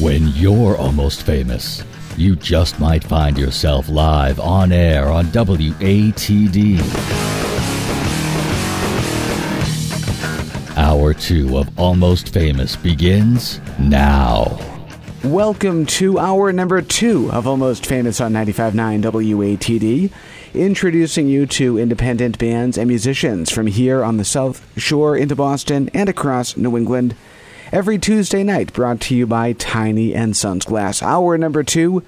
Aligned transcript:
When 0.00 0.28
you're 0.28 0.76
almost 0.76 1.22
famous, 1.22 1.82
you 2.18 2.36
just 2.36 2.78
might 2.78 3.02
find 3.02 3.38
yourself 3.38 3.88
live 3.88 4.38
on 4.38 4.70
air 4.70 5.08
on 5.08 5.24
WATD. 5.28 6.76
Hour 10.76 11.14
two 11.14 11.56
of 11.56 11.78
Almost 11.78 12.28
Famous 12.28 12.76
begins 12.76 13.58
now. 13.78 14.58
Welcome 15.24 15.86
to 15.86 16.18
hour 16.18 16.52
number 16.52 16.82
two 16.82 17.32
of 17.32 17.46
Almost 17.46 17.86
Famous 17.86 18.20
on 18.20 18.34
95.9 18.34 19.00
WATD, 19.00 20.12
introducing 20.52 21.26
you 21.26 21.46
to 21.46 21.78
independent 21.78 22.38
bands 22.38 22.76
and 22.76 22.86
musicians 22.86 23.50
from 23.50 23.66
here 23.66 24.04
on 24.04 24.18
the 24.18 24.24
South 24.26 24.62
Shore 24.78 25.16
into 25.16 25.34
Boston 25.34 25.88
and 25.94 26.10
across 26.10 26.54
New 26.54 26.76
England. 26.76 27.16
Every 27.72 27.98
Tuesday 27.98 28.44
night, 28.44 28.72
brought 28.72 29.00
to 29.02 29.16
you 29.16 29.26
by 29.26 29.52
Tiny 29.52 30.14
and 30.14 30.36
Sons 30.36 30.64
Glass. 30.64 31.02
Hour 31.02 31.36
number 31.36 31.64
two 31.64 32.04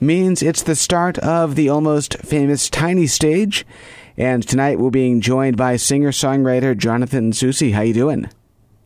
means 0.00 0.42
it's 0.42 0.62
the 0.62 0.74
start 0.74 1.18
of 1.18 1.54
the 1.54 1.68
almost 1.68 2.16
famous 2.20 2.70
Tiny 2.70 3.06
stage, 3.06 3.66
and 4.16 4.46
tonight 4.46 4.78
we're 4.78 4.88
being 4.88 5.20
joined 5.20 5.58
by 5.58 5.76
singer-songwriter 5.76 6.78
Jonathan 6.78 7.32
Soucy. 7.32 7.74
How 7.74 7.82
you 7.82 7.92
doing? 7.92 8.30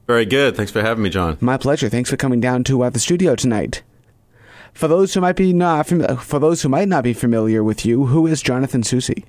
Very 0.09 0.27
good. 0.27 0.57
Thanks 0.57 0.73
for 0.73 0.83
having 0.83 1.05
me, 1.05 1.11
John. 1.11 1.39
My 1.41 1.57
pleasure. 1.57 1.89
Thanks 1.89 2.11
for 2.11 2.17
coming 2.17 2.41
down 2.41 2.65
to 2.65 2.83
uh, 2.83 2.91
the 2.91 2.99
studio 2.99 3.37
tonight. 3.37 3.85
For 4.75 4.89
those 4.89 5.15
who 5.15 5.21
might 5.21 5.37
be 5.37 5.53
not 5.53 5.87
fam- 5.87 6.17
for 6.17 6.41
those 6.41 6.63
who 6.63 6.69
might 6.69 6.89
not 6.89 7.05
be 7.05 7.13
familiar 7.13 7.63
with 7.63 7.87
you, 7.87 8.07
who 8.07 8.27
is 8.27 8.43
Jonathan 8.43 8.83
Soucy? 8.83 9.23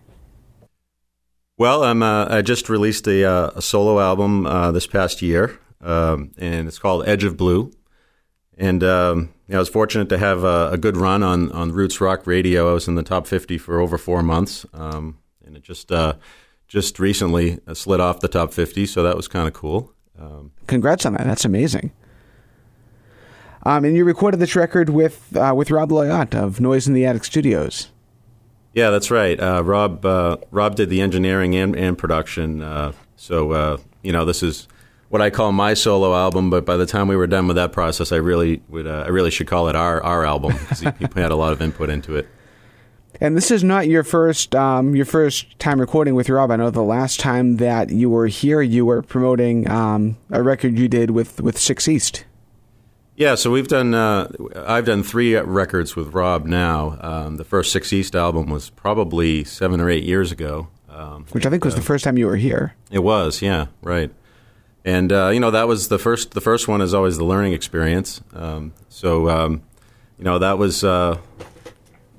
Well, 1.60 1.84
I'm, 1.84 2.02
uh, 2.02 2.26
I 2.28 2.42
just 2.42 2.70
released 2.70 3.08
a, 3.08 3.24
uh, 3.24 3.52
a 3.56 3.62
solo 3.62 4.00
album 4.00 4.48
uh, 4.48 4.72
this 4.72 4.88
past 4.88 5.22
year, 5.22 5.60
um, 5.82 6.32
and 6.38 6.68
it's 6.68 6.80
called 6.80 7.08
Edge 7.08 7.24
of 7.24 7.38
Blue. 7.38 7.72
And 8.58 8.84
um, 8.84 9.34
you 9.48 9.54
know, 9.54 9.58
I 9.58 9.60
was 9.60 9.70
fortunate 9.70 10.10
to 10.10 10.18
have 10.18 10.44
a, 10.44 10.72
a, 10.72 10.78
good 10.78 10.98
run 10.98 11.22
on, 11.22 11.52
on 11.52 11.72
Roots 11.72 12.02
Rock 12.02 12.26
Radio. 12.26 12.70
I 12.70 12.74
was 12.74 12.88
in 12.88 12.96
the 12.96 13.04
top 13.04 13.28
50 13.28 13.58
for 13.60 13.80
over 13.80 13.98
four 13.98 14.24
months, 14.24 14.66
um, 14.74 15.20
and 15.46 15.56
it 15.56 15.64
just 15.64 15.92
uh, 15.92 16.16
just 16.68 17.00
recently 17.00 17.60
slid 17.74 18.00
off 18.00 18.20
the 18.20 18.28
top 18.28 18.52
50, 18.54 18.86
so 18.88 19.04
that 19.04 19.16
was 19.16 19.28
kind 19.28 19.48
of 19.48 19.54
cool. 19.54 19.94
Um, 20.20 20.52
Congrats 20.66 21.06
on 21.06 21.14
that. 21.14 21.26
That's 21.26 21.46
amazing. 21.46 21.92
Um, 23.64 23.86
and 23.86 23.96
you 23.96 24.06
recorded 24.06 24.40
this 24.40 24.56
record 24.56 24.90
with 24.90 25.36
uh, 25.36 25.54
with 25.56 25.72
Rob 25.72 25.90
Loyott 25.90 26.34
of 26.34 26.62
Noise 26.62 26.88
in 26.88 26.94
the 26.94 27.06
Attic 27.06 27.26
Studios. 27.26 27.90
Yeah, 28.74 28.92
that's 28.92 29.12
right. 29.12 29.40
Uh, 29.40 29.64
Rob 29.64 30.06
uh, 30.06 30.38
Rob 30.52 30.76
did 30.76 30.90
the 30.90 31.02
engineering 31.02 31.56
and, 31.56 31.76
and 31.76 31.98
production. 31.98 32.62
Uh, 32.62 32.94
so 33.16 33.52
uh, 33.52 33.78
you 34.04 34.12
know, 34.12 34.24
this 34.24 34.42
is 34.42 34.68
what 35.10 35.22
I 35.22 35.30
call 35.30 35.52
my 35.52 35.74
solo 35.74 36.16
album. 36.16 36.50
But 36.50 36.66
by 36.66 36.78
the 36.78 36.86
time 36.86 37.08
we 37.08 37.16
were 37.16 37.28
done 37.28 37.48
with 37.48 37.56
that 37.56 37.72
process, 37.72 38.12
I 38.12 38.18
really 38.18 38.62
would 38.70 38.88
uh, 38.88 39.04
I 39.06 39.10
really 39.10 39.32
should 39.32 39.48
call 39.48 39.68
it 39.68 39.76
our 39.76 40.02
our 40.04 40.26
album 40.26 40.54
because 40.58 40.80
he, 40.80 40.90
he 41.00 41.08
had 41.20 41.32
a 41.32 41.36
lot 41.36 41.54
of 41.54 41.62
input 41.62 41.90
into 41.90 42.16
it. 42.16 42.28
And 43.20 43.36
this 43.36 43.50
is 43.50 43.64
not 43.64 43.88
your 43.88 44.04
first 44.04 44.56
um, 44.56 44.96
your 44.96 45.06
first 45.06 45.58
time 45.60 45.80
recording 45.80 46.14
with 46.14 46.30
Rob. 46.30 46.52
I 46.52 46.56
know 46.56 46.70
the 46.70 46.84
last 46.84 47.20
time 47.20 47.58
that 47.58 47.90
you 47.90 48.10
were 48.10 48.28
here, 48.28 48.62
you 48.62 48.86
were 48.86 49.02
promoting 49.02 49.70
um, 49.70 50.18
a 50.30 50.44
record 50.44 50.78
you 50.78 50.88
did 50.88 51.12
with 51.12 51.42
with 51.42 51.58
Six 51.58 51.88
East. 51.88 52.26
Yeah, 53.16 53.34
so 53.34 53.50
we've 53.50 53.68
done. 53.68 53.96
Uh, 53.96 54.30
I've 54.56 54.86
done 54.86 55.02
three 55.02 55.36
records 55.36 55.96
with 55.96 56.14
Rob 56.14 56.46
now. 56.46 57.00
Um, 57.02 57.38
the 57.38 57.44
first 57.44 57.72
Six 57.72 57.92
East 57.92 58.16
album 58.16 58.52
was 58.52 58.70
probably 58.70 59.44
seven 59.44 59.82
or 59.82 59.90
eight 59.90 60.04
years 60.04 60.32
ago, 60.32 60.68
um, 60.88 61.26
which 61.32 61.48
I 61.48 61.50
think 61.50 61.66
was 61.66 61.74
uh, 61.74 61.78
the 61.78 61.84
first 61.84 62.04
time 62.04 62.20
you 62.20 62.28
were 62.28 62.36
here. 62.36 62.76
It 62.92 63.00
was, 63.00 63.42
yeah, 63.42 63.68
right. 63.82 64.12
And 64.88 65.12
uh, 65.12 65.32
you 65.34 65.42
know 65.42 65.52
that 65.52 65.68
was 65.68 65.90
the 65.90 66.00
first. 66.00 66.32
The 66.32 66.40
first 66.40 66.70
one 66.70 66.80
is 66.80 66.94
always 66.94 67.18
the 67.18 67.26
learning 67.26 67.52
experience. 67.52 68.22
Um, 68.34 68.74
so 68.88 69.30
um, 69.30 69.62
you 70.18 70.24
know 70.24 70.40
that 70.40 70.58
was 70.58 70.82
uh, 70.82 71.18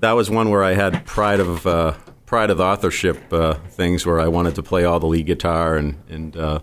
that 0.00 0.12
was 0.12 0.28
one 0.28 0.50
where 0.50 0.62
I 0.62 0.74
had 0.74 1.06
pride 1.06 1.40
of 1.40 1.66
uh, 1.66 1.94
pride 2.26 2.50
of 2.50 2.60
authorship 2.60 3.32
uh, 3.32 3.54
things 3.54 4.04
where 4.04 4.20
I 4.20 4.28
wanted 4.28 4.54
to 4.56 4.62
play 4.62 4.84
all 4.84 5.00
the 5.00 5.06
lead 5.06 5.24
guitar 5.24 5.78
and 5.78 5.96
and 6.10 6.36
uh, 6.36 6.60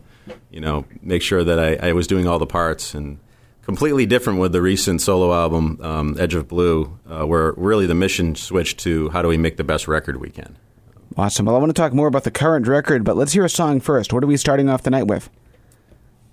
you 0.52 0.60
know 0.60 0.86
make 1.02 1.24
sure 1.24 1.44
that 1.44 1.58
I, 1.58 1.90
I, 1.90 1.94
was 1.94 2.06
doing 2.06 2.28
all 2.28 2.38
the 2.38 2.46
parts 2.46 2.94
and 2.94 3.18
completely 3.64 4.06
different 4.06 4.38
with 4.38 4.52
the 4.52 4.62
recent 4.62 5.02
solo 5.02 5.34
album 5.34 5.80
um, 5.82 6.16
Edge 6.20 6.36
of 6.36 6.48
Blue, 6.48 7.00
uh, 7.10 7.26
where 7.26 7.54
really 7.54 7.88
the 7.88 7.96
mission 7.96 8.36
switched 8.36 8.78
to 8.82 9.10
how 9.10 9.24
do 9.24 9.28
we 9.28 9.38
make 9.38 9.58
the 9.58 9.64
best 9.64 9.88
record 9.88 10.22
we 10.22 10.30
can. 10.30 10.56
Awesome. 11.18 11.48
Well, 11.48 11.56
I 11.56 11.60
want 11.60 11.72
to 11.72 11.82
talk 11.82 11.94
more 11.94 12.08
about 12.08 12.26
the 12.26 12.32
current 12.32 12.68
record, 12.68 13.04
but 13.04 13.18
let's 13.18 13.34
hear 13.34 13.44
a 13.44 13.50
song 13.50 13.80
first. 13.80 14.14
What 14.14 14.24
are 14.24 14.28
we 14.28 14.38
starting 14.38 14.70
off 14.70 14.84
the 14.84 14.92
night 14.92 15.08
with? 15.08 15.32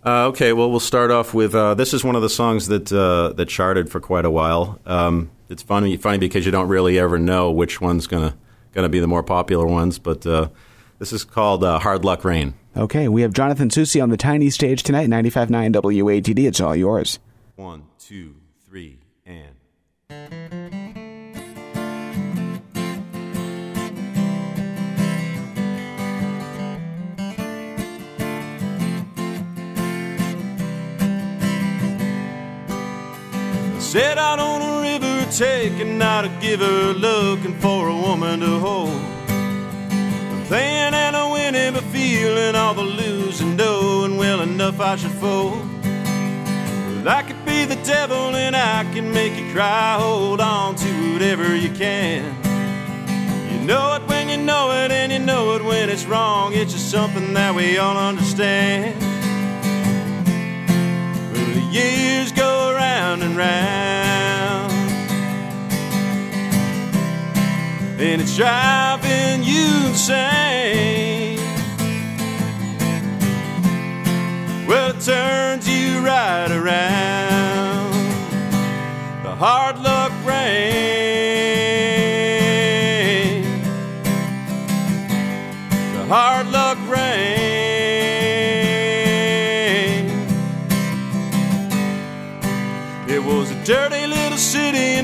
Uh, 0.05 0.27
okay, 0.27 0.53
well, 0.53 0.69
we'll 0.69 0.81
start 0.81 1.11
off 1.13 1.33
with 1.33 1.55
uh, 1.55 1.75
this 1.75 1.95
is 1.95 2.03
one 2.03 2.17
of 2.17 2.23
the 2.23 2.29
songs 2.29 2.67
that 2.69 2.87
that 2.87 3.49
charted 3.49 3.91
for 3.91 4.01
quite 4.01 4.25
a 4.25 4.31
while. 4.31 4.81
Um, 4.85 5.31
it's 5.49 5.63
funny 5.63 5.97
funny 5.97 6.19
because 6.19 6.45
you 6.45 6.51
don't 6.51 6.69
really 6.69 6.99
ever 6.99 7.19
know 7.19 7.51
which 7.53 7.81
one's 7.81 8.07
gonna 8.07 8.35
gonna 8.73 8.89
be 8.89 8.99
the 8.99 9.07
more 9.07 9.23
popular 9.23 9.67
ones. 9.67 9.99
But 9.99 10.27
uh, 10.27 10.49
this 10.99 11.13
is 11.13 11.25
called 11.25 11.63
uh, 11.63 11.79
Hard 11.79 12.05
Luck 12.05 12.25
Rain. 12.25 12.55
Okay, 12.77 13.07
we 13.07 13.23
have 13.23 13.33
Jonathan 13.33 13.69
Soucy 13.69 14.03
on 14.03 14.09
the 14.09 14.17
tiny 14.17 14.49
stage 14.49 14.83
tonight, 14.83 15.09
95.9 15.11 15.75
WATD. 15.75 16.47
It's 16.49 16.61
all 16.61 16.75
yours. 16.75 17.19
One, 17.57 17.85
two, 17.99 18.37
three, 18.67 18.99
and. 19.27 20.52
Set 33.93 34.17
out 34.17 34.39
on 34.39 34.63
a 34.63 34.81
river, 34.81 35.31
taking 35.31 36.01
out 36.01 36.25
a 36.25 36.31
giver, 36.41 36.95
looking 36.95 37.55
for 37.61 37.89
a 37.89 37.95
woman 37.95 38.41
to 38.41 38.59
hold. 38.59 38.89
I'm 38.89 40.47
playing 40.47 40.95
and 40.95 41.15
a 41.15 41.29
winning, 41.29 41.75
but 41.75 41.85
feeling 41.93 42.57
all 42.57 42.73
the 42.73 42.85
losing, 42.85 43.55
knowing 43.55 44.17
well 44.17 44.41
enough 44.41 44.81
I 44.81 44.97
should 44.97 45.11
fold. 45.11 45.59
Well, 45.85 47.07
I 47.07 47.23
could 47.23 47.45
be 47.45 47.67
the 47.67 47.77
devil 47.85 48.35
and 48.35 48.57
I 48.57 48.85
can 48.95 49.13
make 49.13 49.37
you 49.39 49.53
cry. 49.53 49.99
Hold 50.01 50.41
on 50.41 50.75
to 50.77 51.13
whatever 51.13 51.55
you 51.55 51.69
can. 51.69 52.25
You 53.53 53.67
know 53.67 53.97
it 53.97 54.09
when 54.09 54.31
you 54.31 54.39
know 54.39 54.73
it, 54.73 54.91
and 54.91 55.13
you 55.13 55.19
know 55.19 55.55
it 55.57 55.63
when 55.63 55.91
it's 55.91 56.07
wrong. 56.07 56.55
It's 56.55 56.73
just 56.73 56.91
something 56.91 57.35
that 57.35 57.55
we 57.55 57.77
all 57.77 57.99
understand. 57.99 59.12
Years 61.73 62.33
go 62.33 62.75
round 62.75 63.23
and 63.23 63.35
round. 63.35 64.73
And 67.99 68.21
it's 68.21 68.37
driving 68.37 69.43
you 69.43 69.87
insane. 69.87 71.39
Well, 74.69 74.91
it 74.91 75.01
turns 75.01 75.67
you 75.67 76.01
right 76.01 76.51
around. 76.51 77.95
The 79.23 79.35
hard 79.35 79.79
luck 79.79 80.13
rain. 80.27 80.43
The 85.95 86.05
hard 86.05 86.49
luck 86.49 86.77
rain. 86.87 87.42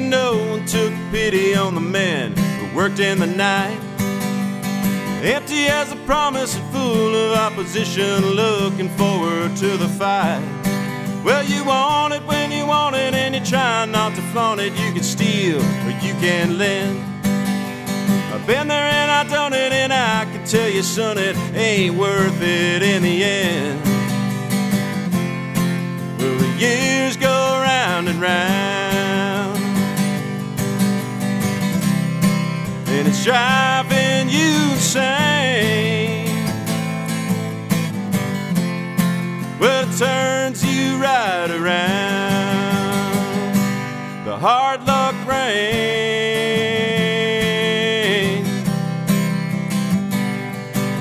And 0.09 0.11
no 0.11 0.51
one 0.51 0.65
took 0.65 0.93
pity 1.11 1.55
on 1.55 1.75
the 1.75 1.81
men 1.81 2.35
who 2.37 2.77
worked 2.77 2.99
in 2.99 3.19
the 3.19 3.27
night. 3.27 3.79
Empty 5.23 5.67
as 5.67 5.93
a 5.93 5.97
promise 6.07 6.57
and 6.57 6.71
full 6.73 7.15
of 7.15 7.37
opposition, 7.37 8.25
looking 8.25 8.89
forward 8.91 9.55
to 9.57 9.77
the 9.77 9.89
fight. 9.89 10.43
Well, 11.25 11.45
you 11.45 11.65
want 11.65 12.15
it 12.15 12.23
when 12.23 12.53
you 12.53 12.67
want 12.67 12.97
it, 12.97 13.13
and 13.13 13.35
you 13.35 13.45
try 13.45 13.85
not 13.87 14.15
to 14.15 14.23
flaunt 14.33 14.61
it. 14.61 14.73
You 14.73 14.93
can 14.93 15.03
steal, 15.03 15.59
or 15.59 15.91
you 16.01 16.15
can 16.15 16.57
lend. 16.57 16.99
I've 18.33 18.47
been 18.47 18.69
there 18.69 18.89
and 19.01 19.11
I've 19.11 19.29
done 19.29 19.53
it, 19.53 19.73
and 19.73 19.93
I 19.93 20.25
can 20.33 20.47
tell 20.47 20.69
you, 20.69 20.83
son, 20.83 21.19
it 21.19 21.37
ain't 21.55 21.97
worth 21.97 22.41
it 22.41 22.83
in 22.83 23.03
the 23.03 23.25
end. 23.25 23.81
Well, 26.19 26.39
the 26.39 26.49
years 26.59 27.17
go 27.17 27.29
round 27.29 28.09
and 28.09 28.21
round. 28.21 28.78
Driving 33.29 34.31
you 34.31 34.73
insane. 34.73 36.25
Well, 39.61 39.87
it 39.87 39.99
turns 39.99 40.65
you 40.65 40.97
right 40.97 41.51
around. 41.51 43.15
The 44.25 44.35
hard 44.35 44.87
luck 44.87 45.15
rain. 45.27 45.59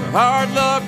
The 0.01 0.11
hard 0.11 0.51
luck 0.51 0.83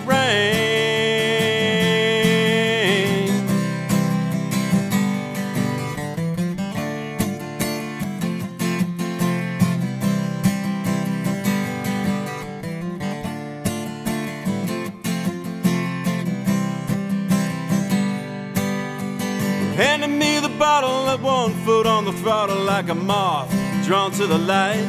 one 21.30 21.54
foot 21.64 21.86
on 21.86 22.06
the 22.06 22.14
throttle 22.22 22.62
like 22.64 22.90
a 22.90 22.96
moth 22.96 23.50
drawn 23.86 24.12
to 24.12 24.26
the 24.26 24.38
light. 24.38 24.88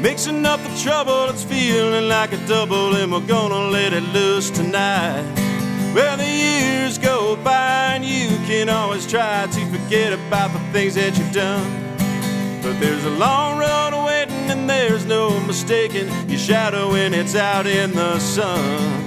Mixing 0.00 0.46
up 0.46 0.60
the 0.62 0.74
trouble, 0.86 1.24
it's 1.30 1.42
feeling 1.42 2.08
like 2.08 2.32
a 2.32 2.40
double, 2.46 2.94
and 2.94 3.10
we're 3.10 3.28
gonna 3.36 3.70
let 3.78 3.92
it 3.92 4.04
loose 4.18 4.50
tonight. 4.50 5.24
Well, 5.94 6.16
the 6.16 6.32
years 6.46 6.98
go 6.98 7.36
by, 7.36 7.94
and 7.94 8.04
you 8.04 8.28
can 8.48 8.68
always 8.68 9.04
try 9.06 9.46
to 9.56 9.60
forget 9.74 10.12
about 10.12 10.52
the 10.52 10.60
things 10.72 10.94
that 10.94 11.12
you've 11.18 11.32
done. 11.32 11.68
But 12.62 12.74
there's 12.80 13.04
a 13.04 13.16
long 13.26 13.58
road 13.58 13.92
waiting, 14.06 14.46
and 14.54 14.68
there's 14.68 15.04
no 15.06 15.40
mistaking 15.40 16.08
your 16.28 16.38
shadow 16.38 16.92
when 16.92 17.14
it's 17.14 17.34
out 17.34 17.66
in 17.66 17.92
the 17.92 18.18
sun. 18.18 19.02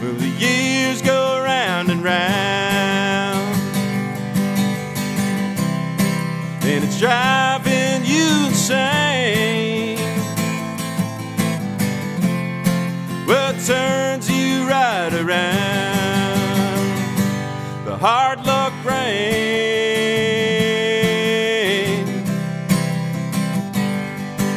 Well, 0.00 0.16
the 0.24 0.32
years 0.46 1.02
go 1.02 1.20
round 1.42 1.90
and 1.92 2.02
round, 2.04 3.35
driving 6.98 8.04
you 8.06 8.46
insane. 8.46 9.98
It 13.28 13.66
turns 13.66 14.30
you 14.30 14.66
right 14.66 15.12
around. 15.12 16.36
The 17.84 17.96
hard 17.96 18.46
luck 18.46 18.72
rain. 18.84 19.16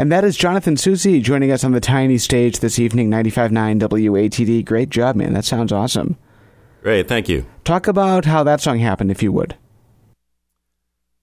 And 0.00 0.10
that 0.10 0.24
is 0.24 0.34
Jonathan 0.34 0.76
Soucy 0.76 1.22
joining 1.22 1.52
us 1.52 1.62
on 1.62 1.72
the 1.72 1.78
tiny 1.78 2.16
stage 2.16 2.60
this 2.60 2.78
evening, 2.78 3.10
95.9 3.10 3.78
WATD. 3.80 4.64
Great 4.64 4.88
job, 4.88 5.14
man. 5.14 5.34
That 5.34 5.44
sounds 5.44 5.72
awesome. 5.72 6.16
Great, 6.80 7.06
thank 7.06 7.28
you. 7.28 7.44
Talk 7.64 7.86
about 7.86 8.24
how 8.24 8.42
that 8.44 8.62
song 8.62 8.78
happened, 8.78 9.10
if 9.10 9.22
you 9.22 9.30
would. 9.30 9.56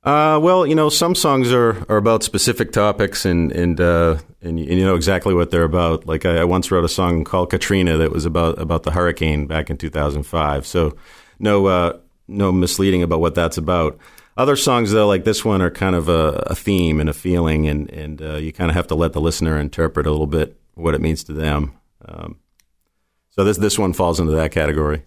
Uh, 0.03 0.39
well, 0.39 0.67
you 0.67 0.75
know, 0.75 0.89
some 0.89 1.15
songs 1.15 1.51
are, 1.51 1.83
are 1.89 1.97
about 1.97 2.21
specific 2.21 2.71
topics, 2.71 3.25
and 3.25 3.51
and, 3.51 3.81
uh, 3.81 4.19
and 4.43 4.59
and 4.59 4.69
you 4.69 4.85
know 4.85 4.93
exactly 4.93 5.33
what 5.33 5.49
they're 5.49 5.63
about. 5.63 6.05
Like 6.05 6.27
I, 6.27 6.41
I 6.41 6.43
once 6.43 6.69
wrote 6.69 6.85
a 6.85 6.87
song 6.87 7.23
called 7.23 7.49
Katrina 7.49 7.97
that 7.97 8.11
was 8.11 8.25
about 8.25 8.61
about 8.61 8.83
the 8.83 8.91
hurricane 8.91 9.47
back 9.47 9.71
in 9.71 9.77
2005. 9.77 10.67
So 10.67 10.95
no 11.39 11.65
uh, 11.65 11.97
no 12.27 12.51
misleading 12.51 13.01
about 13.01 13.21
what 13.21 13.33
that's 13.33 13.57
about. 13.57 13.97
Other 14.37 14.55
songs 14.55 14.91
though, 14.91 15.07
like 15.07 15.23
this 15.23 15.43
one, 15.43 15.63
are 15.63 15.71
kind 15.71 15.95
of 15.95 16.07
a, 16.07 16.43
a 16.45 16.55
theme 16.55 16.99
and 16.99 17.09
a 17.09 17.13
feeling, 17.13 17.67
and 17.67 17.89
and 17.89 18.21
uh, 18.21 18.35
you 18.35 18.53
kind 18.53 18.69
of 18.69 18.75
have 18.75 18.87
to 18.87 18.95
let 18.95 19.13
the 19.13 19.21
listener 19.21 19.59
interpret 19.59 20.05
a 20.05 20.11
little 20.11 20.27
bit 20.27 20.59
what 20.75 20.93
it 20.93 21.01
means 21.01 21.23
to 21.23 21.33
them. 21.33 21.73
Um, 22.05 22.37
so 23.31 23.43
this 23.43 23.57
this 23.57 23.79
one 23.79 23.93
falls 23.93 24.19
into 24.19 24.33
that 24.33 24.51
category. 24.51 25.03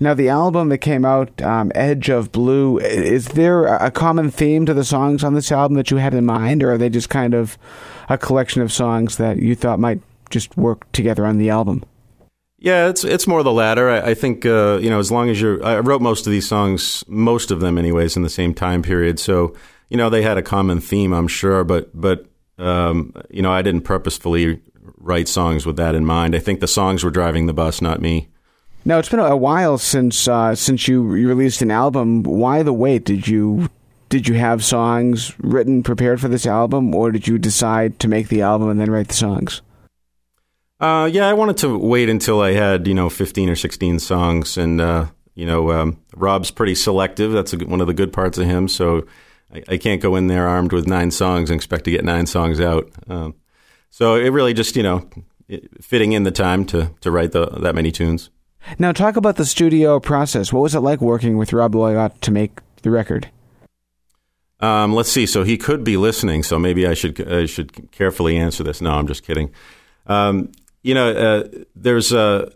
Now, 0.00 0.12
the 0.12 0.28
album 0.28 0.70
that 0.70 0.78
came 0.78 1.04
out, 1.04 1.40
um, 1.40 1.70
Edge 1.72 2.08
of 2.08 2.32
Blue, 2.32 2.78
is 2.78 3.28
there 3.28 3.66
a 3.66 3.86
a 3.86 3.90
common 3.92 4.32
theme 4.32 4.66
to 4.66 4.74
the 4.74 4.84
songs 4.84 5.22
on 5.22 5.34
this 5.34 5.52
album 5.52 5.76
that 5.76 5.92
you 5.92 5.98
had 5.98 6.12
in 6.12 6.26
mind, 6.26 6.64
or 6.64 6.72
are 6.72 6.78
they 6.78 6.88
just 6.88 7.08
kind 7.08 7.32
of 7.32 7.56
a 8.08 8.18
collection 8.18 8.60
of 8.60 8.72
songs 8.72 9.18
that 9.18 9.36
you 9.36 9.54
thought 9.54 9.78
might 9.78 10.00
just 10.30 10.56
work 10.56 10.90
together 10.90 11.24
on 11.24 11.38
the 11.38 11.48
album? 11.48 11.84
Yeah, 12.64 12.88
it's 12.88 13.04
it's 13.04 13.26
more 13.26 13.42
the 13.42 13.52
latter. 13.52 13.90
I, 13.90 14.12
I 14.12 14.14
think 14.14 14.46
uh, 14.46 14.78
you 14.80 14.88
know, 14.88 14.98
as 14.98 15.12
long 15.12 15.28
as 15.28 15.38
you're, 15.38 15.62
I 15.62 15.80
wrote 15.80 16.00
most 16.00 16.26
of 16.26 16.30
these 16.30 16.48
songs, 16.48 17.04
most 17.06 17.50
of 17.50 17.60
them, 17.60 17.76
anyways, 17.76 18.16
in 18.16 18.22
the 18.22 18.30
same 18.30 18.54
time 18.54 18.80
period. 18.80 19.20
So 19.20 19.54
you 19.90 19.98
know, 19.98 20.08
they 20.08 20.22
had 20.22 20.38
a 20.38 20.42
common 20.42 20.80
theme, 20.80 21.12
I'm 21.12 21.28
sure. 21.28 21.62
But 21.62 21.90
but 21.92 22.24
um, 22.56 23.12
you 23.28 23.42
know, 23.42 23.52
I 23.52 23.60
didn't 23.60 23.82
purposefully 23.82 24.62
write 24.96 25.28
songs 25.28 25.66
with 25.66 25.76
that 25.76 25.94
in 25.94 26.06
mind. 26.06 26.34
I 26.34 26.38
think 26.38 26.60
the 26.60 26.66
songs 26.66 27.04
were 27.04 27.10
driving 27.10 27.44
the 27.44 27.52
bus, 27.52 27.82
not 27.82 28.00
me. 28.00 28.28
Now, 28.86 28.98
it's 28.98 29.10
been 29.10 29.20
a 29.20 29.36
while 29.36 29.76
since 29.76 30.26
uh, 30.26 30.54
since 30.54 30.88
you 30.88 31.14
you 31.16 31.28
released 31.28 31.60
an 31.60 31.70
album. 31.70 32.22
Why 32.22 32.62
the 32.62 32.72
wait? 32.72 33.04
Did 33.04 33.28
you 33.28 33.68
did 34.08 34.26
you 34.26 34.36
have 34.36 34.64
songs 34.64 35.34
written 35.38 35.82
prepared 35.82 36.18
for 36.18 36.28
this 36.28 36.46
album, 36.46 36.94
or 36.94 37.12
did 37.12 37.28
you 37.28 37.36
decide 37.36 38.00
to 38.00 38.08
make 38.08 38.28
the 38.28 38.40
album 38.40 38.70
and 38.70 38.80
then 38.80 38.90
write 38.90 39.08
the 39.08 39.14
songs? 39.14 39.60
Uh, 40.80 41.08
yeah, 41.10 41.28
I 41.28 41.32
wanted 41.32 41.56
to 41.58 41.78
wait 41.78 42.08
until 42.08 42.40
I 42.40 42.52
had 42.52 42.86
you 42.86 42.94
know 42.94 43.08
15 43.08 43.48
or 43.48 43.56
16 43.56 43.98
songs, 44.00 44.56
and 44.56 44.80
uh, 44.80 45.06
you 45.34 45.46
know, 45.46 45.70
um, 45.70 46.00
Rob's 46.14 46.50
pretty 46.50 46.74
selective. 46.74 47.32
That's 47.32 47.52
a, 47.52 47.58
one 47.58 47.80
of 47.80 47.86
the 47.86 47.94
good 47.94 48.12
parts 48.12 48.38
of 48.38 48.46
him. 48.46 48.68
So 48.68 49.06
I, 49.52 49.62
I 49.68 49.76
can't 49.78 50.02
go 50.02 50.16
in 50.16 50.26
there 50.26 50.48
armed 50.48 50.72
with 50.72 50.86
nine 50.86 51.10
songs 51.10 51.50
and 51.50 51.56
expect 51.56 51.84
to 51.84 51.90
get 51.90 52.04
nine 52.04 52.26
songs 52.26 52.60
out. 52.60 52.90
Um, 53.08 53.34
so 53.90 54.16
it 54.16 54.28
really 54.30 54.54
just 54.54 54.76
you 54.76 54.82
know 54.82 55.08
fitting 55.80 56.12
in 56.12 56.24
the 56.24 56.30
time 56.30 56.64
to 56.66 56.90
to 57.00 57.10
write 57.10 57.32
the, 57.32 57.46
that 57.46 57.74
many 57.74 57.92
tunes. 57.92 58.30
Now, 58.78 58.92
talk 58.92 59.16
about 59.16 59.36
the 59.36 59.44
studio 59.44 60.00
process. 60.00 60.52
What 60.52 60.60
was 60.60 60.74
it 60.74 60.80
like 60.80 61.00
working 61.00 61.36
with 61.36 61.52
Rob 61.52 61.74
Loyott 61.74 62.20
to 62.20 62.30
make 62.30 62.60
the 62.82 62.90
record? 62.90 63.30
Um, 64.60 64.94
let's 64.94 65.12
see. 65.12 65.26
So 65.26 65.44
he 65.44 65.58
could 65.58 65.84
be 65.84 65.98
listening. 65.98 66.42
So 66.42 66.58
maybe 66.58 66.86
I 66.86 66.94
should 66.94 67.30
I 67.30 67.46
should 67.46 67.90
carefully 67.92 68.36
answer 68.36 68.62
this. 68.62 68.80
No, 68.80 68.92
I'm 68.92 69.06
just 69.06 69.22
kidding. 69.22 69.50
Um, 70.06 70.52
you 70.84 70.94
know, 70.94 71.10
uh, 71.10 71.48
there's 71.74 72.12
a, 72.12 72.52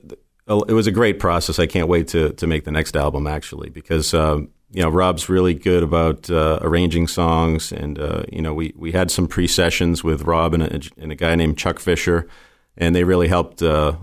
a 0.47 0.57
it 0.69 0.75
was 0.75 0.87
a 0.87 0.93
great 0.93 1.19
process. 1.19 1.59
I 1.59 1.67
can't 1.67 1.89
wait 1.89 2.09
to 2.09 2.31
to 2.35 2.47
make 2.47 2.65
the 2.65 2.71
next 2.71 2.95
album 2.95 3.27
actually 3.27 3.71
because 3.71 4.15
um, 4.15 4.51
you 4.71 4.83
know 4.83 4.91
Rob's 4.91 5.29
really 5.29 5.55
good 5.55 5.83
about 5.83 6.31
uh, 6.31 6.59
arranging 6.61 7.09
songs, 7.09 7.73
and 7.73 7.99
uh, 7.99 8.23
you 8.31 8.43
know 8.43 8.55
we 8.55 8.75
we 8.77 8.93
had 8.93 9.11
some 9.11 9.27
pre 9.27 9.49
sessions 9.49 10.05
with 10.05 10.23
Rob 10.23 10.55
and 10.55 10.63
a, 10.63 10.81
and 10.99 11.11
a 11.11 11.15
guy 11.15 11.35
named 11.35 11.57
Chuck 11.59 11.81
Fisher, 11.81 12.29
and 12.77 12.95
they 12.95 13.03
really 13.03 13.29
helped. 13.29 13.63
Uh, 13.63 13.97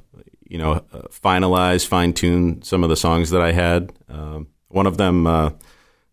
you 0.47 0.59
know, 0.59 0.73
uh, 0.93 1.01
finalize, 1.09 1.87
fine 1.87 2.13
tune 2.13 2.61
some 2.61 2.83
of 2.83 2.89
the 2.89 2.95
songs 2.95 3.31
that 3.31 3.41
I 3.41 3.51
had. 3.51 3.91
Um, 4.07 4.47
one 4.67 4.85
of 4.85 4.97
them 4.97 5.25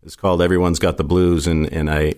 is 0.03 0.15
called 0.15 0.41
"Everyone's 0.41 0.79
Got 0.79 0.97
the 0.97 1.03
Blues," 1.03 1.47
and 1.47 1.71
and 1.71 1.89
I 1.89 2.13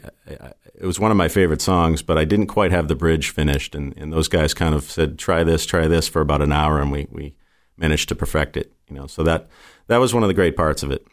it 0.77 0.86
was 0.86 1.00
one 1.00 1.12
of 1.12 1.17
my 1.17 1.27
favorite 1.27 1.62
songs, 1.62 2.01
but 2.01 2.17
I 2.17 2.25
didn't 2.25 2.48
quite 2.48 2.72
have 2.72 2.88
the 2.88 2.96
bridge 2.96 3.29
finished, 3.29 3.75
and, 3.75 3.94
and 3.98 4.12
those 4.12 4.27
guys 4.27 4.53
kind 4.53 4.75
of 4.75 4.84
said, 4.84 5.17
"Try 5.17 5.44
this, 5.44 5.65
try 5.65 5.88
this" 5.88 6.08
for 6.08 6.22
about 6.22 6.41
an 6.41 6.51
hour, 6.51 6.82
and 6.82 6.91
we 6.91 7.08
we 7.12 7.36
managed 7.77 8.10
to 8.10 8.15
perfect 8.15 8.58
it. 8.58 8.74
You 8.89 8.96
know, 8.96 9.08
so 9.08 9.24
that 9.24 9.48
that 9.88 9.98
was 9.98 10.13
one 10.13 10.24
of 10.24 10.27
the 10.27 10.34
great 10.34 10.55
parts 10.55 10.84
of 10.84 10.91
it. 10.91 11.05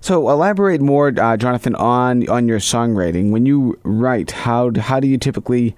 So, 0.00 0.28
elaborate 0.28 0.80
more, 0.80 1.12
uh, 1.18 1.36
Jonathan, 1.36 1.74
on 1.74 2.28
on 2.28 2.46
your 2.46 2.58
songwriting. 2.58 3.30
When 3.30 3.46
you 3.46 3.78
write, 3.82 4.30
how 4.30 4.70
how 4.78 5.00
do 5.00 5.08
you 5.08 5.18
typically 5.18 5.74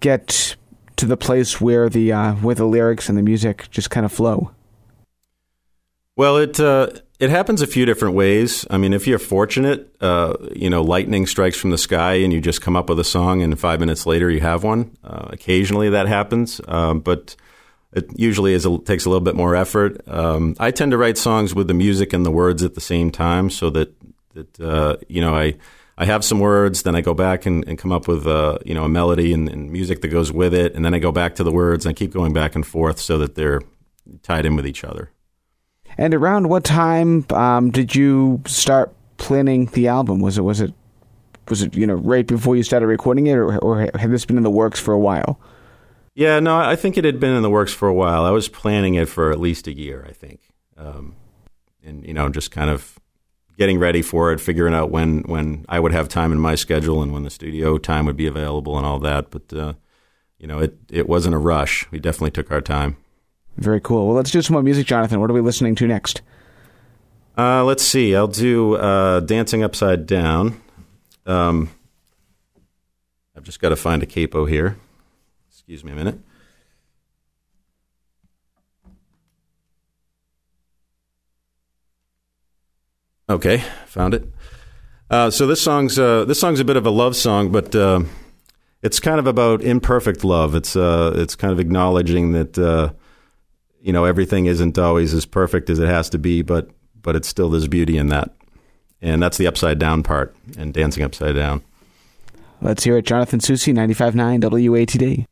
get 0.00 0.56
to 0.96 1.06
the 1.06 1.16
place 1.16 1.60
where 1.60 1.88
the 1.88 2.12
uh, 2.12 2.34
where 2.34 2.54
the 2.54 2.66
lyrics 2.66 3.08
and 3.08 3.16
the 3.16 3.22
music 3.22 3.68
just 3.70 3.90
kind 3.90 4.04
of 4.04 4.12
flow? 4.12 4.50
Well, 6.16 6.36
it 6.36 6.60
uh, 6.60 6.90
it 7.22 7.30
happens 7.30 7.62
a 7.62 7.68
few 7.68 7.86
different 7.86 8.16
ways. 8.16 8.66
I 8.68 8.78
mean, 8.78 8.92
if 8.92 9.06
you're 9.06 9.20
fortunate, 9.20 9.94
uh, 10.00 10.34
you 10.56 10.68
know, 10.68 10.82
lightning 10.82 11.24
strikes 11.26 11.56
from 11.56 11.70
the 11.70 11.78
sky 11.78 12.14
and 12.14 12.32
you 12.32 12.40
just 12.40 12.60
come 12.60 12.74
up 12.74 12.88
with 12.88 12.98
a 12.98 13.04
song, 13.04 13.42
and 13.42 13.56
five 13.58 13.78
minutes 13.78 14.06
later 14.06 14.28
you 14.28 14.40
have 14.40 14.64
one. 14.64 14.96
Uh, 15.04 15.28
occasionally 15.30 15.90
that 15.90 16.08
happens, 16.08 16.60
um, 16.66 16.98
but 16.98 17.36
it 17.92 18.10
usually 18.16 18.54
is 18.54 18.66
a, 18.66 18.76
takes 18.78 19.04
a 19.04 19.08
little 19.08 19.24
bit 19.24 19.36
more 19.36 19.54
effort. 19.54 20.00
Um, 20.08 20.56
I 20.58 20.72
tend 20.72 20.90
to 20.90 20.98
write 20.98 21.16
songs 21.16 21.54
with 21.54 21.68
the 21.68 21.74
music 21.74 22.12
and 22.12 22.26
the 22.26 22.32
words 22.32 22.64
at 22.64 22.74
the 22.74 22.80
same 22.80 23.12
time, 23.12 23.50
so 23.50 23.70
that 23.70 23.94
that 24.34 24.60
uh, 24.60 24.96
you 25.08 25.20
know 25.20 25.34
I. 25.34 25.54
I 25.98 26.06
have 26.06 26.24
some 26.24 26.40
words, 26.40 26.82
then 26.82 26.96
I 26.96 27.02
go 27.02 27.12
back 27.12 27.44
and, 27.44 27.68
and 27.68 27.78
come 27.78 27.92
up 27.92 28.08
with 28.08 28.26
uh, 28.26 28.58
you 28.64 28.74
know 28.74 28.84
a 28.84 28.88
melody 28.88 29.32
and, 29.34 29.48
and 29.48 29.70
music 29.70 30.00
that 30.00 30.08
goes 30.08 30.32
with 30.32 30.54
it, 30.54 30.74
and 30.74 30.84
then 30.84 30.94
I 30.94 30.98
go 30.98 31.12
back 31.12 31.34
to 31.34 31.44
the 31.44 31.52
words 31.52 31.84
and 31.84 31.90
I 31.90 31.94
keep 31.94 32.12
going 32.12 32.32
back 32.32 32.56
and 32.56 32.66
forth 32.66 32.98
so 32.98 33.18
that 33.18 33.34
they're 33.34 33.60
tied 34.22 34.46
in 34.46 34.56
with 34.56 34.66
each 34.66 34.82
other. 34.84 35.11
And 35.98 36.14
around 36.14 36.48
what 36.48 36.64
time 36.64 37.26
um, 37.30 37.70
did 37.70 37.94
you 37.94 38.42
start 38.46 38.94
planning 39.18 39.66
the 39.66 39.88
album? 39.88 40.20
Was 40.20 40.38
it 40.38 40.42
was 40.42 40.60
it 40.60 40.72
was 41.48 41.62
it 41.62 41.74
you 41.76 41.86
know 41.86 41.94
right 41.94 42.26
before 42.26 42.56
you 42.56 42.62
started 42.62 42.86
recording 42.86 43.26
it, 43.26 43.34
or, 43.34 43.58
or 43.58 43.80
had 43.80 44.10
this 44.10 44.24
been 44.24 44.36
in 44.36 44.42
the 44.42 44.50
works 44.50 44.80
for 44.80 44.92
a 44.92 44.98
while? 44.98 45.38
Yeah, 46.14 46.40
no, 46.40 46.58
I 46.58 46.76
think 46.76 46.98
it 46.98 47.04
had 47.04 47.18
been 47.20 47.34
in 47.34 47.42
the 47.42 47.50
works 47.50 47.72
for 47.72 47.88
a 47.88 47.94
while. 47.94 48.24
I 48.24 48.30
was 48.30 48.48
planning 48.48 48.94
it 48.94 49.08
for 49.08 49.30
at 49.30 49.40
least 49.40 49.66
a 49.66 49.72
year, 49.72 50.04
I 50.06 50.12
think, 50.12 50.40
um, 50.76 51.16
and 51.82 52.06
you 52.06 52.12
know, 52.12 52.28
just 52.28 52.50
kind 52.50 52.68
of 52.68 52.98
getting 53.56 53.78
ready 53.78 54.02
for 54.02 54.32
it, 54.32 54.40
figuring 54.40 54.74
out 54.74 54.90
when 54.90 55.22
when 55.22 55.64
I 55.68 55.80
would 55.80 55.92
have 55.92 56.08
time 56.08 56.32
in 56.32 56.38
my 56.38 56.54
schedule 56.54 57.02
and 57.02 57.12
when 57.12 57.22
the 57.22 57.30
studio 57.30 57.78
time 57.78 58.06
would 58.06 58.16
be 58.16 58.26
available 58.26 58.76
and 58.76 58.86
all 58.86 58.98
that. 59.00 59.30
But 59.30 59.52
uh, 59.56 59.74
you 60.38 60.46
know, 60.46 60.58
it 60.58 60.76
it 60.90 61.08
wasn't 61.08 61.34
a 61.34 61.38
rush. 61.38 61.90
We 61.90 61.98
definitely 61.98 62.32
took 62.32 62.50
our 62.50 62.60
time. 62.60 62.96
Very 63.56 63.80
cool. 63.80 64.06
Well, 64.06 64.16
let's 64.16 64.30
do 64.30 64.42
some 64.42 64.54
more 64.54 64.62
music, 64.62 64.86
Jonathan. 64.86 65.20
What 65.20 65.30
are 65.30 65.34
we 65.34 65.40
listening 65.40 65.74
to 65.76 65.86
next? 65.86 66.22
Uh, 67.36 67.64
let's 67.64 67.82
see. 67.82 68.14
I'll 68.14 68.26
do 68.26 68.74
uh, 68.76 69.20
"Dancing 69.20 69.62
Upside 69.62 70.06
Down." 70.06 70.60
Um, 71.26 71.70
I've 73.36 73.44
just 73.44 73.60
got 73.60 73.70
to 73.70 73.76
find 73.76 74.02
a 74.02 74.06
capo 74.06 74.44
here. 74.44 74.76
Excuse 75.48 75.84
me 75.84 75.92
a 75.92 75.94
minute. 75.94 76.18
Okay, 83.28 83.62
found 83.86 84.12
it. 84.12 84.26
Uh, 85.10 85.30
so 85.30 85.46
this 85.46 85.60
song's 85.60 85.98
uh, 85.98 86.24
this 86.24 86.38
song's 86.40 86.60
a 86.60 86.64
bit 86.64 86.76
of 86.76 86.84
a 86.84 86.90
love 86.90 87.16
song, 87.16 87.50
but 87.52 87.74
uh, 87.74 88.02
it's 88.82 89.00
kind 89.00 89.18
of 89.18 89.26
about 89.26 89.62
imperfect 89.62 90.24
love. 90.24 90.54
It's 90.54 90.76
uh, 90.76 91.12
it's 91.16 91.34
kind 91.34 91.52
of 91.52 91.60
acknowledging 91.60 92.32
that 92.32 92.58
you 93.82 93.92
know 93.92 94.04
everything 94.04 94.46
isn't 94.46 94.78
always 94.78 95.12
as 95.12 95.26
perfect 95.26 95.68
as 95.68 95.78
it 95.78 95.88
has 95.88 96.08
to 96.10 96.18
be, 96.18 96.42
but 96.42 96.70
but 97.02 97.16
it's 97.16 97.28
still 97.28 97.50
there's 97.50 97.68
beauty 97.68 97.98
in 97.98 98.08
that, 98.08 98.30
and 99.02 99.20
that's 99.22 99.36
the 99.36 99.46
upside 99.46 99.78
down 99.78 100.02
part 100.02 100.34
and 100.56 100.72
dancing 100.72 101.02
upside 101.02 101.34
down. 101.34 101.62
Let's 102.60 102.84
hear 102.84 102.96
it, 102.96 103.04
Jonathan 103.04 103.40
Soucy, 103.40 103.74
95.9 103.74 104.40
WATD. 104.40 105.26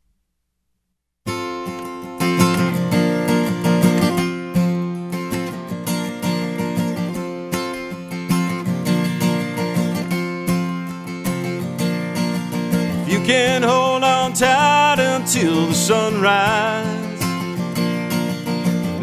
If 13.03 13.13
You 13.13 13.25
can 13.25 13.63
hold 13.63 14.03
on 14.03 14.33
tight 14.33 14.99
until 14.99 15.67
the 15.67 15.73
sunrise. 15.73 17.00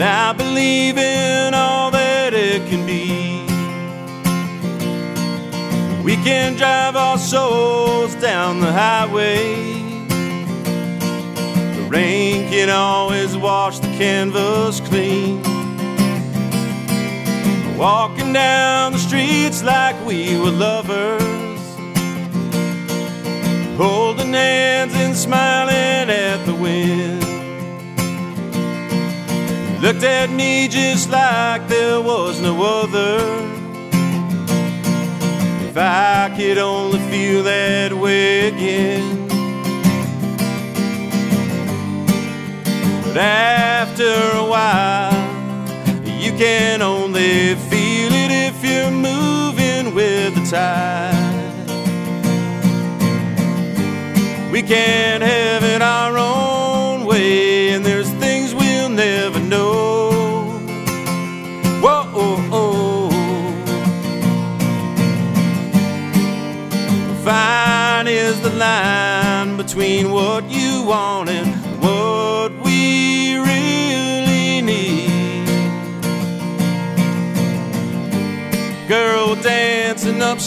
And 0.01 0.05
I 0.05 0.33
believe 0.33 0.97
in 0.97 1.55
all 1.55 1.91
that 1.91 2.33
it 2.33 2.65
can 2.69 2.87
be. 2.87 3.43
We 6.05 6.15
can 6.23 6.55
drive 6.55 6.95
our 6.95 7.19
souls 7.19 8.15
down 8.15 8.61
the 8.61 8.71
highway. 8.71 9.57
The 11.75 11.89
rain 11.91 12.49
can 12.49 12.71
always 12.71 13.37
wash 13.37 13.81
the 13.81 13.89
canvas 13.99 14.79
clean. 14.79 15.43
Walking 17.77 18.33
down 18.33 18.93
the 18.93 18.99
streets 19.01 19.65
like 19.65 19.97
we 20.07 20.39
were 20.39 20.53
lovers 20.53 21.59
holding 23.77 24.33
hands 24.33 24.95
and 24.95 25.17
smiling 25.17 26.09
at 26.09 26.47
the 26.47 26.55
wind. 26.55 27.28
Looked 29.81 30.03
at 30.03 30.29
me 30.31 30.67
just 30.67 31.09
like 31.09 31.69
there 31.69 32.01
was 32.01 32.41
no 32.41 32.61
other. 32.63 33.19
If 35.69 35.77
I 35.77 36.35
could 36.37 36.59
only 36.59 36.99
feel 37.11 37.45
that 37.45 37.93
way 37.93 38.49
again. 38.49 39.29
But 43.05 43.17
after 43.19 44.13
a 44.37 44.45
while, 44.45 45.15
you 46.05 46.33
can 46.33 46.83
only 46.83 47.55
feel 47.71 48.13
it 48.13 48.33
if 48.49 48.65
you're 48.65 48.91
moving 48.91 49.95
with 49.95 50.35
the 50.35 50.45
tide. 50.51 51.15
We 54.51 54.61
can't 54.63 55.23
have 55.23 55.63
it 55.63 55.83
our 55.83 56.19
own 56.19 57.07
way, 57.07 57.48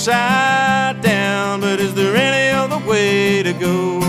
upside 0.01 1.00
down, 1.01 1.62
but 1.62 1.79
is 1.79 1.93
there 1.93 2.15
any 2.15 2.50
other 2.50 2.79
way 2.89 3.43
to 3.43 3.53
go? 3.53 4.00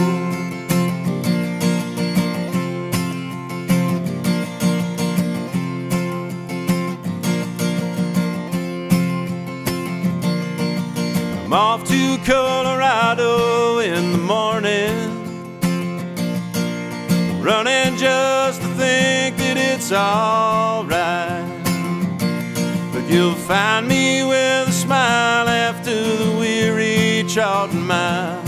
I'm 11.45 11.53
off 11.53 11.85
to 11.89 12.19
Colorado 12.25 13.81
in 13.81 14.13
the 14.13 14.19
morning. 14.19 15.11
Running 17.43 17.99
just 17.99 18.63
to 18.63 18.69
think 18.69 19.37
that 19.37 19.59
it's 19.59 19.93
alright. 19.93 21.45
But 22.95 23.11
you'll 23.11 23.35
find 23.35 23.87
me 23.87 24.25
with 24.25 24.62
weary 27.37 27.45
trotting 27.45 27.87
mile. 27.87 28.45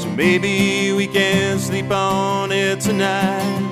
So 0.00 0.08
maybe 0.10 0.92
we 0.92 1.06
can 1.06 1.58
sleep 1.58 1.90
on 1.90 2.52
it 2.52 2.80
tonight. 2.80 3.70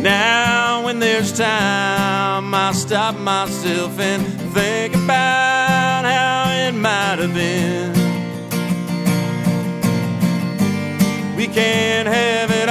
Now, 0.00 0.84
when 0.84 0.98
there's 1.00 1.36
time, 1.36 2.54
I 2.54 2.72
stop 2.72 3.16
myself 3.18 3.98
and 3.98 4.24
think 4.52 4.94
about 4.94 6.04
how 6.04 6.50
it 6.50 6.72
might 6.72 7.18
have 7.18 7.34
been. 7.34 7.92
We 11.36 11.46
can't 11.46 12.08
have 12.08 12.50
it 12.50 12.65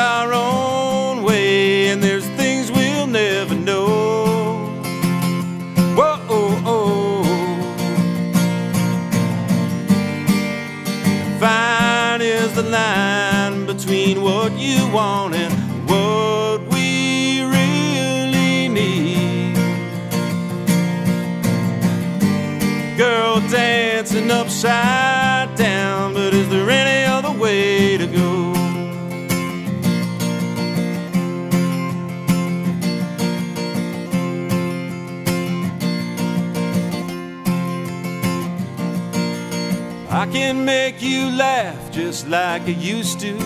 upside 24.65 25.55
down, 25.55 26.13
but 26.13 26.33
is 26.33 26.49
there 26.49 26.69
any 26.69 27.05
other 27.05 27.31
way 27.31 27.97
to 27.97 28.07
go? 28.07 28.53
I 40.09 40.27
can 40.31 40.65
make 40.65 41.01
you 41.01 41.29
laugh 41.29 41.91
just 41.91 42.27
like 42.27 42.63
I 42.63 42.69
used 42.69 43.19
to. 43.19 43.37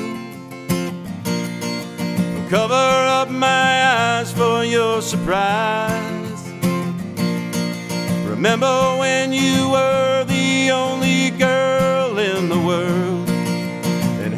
Cover 2.50 2.74
up 2.74 3.30
my 3.30 3.86
eyes 3.86 4.32
for 4.32 4.64
your 4.64 5.02
surprise. 5.02 6.44
Remember 8.26 8.98
when 8.98 9.34
you 9.34 9.70
were 9.70 10.09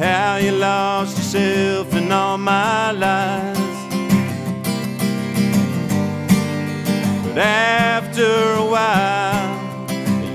how 0.01 0.37
you 0.37 0.51
lost 0.51 1.15
yourself 1.17 1.93
in 1.93 2.11
all 2.11 2.37
my 2.37 2.91
lies. 2.91 3.57
But 7.23 7.37
after 7.37 8.53
a 8.53 8.65
while, 8.65 9.59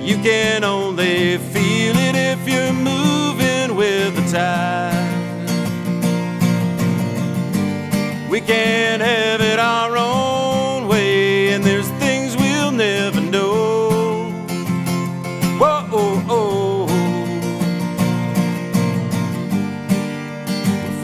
you 0.02 0.16
can 0.18 0.62
only 0.62 1.38
feel 1.38 1.96
it 1.96 2.14
if 2.14 2.49
you're 2.49 2.73
moving 2.73 3.75
with 3.75 4.14
the 4.14 4.25
tide. 4.30 5.02
We 8.30 8.40
can't 8.40 9.02
have 9.02 9.40
it 9.40 9.58
our 9.58 9.96
own 9.96 10.15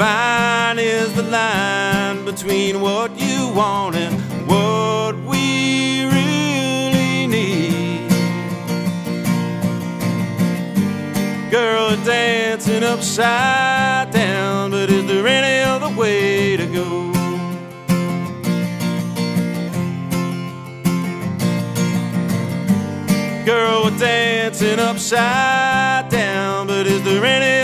fine 0.02 0.80
is 0.80 1.12
the 1.14 1.22
line 1.22 2.24
between 2.24 2.80
what 2.80 3.16
you 3.16 3.38
want 3.54 3.94
and 3.94 4.14
what 4.50 5.14
we 5.30 6.02
really 6.16 7.28
need. 7.28 8.10
Girl, 11.52 11.94
dancing 12.04 12.82
upside 12.82 14.10
down, 14.10 14.72
but 14.72 14.90
is 14.90 15.06
there 15.06 15.24
any 15.24 15.62
other 15.72 15.92
way 16.00 16.56
to 16.56 16.66
go? 16.66 17.12
Girl, 23.44 23.84
we're 23.84 23.98
dancing 23.98 24.80
upside 24.80 26.08
down, 26.08 26.66
but 26.66 26.88
is 26.88 27.04
there 27.04 27.24
any 27.24 27.61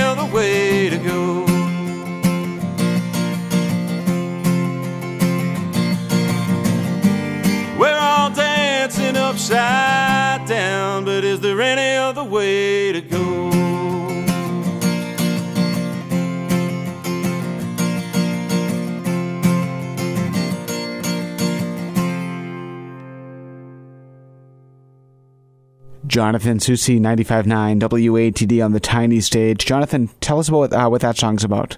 upside 9.50 10.46
down, 10.46 11.04
but 11.04 11.24
is 11.24 11.40
there 11.40 11.60
any 11.60 11.96
other 11.96 12.24
way 12.24 12.92
to 12.92 13.00
go? 13.00 13.48
Jonathan 26.06 26.58
Soucy, 26.58 26.98
95.9 26.98 27.80
WATD 27.80 28.64
on 28.64 28.72
the 28.72 28.80
tiny 28.80 29.20
stage. 29.20 29.64
Jonathan, 29.64 30.08
tell 30.20 30.38
us 30.38 30.48
about 30.48 30.72
uh, 30.72 30.88
what 30.88 31.02
that 31.02 31.16
song's 31.16 31.44
about. 31.44 31.76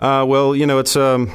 Uh, 0.00 0.24
well, 0.28 0.54
you 0.54 0.66
know, 0.66 0.78
it's 0.78 0.94
um, 0.94 1.32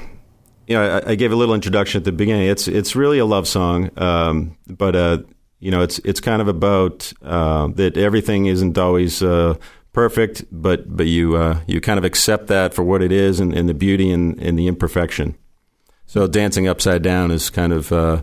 you 0.70 0.76
know, 0.76 1.02
I, 1.04 1.12
I, 1.12 1.16
gave 1.16 1.32
a 1.32 1.36
little 1.36 1.56
introduction 1.56 2.00
at 2.00 2.06
the 2.06 2.12
beginning. 2.12 2.48
It's 2.48 2.68
it's 2.68 2.96
really 2.96 3.18
a 3.18 3.26
love 3.26 3.48
song, 3.48 3.90
um, 3.98 4.56
but 4.68 4.96
uh, 4.96 5.18
you 5.60 5.72
know, 5.72 5.82
it's 5.82 5.98
it's 6.00 6.20
kind 6.20 6.44
of 6.44 6.48
about 6.48 7.12
uh, 7.24 7.70
that 7.74 7.98
everything 7.98 8.46
isn't 8.46 8.78
always 8.78 9.24
uh, 9.24 9.56
perfect, 9.94 10.46
but 10.52 10.96
but 10.96 11.08
you 11.08 11.36
uh, 11.36 11.62
you 11.66 11.82
kind 11.82 11.98
of 11.98 12.06
accept 12.06 12.48
that 12.48 12.76
for 12.76 12.84
what 12.84 13.02
it 13.02 13.12
is 13.12 13.40
and, 13.40 13.52
and 13.52 13.68
the 13.68 13.74
beauty 13.74 14.12
and, 14.12 14.40
and, 14.40 14.60
the 14.60 14.68
imperfection. 14.68 15.36
So, 16.06 16.28
dancing 16.28 16.68
upside 16.68 17.02
down 17.02 17.32
is 17.32 17.50
kind 17.50 17.74
of 17.74 17.92
uh, 17.92 18.22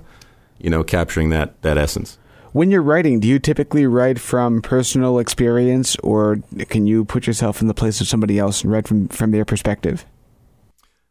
you 0.59 0.71
know 0.71 0.85
capturing 0.85 1.31
that 1.31 1.61
that 1.63 1.77
essence. 1.77 2.17
When 2.53 2.71
you're 2.71 2.81
writing, 2.81 3.19
do 3.19 3.27
you 3.27 3.41
typically 3.41 3.87
write 3.87 4.21
from 4.21 4.63
personal 4.63 5.19
experience, 5.19 5.97
or 5.97 6.39
can 6.69 6.87
you 6.87 7.05
put 7.05 7.27
yourself 7.27 7.61
in 7.61 7.67
the 7.67 7.75
place 7.75 8.01
of 8.01 8.07
somebody 8.07 8.39
else 8.39 8.63
and 8.63 8.71
write 8.71 8.87
from 8.87 9.09
from 9.09 9.33
their 9.33 9.45
perspective? 9.45 10.07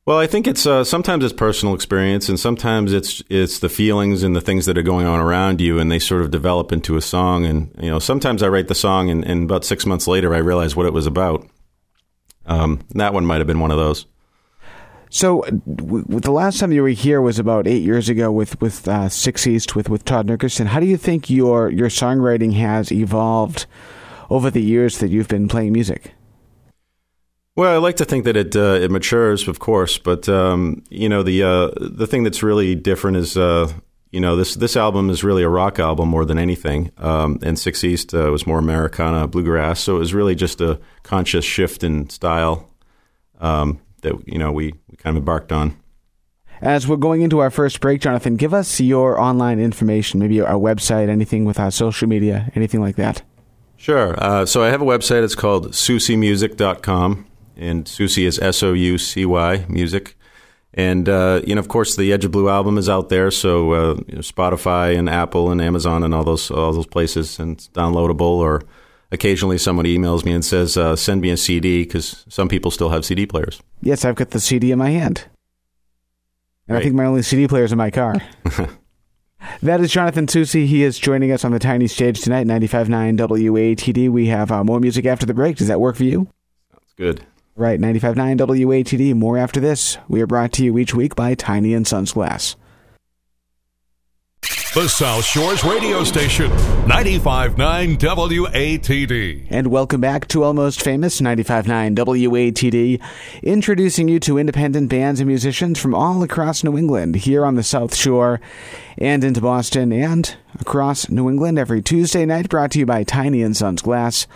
Well, 0.06 0.20
I 0.20 0.28
think 0.28 0.46
it's 0.46 0.68
uh, 0.68 0.84
sometimes 0.84 1.24
it's 1.24 1.34
personal 1.34 1.74
experience, 1.74 2.30
and 2.30 2.40
sometimes 2.40 2.94
it's 2.94 3.24
it's 3.28 3.58
the 3.58 3.70
feelings 3.70 4.22
and 4.22 4.36
the 4.36 4.42
things 4.42 4.68
that 4.68 4.78
are 4.78 4.84
going 4.84 5.08
on 5.08 5.20
around 5.20 5.60
you, 5.60 5.80
and 5.80 5.92
they 5.92 5.98
sort 5.98 6.22
of 6.22 6.30
develop 6.30 6.72
into 6.72 6.96
a 6.96 7.02
song. 7.02 7.44
And 7.44 7.76
you 7.82 7.90
know, 7.90 7.98
sometimes 7.98 8.44
I 8.44 8.48
write 8.50 8.68
the 8.68 8.76
song, 8.76 9.10
and, 9.10 9.26
and 9.26 9.46
about 9.46 9.66
six 9.66 9.84
months 9.84 10.08
later, 10.08 10.36
I 10.36 10.38
realize 10.38 10.76
what 10.76 10.86
it 10.86 10.94
was 10.94 11.08
about. 11.08 11.48
Um, 12.46 12.82
that 12.94 13.16
one 13.16 13.26
might 13.26 13.40
have 13.40 13.48
been 13.48 13.60
one 13.60 13.72
of 13.72 13.78
those. 13.78 14.06
So, 15.10 15.42
w- 15.42 16.06
the 16.08 16.32
last 16.32 16.60
time 16.60 16.72
you 16.72 16.84
were 16.84 16.90
here 16.90 17.20
was 17.20 17.40
about 17.40 17.66
eight 17.66 17.82
years 17.82 18.08
ago 18.08 18.32
with 18.32 18.62
with 18.62 18.88
uh, 18.88 19.10
Six 19.10 19.48
East 19.48 19.76
with 19.76 19.90
with 19.90 20.06
Todd 20.06 20.28
Nickerson. 20.28 20.68
How 20.68 20.80
do 20.80 20.86
you 20.86 20.98
think 20.98 21.32
your 21.32 21.72
your 21.72 21.90
songwriting 21.90 22.54
has 22.54 22.92
evolved 22.92 23.66
over 24.30 24.52
the 24.52 24.62
years 24.62 25.00
that 25.00 25.10
you've 25.10 25.30
been 25.30 25.48
playing 25.48 25.74
music? 25.74 26.14
Well, 27.56 27.74
I 27.74 27.78
like 27.78 27.96
to 27.98 28.06
think 28.06 28.26
that 28.26 28.36
it 28.36 28.56
uh, 28.56 28.80
it 28.82 28.92
matures, 28.92 29.48
of 29.48 29.60
course, 29.60 29.98
but 29.98 30.28
um, 30.28 30.84
you 30.90 31.08
know 31.08 31.24
the 31.24 31.44
uh, 31.44 31.72
the 31.80 32.06
thing 32.06 32.24
that's 32.24 32.44
really 32.44 32.76
different 32.76 33.16
is 33.16 33.38
uh, 33.38 33.72
you 34.12 34.20
know 34.20 34.36
this 34.36 34.56
this 34.56 34.76
album 34.76 35.10
is 35.10 35.24
really 35.24 35.44
a 35.44 35.50
rock 35.50 35.80
album 35.80 36.10
more 36.10 36.26
than 36.26 36.38
anything, 36.38 36.92
um, 36.98 37.40
and 37.44 37.58
Six 37.58 37.84
East 37.84 38.14
uh, 38.14 38.30
was 38.32 38.46
more 38.46 38.60
Americana 38.60 39.28
bluegrass, 39.28 39.80
so 39.80 39.96
it 39.96 40.00
was 40.00 40.14
really 40.14 40.36
just 40.36 40.60
a 40.60 40.80
conscious 41.04 41.46
shift 41.46 41.84
in 41.84 42.10
style. 42.10 42.70
Um, 43.40 43.80
that 44.02 44.16
you 44.28 44.38
know 44.38 44.52
we, 44.52 44.74
we 44.90 44.98
kind 44.98 45.16
of 45.16 45.22
embarked 45.22 45.52
on. 45.52 45.78
As 46.62 46.88
we're 46.88 46.96
going 46.96 47.22
into 47.22 47.40
our 47.40 47.52
first 47.52 47.82
break, 47.82 48.02
Jonathan, 48.02 48.38
give 48.38 48.54
us 48.54 48.80
your 48.80 49.20
online 49.20 49.60
information, 49.60 50.20
maybe 50.20 50.40
our 50.42 50.56
website, 50.56 51.10
anything 51.10 51.44
with 51.44 51.60
our 51.60 51.72
social 51.72 52.08
media, 52.08 52.52
anything 52.56 52.80
like 52.80 52.96
that. 52.96 53.22
Sure. 53.76 54.16
Uh, 54.18 54.46
so 54.46 54.64
I 54.64 54.70
have 54.70 54.82
a 54.82 54.86
website. 54.86 55.24
It's 55.24 55.36
called 55.36 55.72
SoucyMusic.com, 55.72 57.28
and 57.58 57.86
Soucy 57.86 58.26
is 58.26 58.40
S 58.40 58.64
O 58.64 58.74
U 58.74 58.98
C 58.98 59.26
Y 59.26 59.66
music. 59.68 60.16
And 60.74 61.08
uh, 61.08 61.42
you 61.48 61.56
know, 61.56 61.60
of 61.60 61.70
course, 61.70 61.96
the 61.96 62.12
Edge 62.12 62.26
of 62.26 62.32
Blue 62.32 62.50
album 62.50 62.78
is 62.78 62.90
out 62.90 63.08
there, 63.08 63.32
so 63.32 63.72
uh, 63.72 63.96
you 64.08 64.16
know, 64.16 64.22
Spotify 64.22 64.98
and 64.98 65.10
Apple 65.10 65.50
and 65.50 65.62
Amazon 65.62 66.04
and 66.04 66.14
all 66.14 66.26
those 66.26 66.52
all 66.52 66.74
those 66.74 66.86
places, 66.86 67.40
and 67.40 67.54
it's 67.54 67.70
downloadable 67.70 68.22
or 68.22 68.62
occasionally 69.10 69.58
somebody 69.58 69.98
emails 69.98 70.26
me 70.26 70.34
and 70.34 70.44
says, 70.44 70.76
uh, 70.76 70.98
"Send 70.98 71.22
me 71.22 71.30
a 71.30 71.38
CD," 71.38 71.84
because 71.84 72.26
some 72.28 72.50
people 72.50 72.72
still 72.72 72.90
have 72.90 73.06
CD 73.06 73.26
players. 73.26 73.62
Yes, 73.82 74.04
I've 74.04 74.16
got 74.16 74.32
the 74.32 74.42
CD 74.42 74.72
in 74.72 74.78
my 74.78 74.90
hand, 74.90 75.26
and 76.68 76.76
right. 76.76 76.82
I 76.82 76.84
think 76.84 76.96
my 76.96 77.06
only 77.06 77.22
CD 77.22 77.48
player 77.48 77.64
is 77.64 77.72
in 77.72 77.78
my 77.78 77.90
car. 77.90 78.16
that 79.62 79.80
is 79.80 79.92
Jonathan 79.94 80.28
Soucy. 80.28 80.66
He 80.66 80.84
is 80.84 81.00
joining 81.00 81.32
us 81.32 81.46
on 81.46 81.54
the 81.54 81.60
tiny 81.60 81.88
stage 81.88 82.20
tonight, 82.20 82.48
95.9 82.48 83.18
WATD. 83.18 84.10
We 84.10 84.28
have 84.28 84.52
uh, 84.52 84.66
more 84.66 84.82
music 84.82 85.06
after 85.06 85.26
the 85.26 85.34
break. 85.34 85.56
Does 85.56 85.70
that 85.70 85.80
work 85.80 85.96
for 85.96 86.04
you? 86.04 86.28
Sounds 86.70 86.94
good. 86.98 87.26
Right, 87.58 87.80
95.9 87.80 88.38
WATD. 88.38 89.16
More 89.16 89.38
after 89.38 89.62
this. 89.62 89.98
We 90.10 90.22
are 90.22 90.28
brought 90.28 90.52
to 90.54 90.64
you 90.66 90.78
each 90.78 90.94
week 90.94 91.16
by 91.16 91.36
Tiny 91.36 91.74
and 91.74 91.88
Sons 91.88 92.12
Glass. 92.12 92.58
The 94.74 94.90
South 94.90 95.24
Shores 95.24 95.64
radio 95.64 96.04
station, 96.04 96.52
95.9 96.52 97.98
WATD. 97.98 99.48
And 99.50 99.68
welcome 99.68 100.02
back 100.02 100.28
to 100.28 100.44
Almost 100.44 100.82
Famous, 100.82 101.22
95.9 101.22 101.96
WATD, 101.96 103.02
introducing 103.42 104.10
you 104.10 104.20
to 104.20 104.38
independent 104.38 104.90
bands 104.90 105.22
and 105.22 105.30
musicians 105.30 105.80
from 105.80 105.96
all 105.96 106.24
across 106.24 106.62
New 106.62 106.78
England, 106.78 107.16
here 107.16 107.46
on 107.46 107.56
the 107.56 107.64
South 107.64 107.96
Shore, 107.96 108.42
and 108.98 109.24
into 109.24 109.40
Boston, 109.40 109.94
and 109.94 110.36
across 110.60 111.08
New 111.08 111.30
England 111.30 111.58
every 111.58 111.82
Tuesday 111.82 112.26
night, 112.26 112.50
brought 112.50 112.72
to 112.72 112.80
you 112.80 112.86
by 112.86 113.06
Tiny 113.06 113.42
and 113.42 113.56
Sons 113.56 113.82
Glass. 113.82 114.28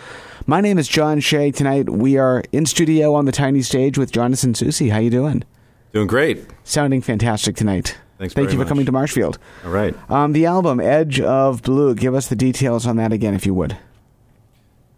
My 0.50 0.60
name 0.60 0.78
is 0.78 0.88
John 0.88 1.20
Shea. 1.20 1.52
Tonight 1.52 1.88
we 1.88 2.18
are 2.18 2.42
in 2.50 2.66
studio 2.66 3.14
on 3.14 3.24
the 3.24 3.30
tiny 3.30 3.62
stage 3.62 3.96
with 3.96 4.10
Jonathan 4.10 4.52
Soucy. 4.52 4.90
How 4.90 4.98
you 4.98 5.08
doing? 5.08 5.44
Doing 5.92 6.08
great. 6.08 6.44
Sounding 6.64 7.02
fantastic 7.02 7.54
tonight. 7.54 7.96
Thanks 8.18 8.34
Thank 8.34 8.48
you 8.48 8.54
for 8.54 8.64
much. 8.64 8.68
coming 8.68 8.84
to 8.84 8.90
Marshfield. 8.90 9.38
All 9.64 9.70
right. 9.70 9.94
Um, 10.10 10.32
the 10.32 10.46
album 10.46 10.80
Edge 10.80 11.20
of 11.20 11.62
Blue. 11.62 11.94
Give 11.94 12.16
us 12.16 12.26
the 12.26 12.34
details 12.34 12.84
on 12.84 12.96
that 12.96 13.12
again, 13.12 13.32
if 13.32 13.46
you 13.46 13.54
would. 13.54 13.76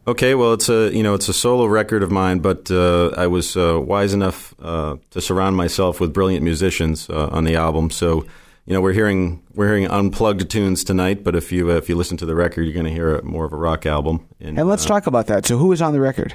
Okay, 0.06 0.34
well, 0.34 0.54
it's 0.54 0.70
a 0.70 0.90
you 0.90 1.02
know 1.02 1.12
it's 1.12 1.28
a 1.28 1.34
solo 1.34 1.66
record 1.66 2.02
of 2.02 2.10
mine, 2.10 2.38
but 2.38 2.70
uh, 2.70 3.08
I 3.08 3.26
was 3.26 3.54
uh, 3.54 3.78
wise 3.78 4.14
enough 4.14 4.54
uh, 4.58 4.96
to 5.10 5.20
surround 5.20 5.54
myself 5.58 6.00
with 6.00 6.14
brilliant 6.14 6.42
musicians 6.42 7.10
uh, 7.10 7.28
on 7.30 7.44
the 7.44 7.56
album. 7.56 7.90
So, 7.90 8.24
you 8.66 8.72
know, 8.72 8.80
we're 8.80 8.92
hearing 8.92 9.42
we're 9.54 9.66
hearing 9.66 9.86
unplugged 9.88 10.48
tunes 10.48 10.84
tonight, 10.84 11.24
but 11.24 11.34
if 11.34 11.50
you 11.50 11.70
uh, 11.70 11.74
if 11.74 11.88
you 11.88 11.96
listen 11.96 12.16
to 12.18 12.26
the 12.26 12.34
record, 12.34 12.62
you're 12.62 12.74
going 12.74 12.86
to 12.86 12.92
hear 12.92 13.16
a, 13.16 13.22
more 13.22 13.44
of 13.44 13.52
a 13.52 13.56
rock 13.56 13.86
album. 13.86 14.28
And, 14.40 14.58
and 14.58 14.68
let's 14.68 14.84
uh, 14.84 14.88
talk 14.88 15.06
about 15.06 15.26
that. 15.26 15.46
So, 15.46 15.58
who 15.58 15.72
is 15.72 15.82
on 15.82 15.92
the 15.92 16.00
record? 16.00 16.34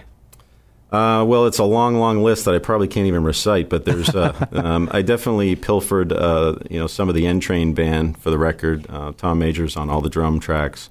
Uh, 0.91 1.23
well, 1.27 1.45
it's 1.45 1.59
a 1.59 1.65
long, 1.65 1.95
long 1.95 2.23
list 2.23 2.45
that 2.45 2.55
I 2.55 2.59
probably 2.59 2.87
can't 2.87 3.07
even 3.07 3.23
recite. 3.23 3.69
But 3.69 3.85
there's, 3.85 4.13
uh, 4.13 4.47
um, 4.51 4.89
I 4.91 5.01
definitely 5.01 5.55
pilfered, 5.55 6.13
uh, 6.13 6.55
you 6.69 6.79
know, 6.79 6.87
some 6.87 7.09
of 7.09 7.15
the 7.15 7.25
N 7.27 7.39
Train 7.39 7.73
band 7.73 8.17
for 8.17 8.29
the 8.29 8.37
record. 8.37 8.85
Uh, 8.89 9.13
Tom 9.15 9.39
Majors 9.39 9.77
on 9.77 9.89
all 9.89 10.01
the 10.01 10.09
drum 10.09 10.39
tracks, 10.39 10.89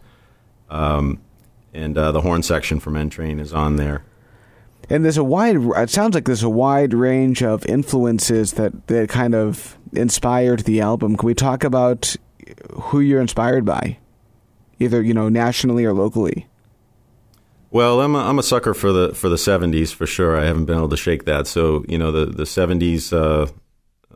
um, 0.70 1.20
and 1.75 1.99
uh, 1.99 2.12
the 2.12 2.22
horn 2.22 2.42
section 2.42 2.81
from 2.81 2.96
N 2.96 3.11
Train 3.11 3.40
is 3.40 3.53
on 3.53 3.77
there. 3.77 4.05
And 4.88 5.05
there's 5.05 5.16
a 5.16 5.25
wide. 5.25 5.57
It 5.57 5.90
sounds 5.90 6.14
like 6.14 6.25
there's 6.25 6.44
a 6.44 6.49
wide 6.49 6.94
range 6.94 7.42
of 7.42 7.66
influences 7.66 8.53
that 8.53 8.87
that 8.87 9.09
kind 9.09 9.35
of 9.35 9.77
inspired 9.92 10.61
the 10.61 10.81
album. 10.81 11.16
Can 11.16 11.27
we 11.27 11.35
talk 11.35 11.64
about 11.64 12.14
who 12.70 13.01
you're 13.01 13.20
inspired 13.20 13.64
by, 13.64 13.99
either 14.79 15.03
you 15.03 15.12
know 15.12 15.29
nationally 15.29 15.85
or 15.85 15.92
locally? 15.92 16.46
Well, 17.70 18.01
I'm 18.01 18.14
a, 18.14 18.20
I'm 18.20 18.38
a 18.38 18.42
sucker 18.42 18.75
for 18.75 18.92
the 18.92 19.14
for 19.14 19.29
the 19.29 19.37
'70s 19.37 19.92
for 19.92 20.07
sure. 20.07 20.37
I 20.37 20.44
haven't 20.44 20.66
been 20.66 20.79
able 20.79 20.88
to 20.88 20.96
shake 20.96 21.25
that. 21.25 21.46
So 21.46 21.85
you 21.88 21.99
know 21.99 22.12
the 22.12 22.27
the 22.27 22.44
'70s, 22.44 23.12
uh, 23.12 23.51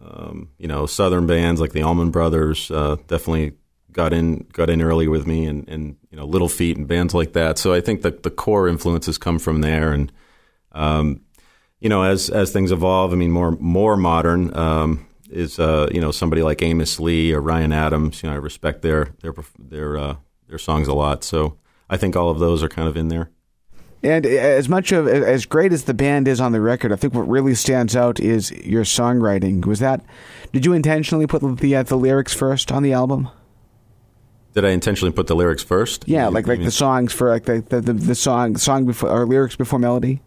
um, 0.01 0.51
you 0.59 0.69
know 0.69 0.87
Southern 0.87 1.27
bands 1.27 1.61
like 1.61 1.73
the 1.73 1.83
Allman 1.83 2.11
Brothers 2.11 2.71
uh, 2.71 2.97
definitely 3.09 3.53
got 3.93 4.13
in 4.13 4.47
got 4.53 4.71
in 4.71 4.81
early 4.81 5.09
with 5.09 5.27
me, 5.27 5.47
and, 5.47 5.69
and 5.69 5.97
you 6.11 6.17
know 6.17 6.25
Little 6.25 6.49
Feat 6.49 6.77
and 6.77 6.87
bands 6.87 7.13
like 7.13 7.33
that. 7.33 7.59
So 7.59 7.75
I 7.75 7.81
think 7.81 8.03
that 8.03 8.23
the 8.23 8.31
core 8.31 8.69
influences 8.69 9.19
come 9.19 9.41
from 9.41 9.63
there, 9.63 9.93
and 9.93 10.13
um, 10.73 11.21
you 11.81 11.89
know 11.89 12.03
as 12.03 12.31
as 12.31 12.53
things 12.53 12.73
evolve, 12.73 13.13
I 13.13 13.17
mean 13.17 13.31
more 13.31 13.53
more 13.53 13.97
modern. 13.97 14.57
Um, 14.57 15.07
is 15.31 15.59
uh, 15.59 15.89
you 15.93 16.01
know 16.01 16.11
somebody 16.11 16.43
like 16.43 16.61
Amos 16.63 16.99
Lee 17.01 17.33
or 17.33 17.41
Ryan 17.41 17.73
Adams? 17.73 18.23
You 18.23 18.29
know, 18.29 18.35
I 18.35 18.39
respect 18.39 18.83
their 18.83 19.15
their 19.23 19.33
their 19.59 19.97
uh, 19.97 20.17
their 20.49 20.59
songs 20.59 20.89
a 20.89 20.95
lot. 20.95 21.23
So 21.25 21.57
I 21.89 21.97
think 21.97 22.17
all 22.17 22.31
of 22.31 22.39
those 22.39 22.63
are 22.63 22.69
kind 22.69 22.89
of 22.89 22.97
in 22.97 23.09
there. 23.09 23.31
And 24.03 24.25
as 24.25 24.67
much 24.69 24.93
of 24.93 25.07
as 25.07 25.45
great 25.45 25.73
as 25.75 25.85
the 25.85 25.93
band 25.95 26.27
is 26.27 26.41
on 26.41 26.53
the 26.53 26.61
record, 26.61 26.91
I 26.91 26.97
think 26.97 27.13
what 27.15 27.29
really 27.29 27.55
stands 27.55 27.95
out 27.95 28.19
is 28.19 28.51
your 28.51 28.83
songwriting. 28.83 29.67
Was 29.67 29.79
that? 29.81 30.03
Did 30.53 30.65
you 30.65 30.73
intentionally 30.73 31.27
put 31.27 31.43
the 31.59 31.77
uh, 31.77 31.83
the 31.83 31.97
lyrics 31.99 32.33
first 32.35 32.73
on 32.73 32.83
the 32.83 32.93
album? 32.95 33.29
Did 34.55 34.65
I 34.65 34.71
intentionally 34.71 35.13
put 35.13 35.27
the 35.29 35.37
lyrics 35.37 35.63
first? 35.63 36.05
Yeah, 36.09 36.27
You- 36.29 36.35
like 36.35 36.47
like 36.49 36.59
mean- 36.59 36.65
the 36.65 36.73
songs 36.73 37.13
for 37.13 37.29
like 37.29 37.45
the 37.45 37.61
the, 37.61 37.81
the, 37.81 37.93
the 37.93 38.15
song 38.15 38.57
song 38.57 38.87
before 38.87 39.11
or 39.11 39.27
lyrics 39.27 39.55
before 39.55 39.79
melody. 39.79 40.23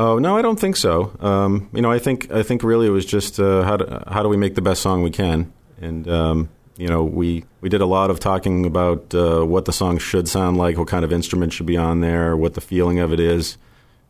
Oh 0.00 0.18
no, 0.18 0.34
I 0.34 0.40
don't 0.40 0.58
think 0.58 0.76
so. 0.76 1.14
Um, 1.20 1.68
you 1.74 1.82
know, 1.82 1.92
I 1.92 1.98
think 1.98 2.32
I 2.32 2.42
think 2.42 2.62
really 2.62 2.86
it 2.86 2.90
was 2.90 3.04
just 3.04 3.38
uh, 3.38 3.64
how 3.64 3.76
do, 3.76 4.02
how 4.06 4.22
do 4.22 4.30
we 4.30 4.38
make 4.38 4.54
the 4.54 4.62
best 4.62 4.80
song 4.80 5.02
we 5.02 5.10
can, 5.10 5.52
and 5.78 6.08
um, 6.08 6.48
you 6.78 6.88
know 6.88 7.04
we 7.04 7.44
we 7.60 7.68
did 7.68 7.82
a 7.82 7.86
lot 7.86 8.08
of 8.08 8.18
talking 8.18 8.64
about 8.64 9.14
uh, 9.14 9.42
what 9.42 9.66
the 9.66 9.74
song 9.74 9.98
should 9.98 10.26
sound 10.26 10.56
like, 10.56 10.78
what 10.78 10.88
kind 10.88 11.04
of 11.04 11.12
instrument 11.12 11.52
should 11.52 11.66
be 11.66 11.76
on 11.76 12.00
there, 12.00 12.34
what 12.34 12.54
the 12.54 12.62
feeling 12.62 12.98
of 12.98 13.12
it 13.12 13.20
is, 13.20 13.58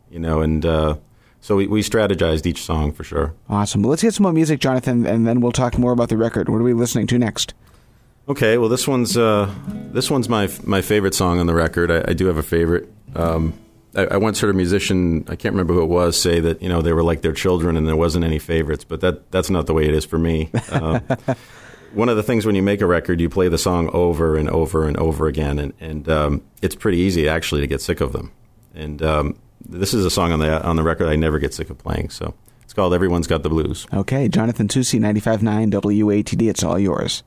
you 0.09 0.17
know, 0.17 0.39
and 0.39 0.65
uh, 0.65 0.95
so 1.41 1.57
we, 1.57 1.67
we 1.67 1.81
strategized 1.81 2.45
each 2.45 2.63
song 2.63 2.93
for 2.93 3.03
sure. 3.03 3.33
Awesome. 3.49 3.81
Well, 3.81 3.89
let's 3.89 4.01
get 4.01 4.13
some 4.13 4.23
more 4.23 4.31
music, 4.31 4.61
Jonathan, 4.61 5.05
and 5.05 5.27
then 5.27 5.41
we'll 5.41 5.51
talk 5.51 5.77
more 5.77 5.91
about 5.91 6.07
the 6.07 6.15
record. 6.15 6.47
What 6.47 6.59
are 6.59 6.63
we 6.63 6.73
listening 6.73 7.07
to 7.07 7.19
next? 7.19 7.53
Okay, 8.29 8.57
well 8.57 8.69
this 8.69 8.87
one's 8.87 9.17
uh, 9.17 9.53
this 9.91 10.09
one's 10.09 10.29
my 10.29 10.49
my 10.63 10.81
favorite 10.81 11.15
song 11.15 11.39
on 11.39 11.47
the 11.47 11.53
record. 11.53 11.91
I, 11.91 12.05
I 12.11 12.13
do 12.13 12.27
have 12.27 12.37
a 12.37 12.43
favorite. 12.43 12.89
Um, 13.13 13.55
I, 13.95 14.05
I 14.05 14.17
once 14.17 14.39
heard 14.39 14.49
a 14.49 14.53
musician, 14.53 15.25
I 15.27 15.35
can't 15.35 15.53
remember 15.53 15.73
who 15.73 15.81
it 15.83 15.89
was, 15.89 16.19
say 16.19 16.39
that 16.39 16.61
you 16.61 16.69
know 16.69 16.81
they 16.81 16.93
were 16.93 17.03
like 17.03 17.21
their 17.21 17.33
children 17.33 17.77
and 17.77 17.87
there 17.87 17.95
wasn't 17.95 18.25
any 18.25 18.39
favorites, 18.39 18.83
but 18.83 19.01
that 19.01 19.31
that's 19.31 19.49
not 19.49 19.67
the 19.67 19.73
way 19.73 19.87
it 19.87 19.93
is 19.93 20.05
for 20.05 20.17
me. 20.17 20.49
Um, 20.71 21.01
one 21.93 22.09
of 22.09 22.15
the 22.15 22.23
things 22.23 22.45
when 22.45 22.55
you 22.55 22.61
make 22.61 22.81
a 22.81 22.85
record, 22.85 23.19
you 23.19 23.29
play 23.29 23.49
the 23.49 23.57
song 23.57 23.89
over 23.93 24.37
and 24.37 24.49
over 24.49 24.87
and 24.87 24.97
over 24.97 25.27
again, 25.27 25.59
and, 25.59 25.73
and 25.79 26.09
um, 26.09 26.41
it's 26.61 26.75
pretty 26.75 26.99
easy 26.99 27.27
actually 27.27 27.61
to 27.61 27.67
get 27.67 27.81
sick 27.81 28.01
of 28.01 28.13
them. 28.13 28.31
And 28.73 29.01
um, 29.01 29.37
this 29.67 29.93
is 29.93 30.05
a 30.05 30.09
song 30.09 30.31
on 30.31 30.39
the 30.39 30.63
on 30.63 30.75
the 30.75 30.83
record 30.83 31.07
I 31.07 31.15
never 31.15 31.39
get 31.39 31.53
sick 31.53 31.69
of 31.69 31.77
playing. 31.77 32.09
So 32.09 32.33
it's 32.63 32.73
called 32.73 32.93
"Everyone's 32.93 33.27
Got 33.27 33.43
the 33.43 33.49
Blues." 33.49 33.87
Okay, 33.93 34.27
Jonathan 34.27 34.67
Soucy, 34.67 34.99
95.9 34.99 35.71
WATD. 35.71 36.49
It's 36.49 36.63
all 36.63 36.79
yours. 36.79 37.23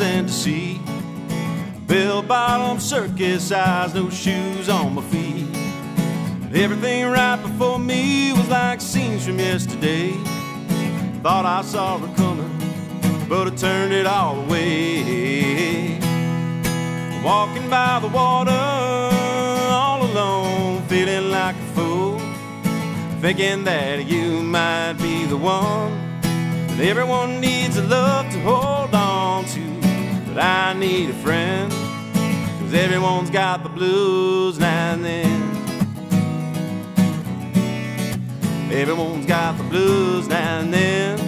And 0.00 0.26
deceit. 0.26 0.80
Bell 1.86 2.22
bottom 2.22 2.80
circus 2.80 3.52
eyes, 3.52 3.94
no 3.94 4.10
shoes 4.10 4.68
on 4.68 4.94
my 4.94 5.02
feet. 5.02 5.46
Everything 6.54 7.06
right 7.06 7.36
before 7.36 7.78
me 7.78 8.32
was 8.32 8.48
like 8.48 8.80
scenes 8.80 9.26
from 9.26 9.38
yesterday. 9.38 10.12
Thought 11.22 11.44
I 11.46 11.62
saw 11.62 11.98
her 11.98 12.14
coming, 12.16 12.50
but 13.28 13.48
I 13.48 13.50
turned 13.56 13.92
it 13.92 14.06
all 14.06 14.40
away. 14.40 15.98
Walking 17.24 17.68
by 17.70 17.98
the 18.00 18.08
water, 18.08 18.50
all 18.50 20.02
alone, 20.02 20.82
feeling 20.88 21.30
like 21.30 21.56
a 21.56 21.74
fool. 21.74 22.18
Thinking 23.20 23.64
that 23.64 24.06
you 24.06 24.42
might 24.42 24.94
be 24.94 25.24
the 25.26 25.36
one 25.36 26.20
that 26.22 26.80
everyone 26.80 27.40
needs 27.40 27.76
a 27.76 27.82
love 27.82 28.30
to 28.32 28.40
hold 28.40 28.94
on 28.94 29.14
to. 29.18 29.23
But 30.34 30.42
I 30.42 30.72
need 30.72 31.10
a 31.10 31.12
friend, 31.12 31.70
cause 31.70 32.74
everyone's 32.74 33.30
got 33.30 33.62
the 33.62 33.68
blues 33.68 34.58
now 34.58 34.94
and 34.94 35.04
then. 35.04 35.42
Everyone's 38.72 39.26
got 39.26 39.56
the 39.56 39.62
blues 39.62 40.26
now 40.26 40.58
and 40.58 40.74
then. 40.74 41.20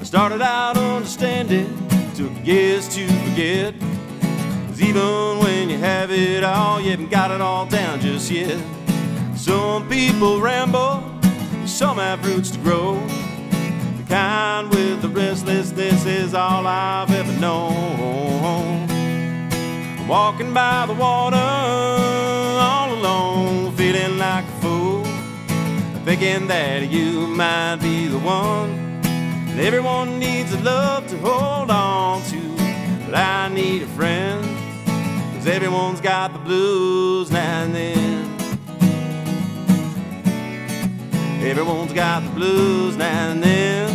I 0.00 0.04
started 0.04 0.40
out 0.40 0.76
understanding, 0.76 1.66
took 2.14 2.46
years 2.46 2.86
to 2.94 3.04
forget. 3.24 3.74
Cause 4.68 4.80
even 4.80 5.40
when 5.40 5.68
you 5.68 5.78
have 5.78 6.12
it 6.12 6.44
all, 6.44 6.80
you 6.80 6.92
haven't 6.92 7.10
got 7.10 7.32
it 7.32 7.40
all 7.40 7.66
down 7.66 7.98
just 7.98 8.30
yet. 8.30 8.56
Some 9.36 9.88
people 9.88 10.40
ramble, 10.40 11.02
some 11.66 11.96
have 11.96 12.24
roots 12.24 12.52
to 12.52 12.58
grow. 12.58 13.04
Kind 14.08 14.70
with 14.70 15.02
the 15.02 15.08
restlessness 15.10 16.06
is 16.06 16.32
all 16.32 16.66
I've 16.66 17.10
ever 17.10 17.32
known. 17.38 18.88
Walking 20.08 20.54
by 20.54 20.86
the 20.86 20.94
water, 20.94 21.36
all 21.36 22.94
alone, 22.94 23.76
feeling 23.76 24.16
like 24.16 24.46
a 24.46 24.60
fool. 24.62 25.04
Thinking 26.06 26.46
that 26.46 26.90
you 26.90 27.26
might 27.26 27.76
be 27.82 28.06
the 28.06 28.18
one. 28.18 28.70
And 29.04 29.60
everyone 29.60 30.18
needs 30.18 30.54
a 30.54 30.60
love 30.60 31.06
to 31.08 31.18
hold 31.18 31.70
on 31.70 32.22
to. 32.30 32.40
But 33.04 33.14
I 33.14 33.48
need 33.48 33.82
a 33.82 33.86
friend, 33.88 34.42
cause 35.34 35.46
everyone's 35.46 36.00
got 36.00 36.32
the 36.32 36.38
blues 36.38 37.30
now 37.30 37.64
and 37.64 37.74
then. 37.74 38.38
Everyone's 41.42 41.92
got 41.92 42.24
the 42.24 42.30
blues 42.30 42.96
now 42.96 43.32
and 43.32 43.42
then. 43.42 43.87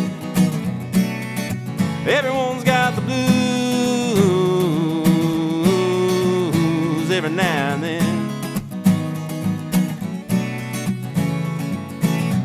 Everyone's 2.06 2.66
got 2.66 2.96
the 2.96 3.02
blues 3.02 3.22
every 7.10 7.30
now 7.30 7.76
and 7.76 7.84
then. 7.84 8.14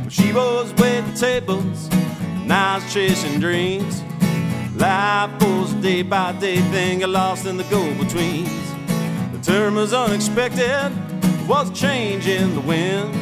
She 0.08 0.32
was 0.32 0.72
waiting 0.74 1.12
tables, 1.14 1.88
was 2.46 2.92
chasing 2.92 3.40
dreams. 3.40 4.04
Life 4.76 5.42
a 5.42 5.74
day 5.82 6.02
by 6.02 6.30
day 6.32 6.58
thing, 6.70 7.00
got 7.00 7.08
lost 7.08 7.44
in 7.44 7.56
the 7.56 7.64
go 7.64 7.82
betweens. 7.94 8.48
The 9.32 9.40
term 9.42 9.74
was 9.74 9.92
unexpected, 9.92 10.92
was 11.48 11.68
a 11.70 11.74
change 11.74 12.28
in 12.28 12.54
the 12.54 12.60
wind. 12.60 13.12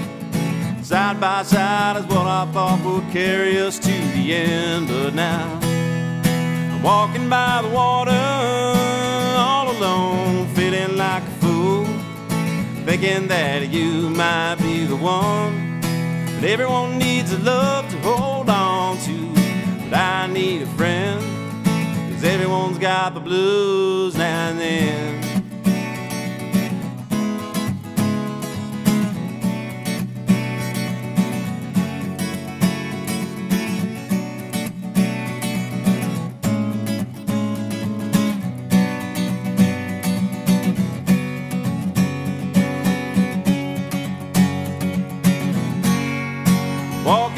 Side 0.85 1.18
by 1.18 1.44
side 1.44 1.96
is 1.96 2.05
what 2.05 2.27
I 2.27 2.44
thought 2.53 2.85
would 2.85 3.11
carry 3.11 3.59
us 3.59 3.79
to 3.79 3.90
the 3.90 4.35
end. 4.35 4.88
But 4.88 5.14
now 5.14 5.65
walking 6.87 7.29
by 7.29 7.62
the 7.62 7.68
water, 7.68 8.12
all 8.12 9.68
alone, 9.77 10.46
feeling 10.55 10.96
like 10.96 11.25
a 11.25 11.35
fool. 11.42 11.85
Thinking 12.85 13.27
that 13.27 13.70
you 13.70 14.09
might 14.09 14.55
be 14.61 14.85
the 14.85 14.94
one. 14.94 15.81
But 16.37 16.44
everyone 16.44 16.96
needs 16.96 17.33
a 17.33 17.38
love 17.38 17.90
to 17.90 17.99
hold 18.03 18.49
on 18.49 18.99
to. 18.99 19.16
But 19.90 19.99
I 19.99 20.29
need 20.29 20.62
a 20.62 20.66
friend, 20.79 21.20
cause 22.12 22.22
everyone's 22.22 22.79
got 22.79 23.14
the 23.14 23.20
blues 23.20 24.16
now 24.16 24.51
and 24.51 24.61
then. 24.61 25.26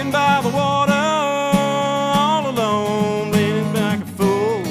Walking 0.09 0.13
by 0.13 0.41
the 0.41 0.57
water, 0.57 0.93
all 0.93 2.49
alone, 2.49 3.31
leaning 3.31 3.75
like 3.75 4.01
a 4.01 4.07
fool, 4.07 4.63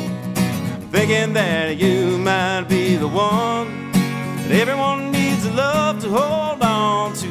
thinking 0.89 1.33
that 1.33 1.77
you 1.77 2.17
might 2.17 2.65
be 2.67 2.95
the 2.95 3.07
one 3.07 3.91
that 3.91 4.51
everyone 4.51 5.11
needs 5.11 5.45
a 5.45 5.51
love 5.51 6.01
to 6.01 6.09
hold 6.09 6.63
on 6.63 7.13
to. 7.13 7.27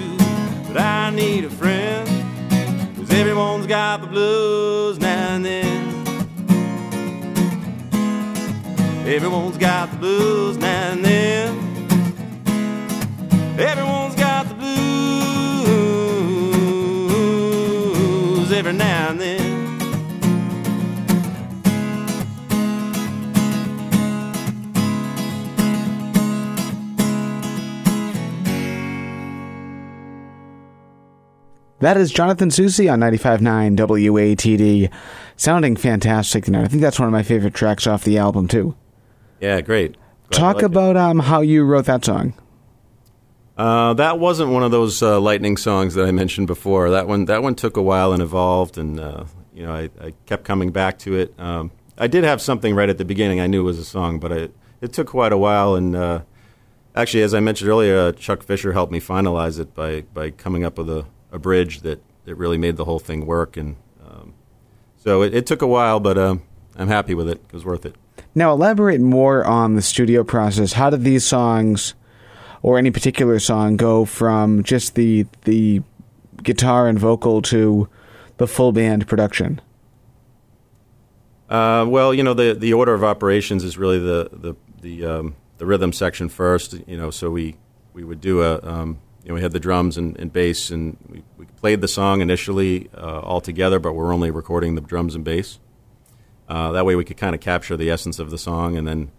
But 0.68 0.76
I 0.76 1.10
need 1.10 1.46
a 1.46 1.50
friend, 1.50 2.06
cause 2.96 3.10
everyone's 3.10 3.66
got 3.66 4.02
the 4.02 4.06
blues 4.06 5.00
now 5.00 5.34
and 5.34 5.44
then. 5.44 6.04
Everyone's 9.04 9.58
got 9.58 9.90
the 9.90 9.96
blues 9.96 10.58
now 10.58 10.92
and 10.92 11.04
then. 11.04 11.45
Every 18.66 18.78
now 18.80 19.10
and 19.10 19.20
then. 19.20 19.56
That 31.78 31.96
is 31.96 32.10
Jonathan 32.10 32.48
Soucy 32.48 32.92
on 32.92 32.98
95.9 32.98 33.76
WATD. 33.76 34.92
Sounding 35.36 35.76
fantastic 35.76 36.46
tonight. 36.46 36.64
I 36.64 36.66
think 36.66 36.82
that's 36.82 36.98
one 36.98 37.06
of 37.06 37.12
my 37.12 37.22
favorite 37.22 37.54
tracks 37.54 37.86
off 37.86 38.02
the 38.02 38.18
album, 38.18 38.48
too. 38.48 38.74
Yeah, 39.40 39.60
great. 39.60 39.96
Glad 40.30 40.38
Talk 40.40 40.54
liked 40.56 40.66
about 40.66 40.96
um, 40.96 41.20
how 41.20 41.40
you 41.40 41.62
wrote 41.62 41.84
that 41.84 42.04
song. 42.04 42.34
Uh, 43.56 43.94
that 43.94 44.18
wasn't 44.18 44.50
one 44.50 44.62
of 44.62 44.70
those 44.70 45.02
uh, 45.02 45.18
lightning 45.18 45.56
songs 45.56 45.94
that 45.94 46.04
I 46.04 46.10
mentioned 46.10 46.46
before. 46.46 46.90
That 46.90 47.08
one, 47.08 47.24
that 47.24 47.42
one 47.42 47.54
took 47.54 47.76
a 47.76 47.82
while 47.82 48.12
and 48.12 48.22
evolved, 48.22 48.76
and 48.76 49.00
uh, 49.00 49.24
you 49.54 49.64
know, 49.64 49.72
I, 49.72 49.88
I, 50.00 50.12
kept 50.26 50.44
coming 50.44 50.72
back 50.72 50.98
to 51.00 51.16
it. 51.16 51.34
Um, 51.38 51.70
I 51.96 52.06
did 52.06 52.24
have 52.24 52.42
something 52.42 52.74
right 52.74 52.90
at 52.90 52.98
the 52.98 53.06
beginning. 53.06 53.40
I 53.40 53.46
knew 53.46 53.64
was 53.64 53.78
a 53.78 53.84
song, 53.84 54.20
but 54.20 54.30
it 54.86 54.92
took 54.92 55.08
quite 55.08 55.32
a 55.32 55.38
while. 55.38 55.74
And 55.74 55.96
uh, 55.96 56.20
actually, 56.94 57.22
as 57.22 57.34
I 57.34 57.40
mentioned 57.40 57.70
earlier, 57.70 57.98
uh, 57.98 58.12
Chuck 58.12 58.42
Fisher 58.42 58.72
helped 58.72 58.92
me 58.92 59.00
finalize 59.00 59.58
it 59.58 59.74
by 59.74 60.02
by 60.12 60.30
coming 60.30 60.64
up 60.64 60.78
with 60.78 60.90
a, 60.90 61.06
a 61.32 61.38
bridge 61.38 61.80
that, 61.80 62.02
that 62.24 62.34
really 62.34 62.58
made 62.58 62.76
the 62.76 62.84
whole 62.84 62.98
thing 62.98 63.26
work. 63.26 63.56
And 63.56 63.76
um, 64.06 64.34
so 64.96 65.22
it, 65.22 65.34
it, 65.34 65.46
took 65.46 65.62
a 65.62 65.66
while, 65.66 66.00
but 66.00 66.18
um, 66.18 66.42
I'm 66.76 66.88
happy 66.88 67.14
with 67.14 67.28
it. 67.28 67.42
It 67.48 67.52
was 67.52 67.64
worth 67.64 67.86
it. 67.86 67.96
Now, 68.34 68.52
elaborate 68.52 69.00
more 69.00 69.44
on 69.44 69.74
the 69.74 69.82
studio 69.82 70.24
process. 70.24 70.72
How 70.72 70.90
did 70.90 71.04
these 71.04 71.24
songs? 71.24 71.94
Or 72.62 72.78
any 72.78 72.90
particular 72.90 73.38
song 73.38 73.76
go 73.76 74.04
from 74.04 74.62
just 74.62 74.94
the 74.94 75.26
the 75.44 75.82
guitar 76.42 76.88
and 76.88 76.98
vocal 76.98 77.42
to 77.42 77.88
the 78.36 78.46
full 78.46 78.72
band 78.72 79.06
production? 79.06 79.60
Uh, 81.48 81.86
well, 81.88 82.12
you 82.12 82.22
know, 82.22 82.34
the 82.34 82.54
the 82.54 82.72
order 82.72 82.94
of 82.94 83.04
operations 83.04 83.62
is 83.64 83.78
really 83.78 83.98
the 83.98 84.30
the 84.32 84.54
the, 84.80 85.04
um, 85.04 85.36
the 85.58 85.66
rhythm 85.66 85.92
section 85.92 86.28
first. 86.28 86.74
You 86.86 86.96
know, 86.96 87.10
so 87.10 87.30
we 87.30 87.56
we 87.92 88.04
would 88.04 88.20
do 88.20 88.42
a 88.42 88.60
um, 88.62 88.98
you 89.22 89.28
know 89.28 89.34
we 89.34 89.42
had 89.42 89.52
the 89.52 89.60
drums 89.60 89.96
and, 89.96 90.18
and 90.18 90.32
bass, 90.32 90.70
and 90.70 90.96
we, 91.08 91.22
we, 91.36 91.46
played 91.56 91.80
the 91.80 91.88
song 91.88 92.20
initially 92.20 92.88
uh, 92.94 93.20
all 93.20 93.40
together, 93.40 93.78
but 93.78 93.92
we're 93.92 94.12
only 94.12 94.30
recording 94.30 94.74
the 94.74 94.80
drums 94.80 95.14
and 95.14 95.24
bass. 95.24 95.58
Uh, 96.48 96.72
that 96.72 96.84
way, 96.84 96.94
we 96.94 97.04
could 97.04 97.16
kind 97.16 97.34
of 97.34 97.40
capture 97.40 97.76
the 97.76 97.90
essence 97.90 98.18
of 98.18 98.30
the 98.30 98.38
song, 98.38 98.76
and 98.76 98.86
then 98.86 99.10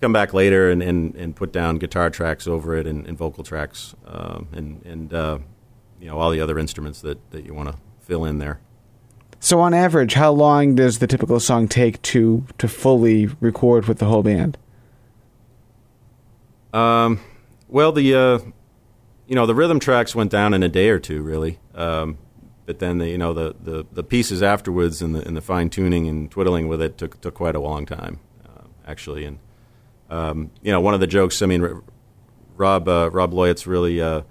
come 0.00 0.12
back 0.12 0.32
later 0.32 0.70
and, 0.70 0.82
and, 0.82 1.14
and 1.14 1.36
put 1.36 1.52
down 1.52 1.76
guitar 1.76 2.10
tracks 2.10 2.46
over 2.46 2.76
it 2.76 2.86
and, 2.86 3.06
and 3.06 3.18
vocal 3.18 3.44
tracks 3.44 3.94
um, 4.06 4.48
and 4.52 4.84
and 4.84 5.12
uh, 5.12 5.38
you 6.00 6.06
know 6.06 6.18
all 6.18 6.30
the 6.30 6.40
other 6.40 6.58
instruments 6.58 7.00
that, 7.02 7.30
that 7.30 7.44
you 7.44 7.54
want 7.54 7.68
to 7.68 7.76
fill 8.00 8.24
in 8.24 8.38
there. 8.38 8.60
So 9.38 9.60
on 9.60 9.72
average, 9.72 10.14
how 10.14 10.32
long 10.32 10.74
does 10.74 10.98
the 10.98 11.06
typical 11.06 11.40
song 11.40 11.68
take 11.68 12.00
to 12.02 12.44
to 12.58 12.68
fully 12.68 13.26
record 13.40 13.86
with 13.86 13.98
the 13.98 14.06
whole 14.06 14.22
band? 14.22 14.58
Um, 16.72 17.20
well, 17.68 17.92
the 17.92 18.14
uh, 18.14 18.38
you 19.26 19.34
know 19.34 19.46
the 19.46 19.54
rhythm 19.54 19.80
tracks 19.80 20.14
went 20.14 20.30
down 20.30 20.54
in 20.54 20.62
a 20.62 20.68
day 20.68 20.90
or 20.90 20.98
two, 20.98 21.22
really. 21.22 21.58
Um, 21.74 22.18
but 22.66 22.78
then 22.78 22.98
the 22.98 23.08
you 23.08 23.18
know 23.18 23.32
the, 23.32 23.56
the, 23.60 23.86
the 23.90 24.04
pieces 24.04 24.42
afterwards 24.42 25.02
and 25.02 25.14
the 25.14 25.26
and 25.26 25.36
the 25.36 25.40
fine 25.40 25.70
tuning 25.70 26.06
and 26.06 26.30
twiddling 26.30 26.68
with 26.68 26.80
it 26.80 26.96
took 26.98 27.20
took 27.20 27.34
quite 27.34 27.56
a 27.56 27.60
long 27.60 27.84
time, 27.86 28.20
uh, 28.44 28.62
actually, 28.86 29.24
and 29.24 29.38
um, 30.10 30.50
you 30.62 30.72
know, 30.72 30.80
one 30.80 30.94
of 30.94 31.00
the 31.00 31.06
jokes. 31.06 31.40
I 31.40 31.46
mean, 31.46 31.82
Rob 32.56 32.88
uh, 32.88 33.10
Rob 33.10 33.32
Loyett's 33.32 33.66
really 33.66 34.00
uh, 34.00 34.22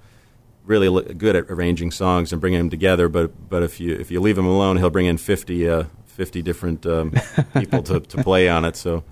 really 0.65 1.13
good 1.15 1.35
at 1.35 1.45
arranging 1.49 1.89
songs 1.89 2.31
and 2.31 2.39
bringing 2.39 2.59
them 2.59 2.69
together. 2.69 3.09
But 3.09 3.49
but 3.49 3.63
if 3.63 3.79
you 3.79 3.95
if 3.95 4.11
you 4.11 4.21
leave 4.21 4.37
him 4.37 4.45
alone, 4.45 4.77
he'll 4.77 4.89
bring 4.89 5.07
in 5.07 5.17
50, 5.17 5.67
uh, 5.67 5.83
50 6.05 6.41
different 6.41 6.85
um, 6.85 7.13
people 7.57 7.81
to, 7.83 7.99
to 7.99 8.23
play 8.23 8.47
on 8.49 8.65
it. 8.65 8.75
So 8.75 9.03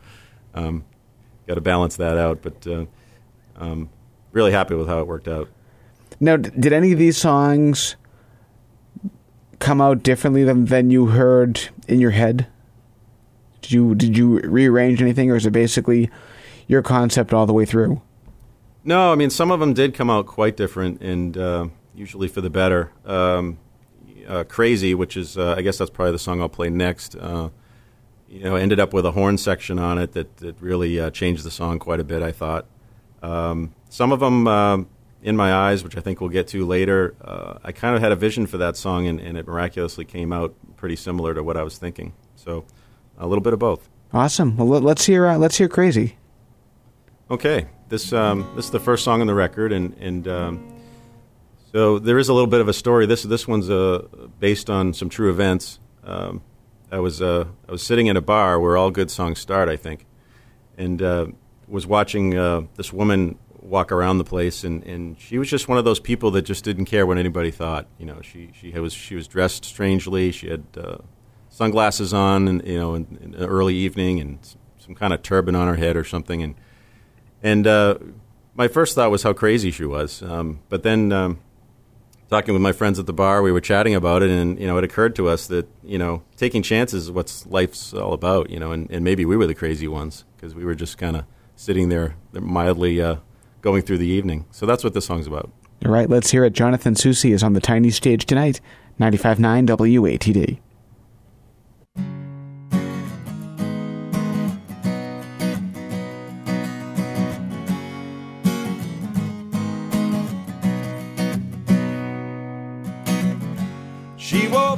um, 0.54 0.86
got 1.48 1.56
to 1.56 1.62
balance 1.62 1.96
that 1.98 2.18
out. 2.18 2.42
But 2.42 2.68
uh, 2.68 2.86
um, 3.56 3.90
really 4.32 4.52
happy 4.52 4.76
with 4.76 4.88
how 4.88 5.00
it 5.00 5.08
worked 5.08 5.28
out. 5.28 5.50
Now, 6.20 6.38
did 6.38 6.74
any 6.74 6.92
of 6.92 7.00
these 7.00 7.18
songs 7.18 7.96
come 9.60 9.82
out 9.82 10.04
differently 10.04 10.44
than, 10.44 10.66
than 10.66 10.90
you 10.90 11.08
heard 11.08 11.70
in 11.88 12.00
your 12.00 12.12
head? 12.12 12.48
Did 13.62 13.72
you 13.72 13.96
did 13.96 14.18
you 14.18 14.40
rearrange 14.40 15.02
anything, 15.02 15.32
or 15.32 15.36
is 15.36 15.46
it 15.46 15.52
basically 15.52 16.10
your 16.68 16.82
concept 16.82 17.34
all 17.34 17.46
the 17.46 17.54
way 17.54 17.66
through? 17.66 18.02
No, 18.84 19.12
I 19.12 19.16
mean 19.16 19.30
some 19.30 19.52
of 19.52 19.60
them 19.60 19.74
did 19.74 19.94
come 19.94 20.10
out 20.10 20.28
quite 20.28 20.56
different, 20.56 21.02
and 21.02 21.38
uh, 21.38 21.68
usually 21.96 22.28
for 22.28 22.42
the 22.42 22.50
better. 22.50 22.92
Um, 23.06 23.58
uh, 24.28 24.44
"Crazy," 24.44 24.94
which 24.94 25.18
is 25.18 25.38
uh, 25.38 25.56
I 25.58 25.62
guess 25.62 25.78
that's 25.78 25.92
probably 25.92 26.14
the 26.14 26.20
song 26.20 26.42
I'll 26.42 26.50
play 26.50 26.70
next. 26.70 27.16
Uh, 27.16 27.50
you 28.30 28.44
know, 28.44 28.56
ended 28.56 28.80
up 28.80 28.94
with 28.94 29.06
a 29.06 29.12
horn 29.12 29.38
section 29.38 29.80
on 29.80 29.98
it 29.98 30.14
that 30.14 30.38
that 30.38 30.62
really 30.62 31.00
uh, 31.00 31.10
changed 31.10 31.44
the 31.44 31.52
song 31.52 31.80
quite 31.80 32.00
a 32.00 32.04
bit. 32.04 32.22
I 32.22 32.32
thought 32.32 32.66
um, 33.22 33.74
some 33.90 34.12
of 34.12 34.20
them. 34.20 34.48
Um, 34.48 34.90
in 35.24 35.36
my 35.36 35.52
eyes, 35.52 35.84
which 35.84 35.98
I 35.98 36.00
think 36.00 36.22
we'll 36.22 36.30
get 36.30 36.48
to 36.50 36.66
later, 36.66 37.16
uh, 37.22 37.58
I 37.64 37.72
kind 37.72 37.96
of 37.96 38.02
had 38.02 38.12
a 38.12 38.16
vision 38.16 38.46
for 38.46 38.60
that 38.60 38.78
song, 38.78 39.08
and, 39.08 39.20
and, 39.20 39.36
it 39.36 39.48
miraculously 39.48 40.06
came 40.06 40.32
out 40.32 40.54
pretty 40.78 40.96
similar 40.96 41.34
to 41.34 41.44
what 41.44 41.58
I 41.58 41.64
was 41.64 41.78
thinking. 41.78 42.14
So, 42.36 42.66
a 43.18 43.26
little 43.26 43.42
bit 43.42 43.52
of 43.52 43.60
both. 43.60 43.90
Awesome. 44.14 44.56
Well, 44.56 44.68
let's 44.68 45.06
hear. 45.06 45.36
let's 45.36 45.58
hear 45.58 45.68
"Crazy." 45.68 46.18
Okay, 47.30 47.68
this 47.90 48.14
um, 48.14 48.50
this 48.56 48.66
is 48.66 48.72
the 48.72 48.80
first 48.80 49.04
song 49.04 49.20
on 49.20 49.28
the 49.28 49.34
record, 49.34 49.74
and 49.74 49.94
and 50.00 50.26
um, 50.30 50.74
so 51.74 52.00
there 52.00 52.18
is 52.18 52.30
a 52.30 52.34
little 52.34 52.48
bit 52.48 52.62
of 52.62 52.70
a 52.70 52.74
story. 52.74 53.06
This 53.06 53.24
this 53.24 53.46
one's 53.46 53.70
uh, 53.70 54.08
based 54.40 54.70
on 54.70 54.94
some 54.94 55.10
true 55.10 55.30
events. 55.30 55.82
Um, 56.06 56.42
I 56.90 57.00
was 57.00 57.22
uh, 57.22 57.48
I 57.68 57.72
was 57.74 57.84
sitting 57.84 58.08
in 58.08 58.16
a 58.16 58.22
bar 58.22 58.62
where 58.62 58.78
all 58.78 58.92
good 58.92 59.12
songs 59.12 59.40
start, 59.40 59.68
I 59.68 59.76
think, 59.76 60.06
and 60.78 61.02
uh, 61.02 61.28
was 61.68 61.86
watching 61.86 62.38
uh, 62.38 62.62
this 62.78 62.94
woman 62.94 63.38
walk 63.60 63.92
around 63.92 64.20
the 64.20 64.24
place, 64.24 64.64
and, 64.64 64.82
and 64.86 65.20
she 65.20 65.38
was 65.38 65.50
just 65.50 65.68
one 65.68 65.78
of 65.78 65.84
those 65.84 66.00
people 66.00 66.32
that 66.32 66.44
just 66.44 66.64
didn't 66.64 66.86
care 66.86 67.06
what 67.06 67.18
anybody 67.18 67.52
thought. 67.52 67.88
You 67.98 68.06
know, 68.06 68.22
she 68.22 68.52
she 68.54 68.72
was 68.80 68.94
she 68.94 69.16
was 69.16 69.28
dressed 69.28 69.66
strangely. 69.66 70.32
She 70.32 70.48
had 70.48 70.64
uh, 70.78 71.00
sunglasses 71.50 72.14
on, 72.14 72.48
and 72.48 72.66
you 72.66 72.80
know, 72.80 72.96
in, 72.96 73.20
in 73.22 73.36
early 73.36 73.76
evening, 73.76 74.22
and 74.22 74.40
some 74.78 74.96
kind 74.96 75.12
of 75.12 75.24
turban 75.24 75.56
on 75.56 75.68
her 75.68 75.76
head 75.76 75.98
or 75.98 76.06
something, 76.06 76.42
and 76.42 76.56
and 77.44 77.68
uh, 77.68 77.98
my 78.56 78.68
first 78.68 78.96
thought 78.96 79.12
was 79.12 79.24
how 79.24 79.34
crazy 79.34 79.72
she 79.72 79.86
was. 79.86 80.22
Um, 80.22 80.62
but 80.70 80.84
then, 80.84 81.12
um, 81.12 81.40
talking 82.30 82.54
with 82.54 82.62
my 82.62 82.72
friends 82.72 83.00
at 83.00 83.06
the 83.06 83.14
bar, 83.14 83.42
we 83.42 83.52
were 83.52 83.62
chatting 83.62 83.96
about 83.96 84.24
it, 84.24 84.30
and 84.30 84.60
you 84.60 84.68
know, 84.68 84.78
it 84.78 84.84
occurred 84.84 85.16
to 85.18 85.30
us 85.30 85.48
that 85.48 85.68
you 85.84 85.98
know, 85.98 86.24
taking 86.36 86.62
chances 86.64 87.04
is 87.04 87.12
what 87.12 87.44
life's 87.48 87.94
all 87.94 88.14
about. 88.14 88.50
You 88.50 88.60
know, 88.60 88.72
and, 88.72 88.90
and 88.92 89.04
maybe 89.04 89.26
we 89.26 89.38
were 89.38 89.48
the 89.48 89.56
crazy 89.56 89.88
ones 89.88 90.26
because 90.36 90.56
we 90.56 90.66
were 90.66 90.76
just 90.76 90.98
kind 90.98 91.16
of 91.16 91.26
sitting 91.56 91.90
there 91.90 92.16
mildly 92.34 93.02
uh, 93.02 93.18
going 93.62 93.82
through 93.82 93.98
the 93.98 94.08
evening. 94.08 94.46
So 94.52 94.66
that's 94.66 94.84
what 94.84 94.94
this 94.94 95.06
song's 95.06 95.28
about. 95.28 95.52
All 95.86 95.92
right, 95.92 96.10
let's 96.10 96.32
hear 96.32 96.44
it. 96.44 96.54
Jonathan 96.54 96.96
Soucy 96.96 97.32
is 97.32 97.44
on 97.44 97.54
the 97.54 97.60
tiny 97.62 97.92
stage 97.92 98.26
tonight, 98.26 98.60
95.9 99.00 99.68
WATD. 99.68 100.60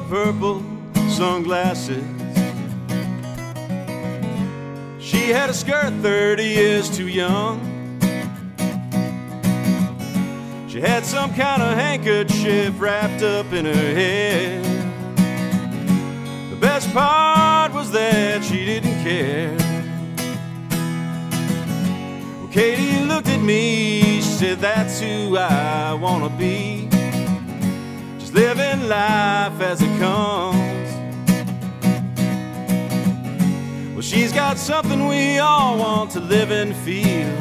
Purple 0.10 0.64
sunglasses. 1.12 2.04
She 5.00 5.30
had 5.30 5.52
a 5.52 5.54
skirt 5.54 5.94
30 6.02 6.44
years 6.44 6.90
too 6.90 7.08
young. 7.08 7.60
She 10.68 10.82
had 10.82 11.06
some 11.06 11.32
kind 11.36 11.62
of 11.62 11.78
handkerchief 11.78 12.74
wrapped 12.82 13.22
up 13.22 13.54
in 13.54 13.66
her 13.66 13.72
hair. 13.74 14.62
The 16.50 16.58
best 16.60 16.92
part 16.92 17.72
was 17.72 17.92
that 17.92 18.44
she 18.44 18.66
didn't 18.66 19.04
care. 19.04 19.56
Well, 22.40 22.50
Katie 22.52 23.06
looked 23.06 23.28
at 23.28 23.42
me, 23.42 24.22
she 24.22 24.22
said, 24.24 24.58
That's 24.58 25.00
who 25.00 25.38
I 25.38 25.94
wanna 25.94 26.30
be 26.30 26.89
living 28.32 28.88
life 28.88 29.60
as 29.62 29.82
it 29.82 30.00
comes. 30.00 30.90
Well, 33.94 34.02
she's 34.02 34.32
got 34.32 34.58
something 34.58 35.08
we 35.08 35.40
all 35.40 35.78
want 35.78 36.12
to 36.12 36.20
live 36.20 36.52
and 36.52 36.76
feel. 36.76 37.36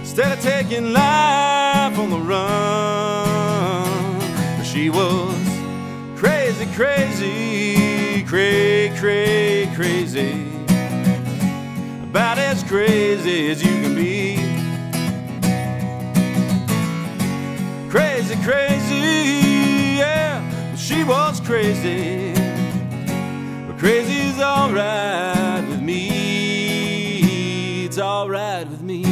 Instead 0.00 0.32
of 0.32 0.40
taking 0.40 0.92
life 0.92 1.98
on 1.98 2.10
the 2.10 2.18
run, 2.18 3.84
she 4.64 4.90
was 4.90 5.34
crazy, 6.16 6.66
crazy, 6.74 8.24
cray, 8.24 8.92
cray, 8.98 9.70
crazy. 9.74 10.46
About 12.02 12.38
as 12.38 12.62
crazy 12.64 13.50
as 13.50 13.62
you 13.62 13.82
can 13.82 13.94
be. 13.94 14.37
Crazy, 18.28 18.44
crazy, 18.44 19.96
yeah. 19.96 20.74
She 20.76 21.02
was 21.04 21.40
crazy, 21.40 22.34
but 23.66 23.78
crazy's 23.78 24.38
alright 24.38 25.66
with 25.66 25.80
me. 25.80 27.22
It's 27.86 27.98
alright 27.98 28.68
with 28.68 28.82
me. 28.82 29.04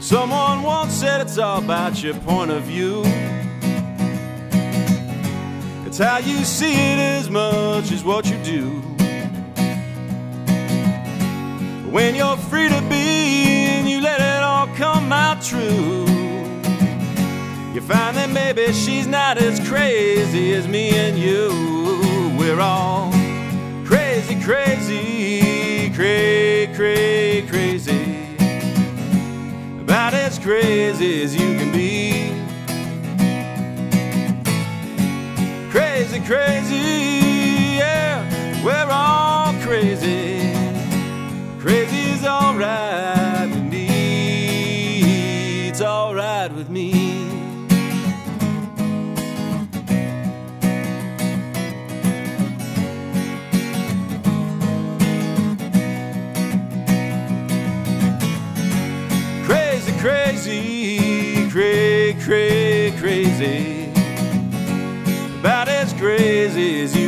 Someone 0.00 0.62
once 0.62 0.94
said 0.94 1.20
it's 1.20 1.38
all 1.38 1.58
about 1.62 2.02
your 2.02 2.14
point 2.14 2.50
of 2.50 2.62
view. 2.64 3.04
It's 6.00 6.06
how 6.06 6.18
you 6.18 6.44
see 6.44 6.74
it 6.74 7.00
as 7.00 7.28
much 7.28 7.90
as 7.90 8.04
what 8.04 8.30
you 8.30 8.36
do. 8.44 8.66
When 11.90 12.14
you're 12.14 12.36
free 12.36 12.68
to 12.68 12.80
be 12.82 13.66
and 13.74 13.88
you 13.88 14.00
let 14.00 14.20
it 14.20 14.44
all 14.44 14.68
come 14.76 15.12
out 15.12 15.42
true, 15.42 16.06
you 17.74 17.80
find 17.80 18.16
that 18.16 18.30
maybe 18.30 18.72
she's 18.72 19.08
not 19.08 19.38
as 19.38 19.58
crazy 19.68 20.54
as 20.54 20.68
me 20.68 20.90
and 20.90 21.18
you. 21.18 21.48
We're 22.38 22.60
all 22.60 23.10
crazy, 23.84 24.40
crazy, 24.40 25.90
cray, 25.96 26.72
cray, 26.76 27.44
crazy. 27.48 28.36
About 29.80 30.14
as 30.14 30.38
crazy 30.38 31.24
as 31.24 31.34
you 31.34 31.58
can 31.58 31.72
be. 31.72 31.97
Crazy, 36.28 36.36
crazy, 36.44 37.78
yeah, 37.78 38.62
we're 38.62 38.90
all 38.90 39.54
crazy. 39.62 40.52
Crazy's 41.58 42.26
alright 42.26 43.48
with 43.48 43.62
me. 43.62 45.70
It's 45.70 45.80
alright 45.80 46.54
with 46.54 46.68
me. 46.68 46.92
Crazy, 59.46 59.92
crazy, 59.98 61.48
cray, 61.48 62.12
cray, 62.20 62.92
crazy. 62.98 63.77
Crazy 65.98 66.80
as 66.82 66.96
you 66.96 67.07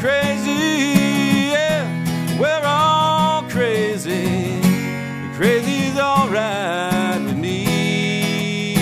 Crazy, 0.00 0.50
yeah, 1.50 2.38
we're 2.38 2.62
all 2.64 3.42
crazy. 3.50 4.60
Crazy's 5.34 5.98
alright 5.98 7.20
with 7.24 7.36
me. 7.36 8.74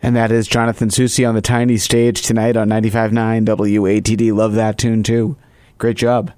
And 0.00 0.14
that 0.14 0.30
is 0.30 0.46
Jonathan 0.46 0.90
Soucy 0.90 1.28
on 1.28 1.34
the 1.34 1.40
tiny 1.40 1.76
stage 1.76 2.22
tonight 2.22 2.56
on 2.56 2.68
95.9 2.68 3.44
WATD. 3.44 4.32
Love 4.32 4.54
that 4.54 4.78
tune 4.78 5.02
too. 5.02 5.36
Great 5.78 5.96
job. 5.96 6.32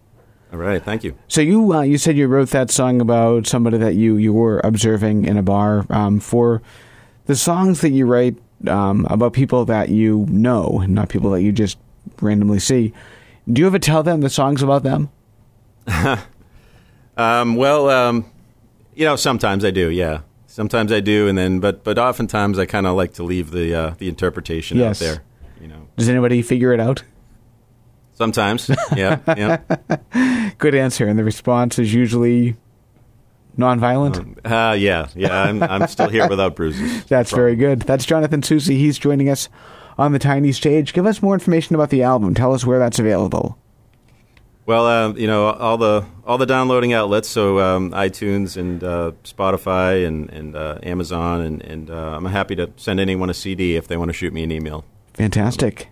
All 0.53 0.59
right, 0.59 0.83
thank 0.83 1.05
you. 1.05 1.15
So 1.29 1.41
you 1.41 1.73
uh, 1.75 1.83
you 1.83 1.99
said 1.99 2.17
you 2.17 2.27
wrote 2.27 2.51
that 2.51 2.71
song 2.71 3.01
about 3.01 3.47
somebody 3.47 3.77
that 3.79 3.95
you, 3.97 4.17
you 4.17 4.33
were 4.33 4.61
observing 4.65 5.25
in 5.27 5.37
a 5.37 5.43
bar. 5.43 5.85
Um, 5.91 6.21
for 6.21 6.63
the 7.27 7.37
songs 7.37 7.83
that 7.83 7.91
you 7.91 8.07
write 8.07 8.37
um, 8.67 9.07
about 9.11 9.35
people 9.35 9.65
that 9.67 9.91
you 9.91 10.25
know, 10.31 10.85
not 10.89 11.11
people 11.11 11.31
that 11.33 11.43
you 11.43 11.53
just 11.53 11.77
randomly 12.23 12.59
see, 12.61 12.95
do 13.53 13.61
you 13.61 13.67
ever 13.67 13.79
tell 13.79 14.03
them 14.03 14.23
the 14.23 14.31
songs 14.31 14.63
about 14.63 14.83
them? 14.85 15.11
Um, 17.17 17.57
well, 17.57 17.91
um, 17.91 18.31
you 18.95 19.05
know, 19.05 19.17
sometimes 19.17 19.65
I 19.65 19.73
do. 19.73 19.91
Yeah, 19.91 20.21
sometimes 20.47 20.93
I 20.93 21.01
do, 21.01 21.27
and 21.27 21.37
then, 21.37 21.59
but 21.59 21.83
but 21.83 21.99
oftentimes 21.99 22.61
I 22.61 22.67
kind 22.67 22.87
of 22.87 22.95
like 22.95 23.15
to 23.15 23.25
leave 23.25 23.51
the 23.51 23.75
uh, 23.75 23.95
the 23.99 24.09
interpretation 24.09 24.79
Yes. 24.79 25.03
out 25.03 25.05
there. 25.05 25.23
You 25.61 25.67
know, 25.67 25.89
Does 25.97 26.09
anybody 26.09 26.43
figure 26.43 26.73
it 26.73 26.79
out? 26.79 27.03
Sometimes. 28.19 28.69
Yeah, 28.97 29.21
yeah, 29.29 30.51
Good 30.59 30.75
answer. 30.75 31.07
And 31.07 31.17
the 31.17 31.23
response 31.23 31.79
is 31.79 31.95
usually 31.95 32.57
nonviolent. 33.57 34.39
uh, 34.45 34.75
yeah, 34.75 35.07
yeah. 35.15 35.43
I'm 35.45 35.63
I'm 35.63 35.87
still 35.87 36.09
here 36.09 36.29
without 36.29 36.57
bruises. 36.57 37.05
That's 37.09 37.31
very 37.31 37.55
good. 37.55 37.83
That's 37.83 38.05
Jonathan 38.05 38.43
Soucy. 38.43 38.77
He's 38.77 38.99
joining 38.99 39.29
us 39.29 39.49
on 39.97 40.11
the 40.13 40.19
tiny 40.19 40.51
stage. 40.51 40.95
Give 40.95 41.07
us 41.07 41.23
more 41.23 41.35
information 41.35 41.77
about 41.77 41.91
the 41.91 42.03
album. 42.03 42.35
Tell 42.35 42.53
us 42.53 42.67
where 42.67 42.81
that's 42.81 42.99
available. 42.99 43.57
Well, 44.67 44.87
uh, 44.87 45.13
you 45.15 45.27
know, 45.29 45.51
all 45.53 45.79
the 45.79 46.05
all 46.27 46.39
the 46.39 46.47
downloading 46.47 46.93
outlets, 46.93 47.29
so 47.29 47.59
um, 47.61 47.93
iTunes 47.93 48.57
and 48.57 48.83
uh, 48.83 49.13
Spotify 49.23 50.07
and 50.07 50.29
and 50.31 50.57
uh, 50.57 50.79
Amazon, 50.83 51.41
and 51.41 51.63
and 51.63 51.91
uh, 51.91 52.17
I'm 52.17 52.27
happy 52.27 52.57
to 52.57 52.71
send 52.77 52.99
anyone 53.01 53.31
a 53.31 53.35
CD 53.35 53.77
if 53.77 53.87
they 53.89 53.97
want 53.97 54.09
to 54.09 54.13
shoot 54.13 54.33
me 54.33 54.43
an 54.43 54.51
email. 54.53 54.85
Fantastic. 55.15 55.89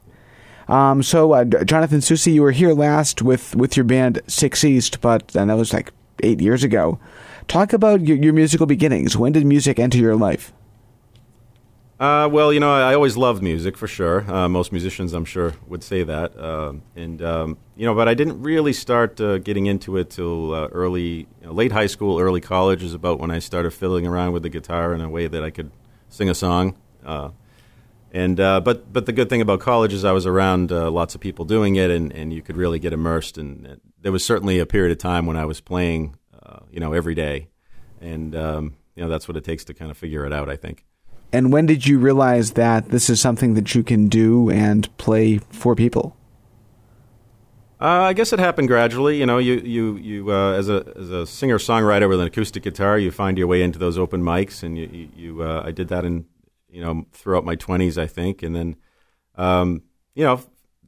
Um, 0.69 1.03
so, 1.03 1.33
uh, 1.33 1.45
Jonathan 1.45 2.01
Soucy, 2.01 2.35
you 2.35 2.43
were 2.43 2.51
here 2.51 2.73
last 2.73 3.23
with, 3.23 3.55
with 3.55 3.77
your 3.77 3.85
band 3.85 4.21
Six 4.27 4.65
East, 4.65 5.01
but 5.01 5.35
and 5.37 5.51
that 5.51 5.57
was 5.57 5.73
like 5.73 5.93
eight 6.23 6.41
years 6.41 6.65
ago. 6.65 6.99
Talk 7.49 7.73
about 7.73 8.01
your, 8.01 8.17
your 8.17 8.33
musical 8.33 8.67
beginnings. 8.67 9.17
When 9.17 9.33
did 9.33 9.47
music 9.47 9.79
enter 9.79 9.99
your 9.99 10.17
life? 10.17 10.53
Uh, 11.99 12.29
well, 12.31 12.53
you 12.53 12.61
know, 12.61 12.71
I, 12.71 12.93
always 12.95 13.17
loved 13.17 13.43
music 13.43 13.79
for 13.79 13.87
sure. 13.87 14.31
Uh, 14.31 14.51
most 14.51 14.71
musicians, 14.71 15.15
I'm 15.15 15.25
sure, 15.25 15.55
would 15.67 15.83
say 15.83 16.03
that. 16.03 16.39
Um 16.39 16.83
and 16.95 17.23
um, 17.23 17.57
you 17.75 17.87
know, 17.87 17.95
but 17.95 18.07
I 18.07 18.13
didn't 18.13 18.43
really 18.43 18.75
start 18.75 19.19
uh, 19.19 19.39
getting 19.39 19.65
into 19.65 19.97
it 19.97 20.11
till 20.11 20.53
uh, 20.53 20.67
early, 20.69 21.27
you 21.41 21.47
know, 21.47 21.53
late 21.53 21.73
high 21.73 21.87
school, 21.87 22.19
early 22.19 22.43
college 22.43 22.83
is 22.83 22.93
about 22.93 23.19
when 23.19 23.31
I 23.31 23.39
started 23.39 23.71
fiddling 23.71 24.07
around 24.07 24.33
with 24.33 24.43
the 24.43 24.51
guitar 24.51 24.93
in 24.93 25.01
a 25.01 25.09
way 25.09 25.27
that 25.27 25.43
I 25.43 25.49
could 25.49 25.71
sing 26.11 26.29
a 26.29 26.35
song. 26.35 26.77
And 28.17 28.41
uh, 28.41 28.63
but 28.63 28.91
but 28.91 29.05
the 29.05 29.13
good 29.13 29.29
thing 29.29 29.43
about 29.43 29.61
college 29.61 29.93
is 29.93 30.03
I 30.03 30.13
was 30.13 30.25
around 30.25 30.73
uh, 30.73 30.91
lots 30.91 31.15
of 31.15 31.21
people 31.21 31.45
doing 31.45 31.77
it, 31.77 31.91
and, 31.91 32.11
and 32.15 32.33
you 32.33 32.41
could 32.41 32.57
really 32.57 32.79
get 32.79 32.95
immersed. 32.95 33.37
And, 33.37 33.67
and 33.67 33.81
there 34.01 34.11
was 34.11 34.25
certainly 34.25 34.59
a 34.59 34.65
period 34.65 34.91
of 34.91 34.97
time 34.97 35.27
when 35.27 35.37
I 35.37 35.45
was 35.45 35.61
playing, 35.61 36.17
uh, 36.43 36.61
you 36.71 36.81
know, 36.81 36.95
every 36.95 37.15
day, 37.15 37.49
and 38.01 38.35
um, 38.35 38.77
you 38.95 39.03
know 39.03 39.11
that's 39.11 39.29
what 39.29 39.37
it 39.37 39.45
takes 39.45 39.65
to 39.65 39.75
kind 39.75 39.91
of 39.91 39.99
figure 39.99 40.25
it 40.25 40.33
out. 40.33 40.49
I 40.49 40.57
think. 40.57 40.87
And 41.31 41.53
when 41.53 41.67
did 41.67 41.87
you 41.87 41.99
realize 41.99 42.53
that 42.53 42.89
this 42.89 43.11
is 43.11 43.21
something 43.21 43.53
that 43.53 43.75
you 43.75 43.83
can 43.83 44.09
do 44.09 44.49
and 44.49 44.97
play 44.97 45.37
for 45.51 45.75
people? 45.75 46.17
Uh, 47.79 48.09
I 48.09 48.15
guess 48.15 48.33
it 48.33 48.39
happened 48.39 48.69
gradually. 48.69 49.19
You 49.19 49.27
know, 49.27 49.37
you 49.37 49.57
you 49.57 49.97
you 49.99 50.33
uh, 50.33 50.53
as 50.53 50.71
a 50.71 50.91
as 50.97 51.11
a 51.11 51.27
singer 51.27 51.59
songwriter 51.59 52.09
with 52.09 52.21
an 52.21 52.29
acoustic 52.29 52.63
guitar, 52.63 52.99
you 52.99 53.11
find 53.11 53.37
your 53.37 53.47
way 53.47 53.61
into 53.61 53.79
those 53.79 53.99
open 53.99 54.23
mics, 54.23 54.63
and 54.63 54.79
you 54.79 54.89
you, 54.91 55.09
you 55.15 55.43
uh, 55.43 55.63
I 55.67 55.71
did 55.71 55.89
that 55.89 56.07
in 56.07 56.25
you 56.77 56.83
know 56.83 57.07
throughout 57.13 57.45
my 57.45 57.55
twenties, 57.55 57.97
I 57.97 58.07
think, 58.07 58.43
and 58.43 58.55
then 58.55 58.77
um, 59.37 59.83
you 60.15 60.25
know 60.25 60.41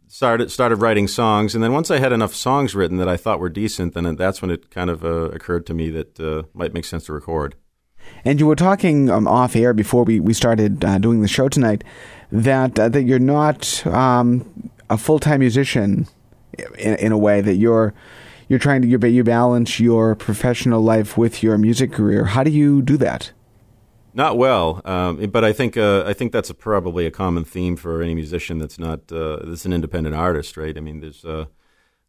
started 0.07 0.51
started 0.51 0.77
writing 0.77 1.09
songs, 1.09 1.55
and 1.55 1.65
then 1.65 1.73
once 1.73 1.91
I 1.91 1.99
had 1.99 2.13
enough 2.13 2.35
songs 2.35 2.75
written 2.75 2.99
that 2.99 3.09
I 3.09 3.17
thought 3.17 3.41
were 3.41 3.49
decent, 3.49 3.95
then 3.95 4.15
that's 4.17 4.43
when 4.43 4.51
it 4.51 4.71
kind 4.71 4.91
of 4.91 5.03
uh, 5.03 5.31
occurred 5.31 5.67
to 5.67 5.75
me 5.75 5.89
that 5.91 6.21
uh, 6.21 6.43
might 6.53 6.75
make 6.75 6.85
sense 6.85 7.07
to 7.07 7.15
record. 7.15 7.55
And 8.25 8.39
you 8.39 8.47
were 8.47 8.57
talking 8.57 9.09
um, 9.09 9.27
off 9.27 9.57
air 9.57 9.73
before 9.73 10.05
we, 10.05 10.21
we 10.21 10.35
started 10.35 10.85
uh, 10.85 10.99
doing 10.99 11.23
the 11.23 11.29
show 11.29 11.49
tonight 11.49 11.85
that 12.31 12.79
uh, 12.79 12.91
that 12.91 13.05
you're 13.05 13.19
not 13.19 13.87
um, 13.87 14.71
a 14.91 14.99
full 14.99 15.19
time 15.19 15.41
musician 15.41 16.07
in, 16.79 16.97
in 16.97 17.13
a 17.13 17.19
way 17.19 17.41
that 17.41 17.55
you're 17.55 17.95
you're 18.49 18.59
trying 18.59 18.83
to 18.83 18.89
you 18.89 19.25
balance 19.25 19.81
your 19.81 20.15
professional 20.15 20.83
life 20.83 21.17
with 21.17 21.43
your 21.43 21.57
music 21.57 21.93
career. 21.93 22.27
How 22.27 22.45
do 22.45 22.51
you 22.51 22.83
do 22.83 22.99
that? 22.99 23.33
Not 24.19 24.37
well, 24.37 24.83
um, 24.85 25.31
but 25.31 25.45
I 25.45 25.53
think 25.53 25.77
uh, 25.77 26.03
I 26.05 26.13
think 26.13 26.33
that's 26.33 26.51
a, 26.51 26.55
probably 26.55 27.07
a 27.07 27.11
common 27.13 27.45
theme 27.45 27.77
for 27.77 28.03
any 28.03 28.17
musician 28.17 28.59
that's 28.59 28.77
not 28.77 29.13
uh, 29.13 29.39
that's 29.45 29.65
an 29.65 29.73
independent 29.73 30.17
artist, 30.17 30.57
right? 30.57 30.77
I 30.77 30.81
mean, 30.81 30.99
there's 30.99 31.25
uh, 31.25 31.45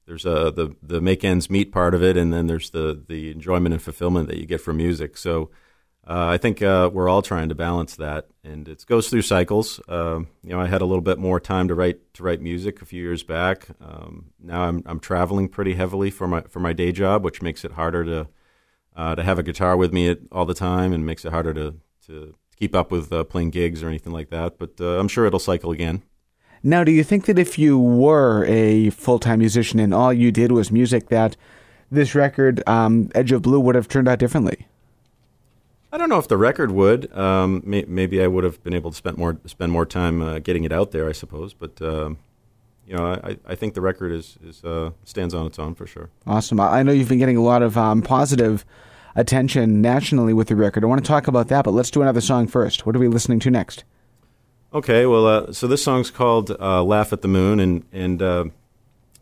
there's 0.07 0.25
uh, 0.25 0.49
the 0.49 0.75
the 0.81 1.01
make 1.01 1.23
ends 1.23 1.51
meet 1.51 1.71
part 1.71 1.93
of 1.93 2.01
it, 2.01 2.17
and 2.17 2.33
then 2.33 2.47
there's 2.47 2.71
the 2.71 2.99
the 3.07 3.29
enjoyment 3.29 3.73
and 3.73 3.81
fulfillment 3.81 4.27
that 4.27 4.37
you 4.37 4.47
get 4.47 4.59
from 4.59 4.77
music. 4.77 5.17
So 5.17 5.51
uh, 6.07 6.29
I 6.29 6.37
think 6.39 6.63
uh, 6.63 6.89
we're 6.91 7.07
all 7.07 7.21
trying 7.21 7.47
to 7.49 7.53
balance 7.53 7.95
that, 7.97 8.29
and 8.43 8.67
it 8.67 8.83
goes 8.87 9.11
through 9.11 9.21
cycles. 9.21 9.79
Um, 9.87 10.29
you 10.41 10.49
know, 10.49 10.59
I 10.59 10.65
had 10.65 10.81
a 10.81 10.87
little 10.87 11.03
bit 11.03 11.19
more 11.19 11.39
time 11.39 11.67
to 11.67 11.75
write 11.75 12.15
to 12.15 12.23
write 12.23 12.41
music 12.41 12.81
a 12.81 12.85
few 12.85 13.03
years 13.03 13.21
back. 13.21 13.67
Um, 13.79 14.31
now 14.39 14.63
I'm 14.63 14.81
I'm 14.87 14.99
traveling 14.99 15.47
pretty 15.47 15.75
heavily 15.75 16.09
for 16.09 16.27
my 16.27 16.41
for 16.49 16.59
my 16.59 16.73
day 16.73 16.91
job, 16.91 17.23
which 17.23 17.43
makes 17.43 17.63
it 17.63 17.73
harder 17.73 18.03
to 18.03 18.27
uh, 18.95 19.13
to 19.13 19.21
have 19.21 19.37
a 19.37 19.43
guitar 19.43 19.77
with 19.77 19.93
me 19.93 20.15
all 20.31 20.47
the 20.47 20.55
time, 20.55 20.91
and 20.91 21.05
makes 21.05 21.23
it 21.23 21.31
harder 21.31 21.53
to 21.53 21.75
to 22.09 22.35
keep 22.57 22.75
up 22.75 22.91
with 22.91 23.11
uh, 23.13 23.23
playing 23.23 23.51
gigs 23.51 23.81
or 23.81 23.87
anything 23.87 24.13
like 24.13 24.29
that. 24.29 24.57
But 24.59 24.73
uh, 24.79 24.99
I'm 24.99 25.07
sure 25.07 25.25
it'll 25.25 25.39
cycle 25.39 25.71
again. 25.71 26.03
Now, 26.61 26.83
do 26.83 26.91
you 26.91 27.03
think 27.03 27.25
that 27.25 27.39
if 27.39 27.57
you 27.57 27.79
were 27.79 28.43
a 28.45 28.89
full 28.89 29.19
time 29.19 29.39
musician 29.39 29.79
and 29.79 29.93
all 29.93 30.11
you 30.11 30.31
did 30.31 30.51
was 30.51 30.71
music, 30.71 31.07
that 31.07 31.37
this 31.89 32.13
record, 32.13 32.61
um, 32.67 33.09
Edge 33.15 33.31
of 33.31 33.41
Blue, 33.41 33.59
would 33.59 33.75
have 33.75 33.87
turned 33.87 34.09
out 34.09 34.19
differently? 34.19 34.67
I 35.91 35.97
don't 35.97 36.09
know 36.09 36.19
if 36.19 36.27
the 36.27 36.37
record 36.37 36.71
would. 36.71 37.15
Um, 37.17 37.63
may, 37.65 37.83
maybe 37.87 38.21
I 38.21 38.27
would 38.27 38.43
have 38.43 38.61
been 38.63 38.73
able 38.73 38.91
to 38.91 38.97
spend 38.97 39.17
more 39.17 39.39
spend 39.45 39.71
more 39.71 39.85
time 39.85 40.21
uh, 40.21 40.39
getting 40.39 40.63
it 40.63 40.71
out 40.71 40.91
there, 40.91 41.07
I 41.07 41.13
suppose. 41.13 41.53
But 41.53 41.81
um, 41.81 42.17
you 42.85 42.95
know, 42.95 43.05
I, 43.23 43.37
I 43.45 43.55
think 43.55 43.73
the 43.73 43.81
record 43.81 44.11
is, 44.11 44.37
is 44.43 44.63
uh, 44.63 44.91
stands 45.03 45.33
on 45.33 45.47
its 45.47 45.57
own 45.57 45.75
for 45.75 45.87
sure. 45.87 46.09
Awesome. 46.27 46.59
I 46.59 46.79
I 46.79 46.83
know 46.83 46.91
you've 46.91 47.09
been 47.09 47.19
getting 47.19 47.37
a 47.37 47.43
lot 47.43 47.63
of 47.63 47.77
um, 47.77 48.01
positive 48.01 48.65
attention 49.15 49.81
nationally 49.81 50.33
with 50.33 50.47
the 50.47 50.55
record. 50.55 50.83
I 50.83 50.87
want 50.87 51.03
to 51.03 51.07
talk 51.07 51.27
about 51.27 51.47
that, 51.49 51.65
but 51.65 51.71
let's 51.71 51.91
do 51.91 52.01
another 52.01 52.21
song 52.21 52.47
first. 52.47 52.85
What 52.85 52.95
are 52.95 52.99
we 52.99 53.07
listening 53.07 53.39
to 53.39 53.51
next? 53.51 53.83
Okay, 54.73 55.05
well, 55.05 55.25
uh, 55.25 55.51
so 55.51 55.67
this 55.67 55.83
song's 55.83 56.11
called 56.11 56.51
uh, 56.51 56.83
"Laugh 56.83 57.11
at 57.11 57.21
the 57.21 57.27
Moon," 57.27 57.59
and 57.59 57.83
and 57.91 58.21
uh, 58.21 58.45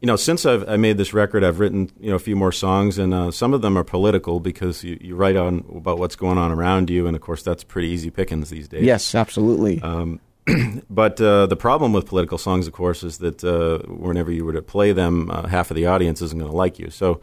you 0.02 0.06
know, 0.06 0.16
since 0.16 0.46
I've 0.46 0.68
I 0.68 0.78
made 0.78 0.98
this 0.98 1.14
record, 1.14 1.44
I've 1.44 1.60
written 1.60 1.90
you 2.00 2.10
know 2.10 2.16
a 2.16 2.20
few 2.20 2.36
more 2.36 2.52
songs, 2.52 2.98
and 2.98 3.14
uh, 3.14 3.32
some 3.32 3.54
of 3.54 3.62
them 3.62 3.78
are 3.78 3.84
political 3.84 4.40
because 4.40 4.84
you, 4.84 4.98
you 5.00 5.16
write 5.16 5.38
on 5.38 5.66
about 5.74 6.00
what's 6.00 6.16
going 6.16 6.38
on 6.38 6.52
around 6.52 6.90
you, 6.90 7.08
and 7.08 7.16
of 7.16 7.22
course 7.22 7.44
that's 7.44 7.64
pretty 7.64 7.88
easy 7.88 8.10
pickings 8.10 8.50
these 8.50 8.68
days. 8.68 8.84
Yes, 8.84 9.16
absolutely. 9.16 9.82
Um, 9.82 10.20
but 10.90 11.20
uh, 11.20 11.48
the 11.48 11.56
problem 11.56 11.94
with 11.94 12.06
political 12.06 12.38
songs, 12.38 12.68
of 12.68 12.74
course, 12.74 13.04
is 13.04 13.18
that 13.20 13.44
uh, 13.44 13.80
whenever 13.90 14.32
you 14.32 14.46
were 14.46 14.54
to 14.54 14.62
play 14.62 14.92
them, 14.92 15.32
uh, 15.32 15.48
half 15.48 15.72
of 15.72 15.76
the 15.76 15.86
audience 15.86 16.22
isn't 16.22 16.38
going 16.38 16.52
to 16.52 16.58
like 16.58 16.78
you. 16.78 16.90
So 16.90 17.22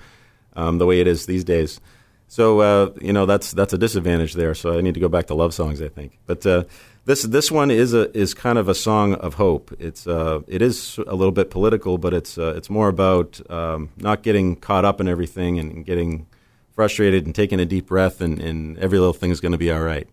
um, 0.56 0.78
the 0.78 0.86
way 0.86 1.00
it 1.00 1.06
is 1.06 1.26
these 1.26 1.44
days. 1.44 1.80
So 2.28 2.60
uh, 2.60 2.90
you 3.00 3.12
know 3.12 3.26
that's 3.26 3.52
that's 3.52 3.72
a 3.72 3.78
disadvantage 3.78 4.34
there. 4.34 4.54
So 4.54 4.76
I 4.76 4.80
need 4.80 4.94
to 4.94 5.00
go 5.00 5.08
back 5.08 5.26
to 5.26 5.34
love 5.34 5.54
songs, 5.54 5.80
I 5.80 5.88
think. 5.88 6.18
But 6.26 6.44
uh, 6.46 6.64
this 7.04 7.22
this 7.22 7.50
one 7.50 7.70
is 7.70 7.94
a 7.94 8.16
is 8.16 8.34
kind 8.34 8.58
of 8.58 8.68
a 8.68 8.74
song 8.74 9.14
of 9.14 9.34
hope. 9.34 9.72
It's 9.78 10.06
uh, 10.06 10.40
it 10.46 10.62
is 10.62 10.98
a 11.06 11.14
little 11.14 11.32
bit 11.32 11.50
political, 11.50 11.98
but 11.98 12.14
it's 12.14 12.38
uh, 12.38 12.54
it's 12.56 12.70
more 12.70 12.88
about 12.88 13.40
um, 13.50 13.90
not 13.96 14.22
getting 14.22 14.56
caught 14.56 14.84
up 14.84 15.00
in 15.00 15.08
everything 15.08 15.58
and 15.58 15.84
getting 15.84 16.26
frustrated 16.74 17.24
and 17.24 17.34
taking 17.34 17.60
a 17.60 17.64
deep 17.64 17.86
breath, 17.86 18.20
and, 18.20 18.40
and 18.40 18.78
every 18.78 18.98
little 18.98 19.12
thing 19.12 19.30
is 19.30 19.40
going 19.40 19.52
to 19.52 19.58
be 19.58 19.70
all 19.70 19.82
right. 19.82 20.08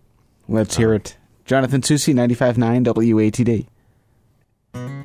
Let's 0.48 0.78
hear 0.78 0.94
it. 0.94 1.18
Jonathan 1.46 1.82
Soucy, 1.82 2.14
95.9 2.14 2.86
WATD. 4.74 5.01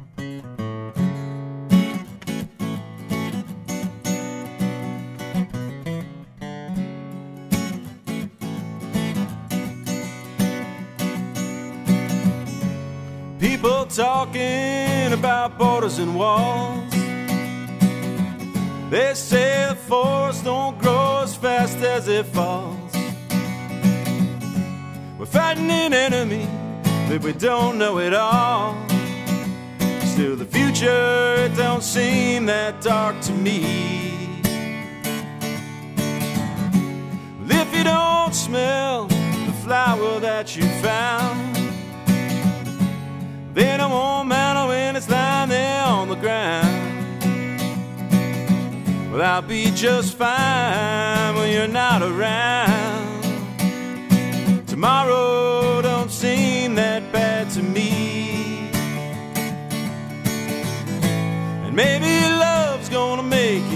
People 13.67 13.87
talking 13.87 15.13
about 15.13 15.59
borders 15.59 15.99
and 15.99 16.15
walls. 16.15 16.89
They 18.91 19.13
say 19.15 19.67
the 19.71 19.75
forest 19.75 20.45
don't 20.45 20.79
grow 20.79 21.23
as 21.25 21.35
fast 21.35 21.79
as 21.79 22.07
it 22.07 22.27
falls. 22.27 22.93
We're 25.19 25.27
fighting 25.27 25.69
an 25.69 25.93
enemy 25.93 26.47
that 27.09 27.21
we 27.25 27.33
don't 27.33 27.77
know 27.77 27.99
at 27.99 28.15
all. 28.15 28.77
Still, 30.13 30.37
the 30.37 30.47
future 30.49 31.51
don't 31.57 31.83
seem 31.83 32.47
that 32.47 32.81
dark 32.81 33.21
to 33.23 33.33
me. 33.33 34.43
Well, 37.41 37.51
if 37.51 37.77
you 37.77 37.83
don't 37.83 38.33
smell 38.33 39.07
the 39.07 39.57
flower 39.65 40.21
that 40.21 40.55
you 40.55 40.63
found. 40.85 41.66
Then 43.57 43.81
I 43.81 43.87
won't 43.87 44.29
matter 44.29 44.69
when 44.69 44.97
it's 44.97 45.09
lying 45.09 45.49
there 45.49 45.83
on 45.83 46.11
the 46.11 46.15
ground. 46.17 47.23
Well, 49.11 49.23
I'll 49.23 49.41
be 49.41 49.71
just 49.71 50.19
fine 50.19 51.35
when 51.37 51.51
you're 51.51 51.67
not 51.67 52.03
around. 52.03 53.23
Tomorrow 54.67 55.81
don't 55.81 56.11
seem 56.11 56.75
that 56.75 57.11
bad 57.15 57.49
to 57.53 57.63
me. 57.63 58.69
And 61.65 61.75
maybe 61.75 62.29
love's 62.29 62.91
gonna 62.91 63.23
make 63.23 63.65
it 63.73 63.76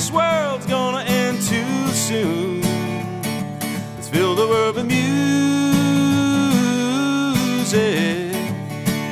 this 0.00 0.10
world's 0.10 0.64
gonna 0.64 1.04
end 1.04 1.36
too 1.42 1.88
soon, 1.88 2.62
let's 3.96 4.08
fill 4.08 4.34
the 4.34 4.46
world 4.46 4.76
with 4.76 4.86
music 4.86 5.04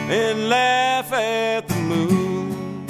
and 0.08 0.48
laugh 0.48 1.12
at 1.12 1.68
the 1.68 1.74
moon. 1.74 2.86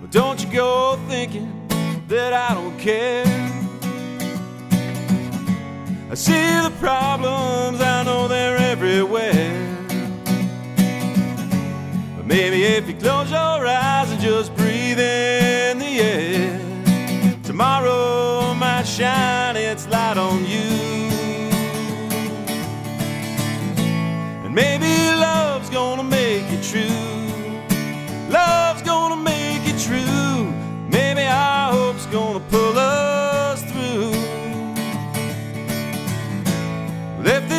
But 0.00 0.10
don't 0.10 0.42
you 0.42 0.50
go 0.50 0.98
thinking 1.06 1.68
that 2.08 2.32
I 2.32 2.54
don't 2.54 2.78
care. 2.78 3.33
See 6.24 6.32
the 6.32 6.72
problems, 6.80 7.82
I 7.82 8.02
know 8.02 8.28
they're 8.28 8.56
everywhere. 8.56 9.76
But 12.16 12.24
maybe 12.24 12.64
if 12.64 12.88
you 12.88 12.94
close 12.94 13.30
your 13.30 13.66
eyes 13.66 14.10
and 14.10 14.18
just 14.22 14.56
breathe 14.56 14.98
in 14.98 15.78
the 15.78 16.00
air, 16.00 16.58
tomorrow 17.42 18.54
might 18.54 18.86
shine 18.86 19.56
its 19.56 19.86
light 19.88 20.16
on 20.16 20.46
you. 20.46 20.70
And 24.44 24.54
maybe 24.54 24.92
love's 25.26 25.68
gonna 25.68 26.04
make 26.04 26.50
it 26.50 26.62
true. 26.62 27.03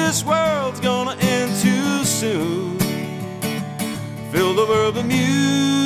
This 0.05 0.23
world's 0.23 0.79
gonna 0.81 1.15
end 1.19 1.51
too 1.63 2.05
soon, 2.05 2.77
fill 4.31 4.53
the 4.53 4.65
world 4.69 4.95
with 4.97 5.05
music 5.07 5.84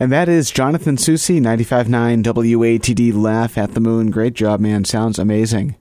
And 0.00 0.10
that 0.10 0.28
is 0.28 0.50
Jonathan 0.50 0.96
Soucy, 0.96 1.40
95.9 1.40 2.22
WATD 2.24 3.14
Laugh 3.14 3.56
at 3.56 3.74
the 3.74 3.80
Moon. 3.80 4.10
Great 4.10 4.34
job, 4.34 4.60
man. 4.60 4.84
Sounds 4.84 5.18
amazing. 5.18 5.76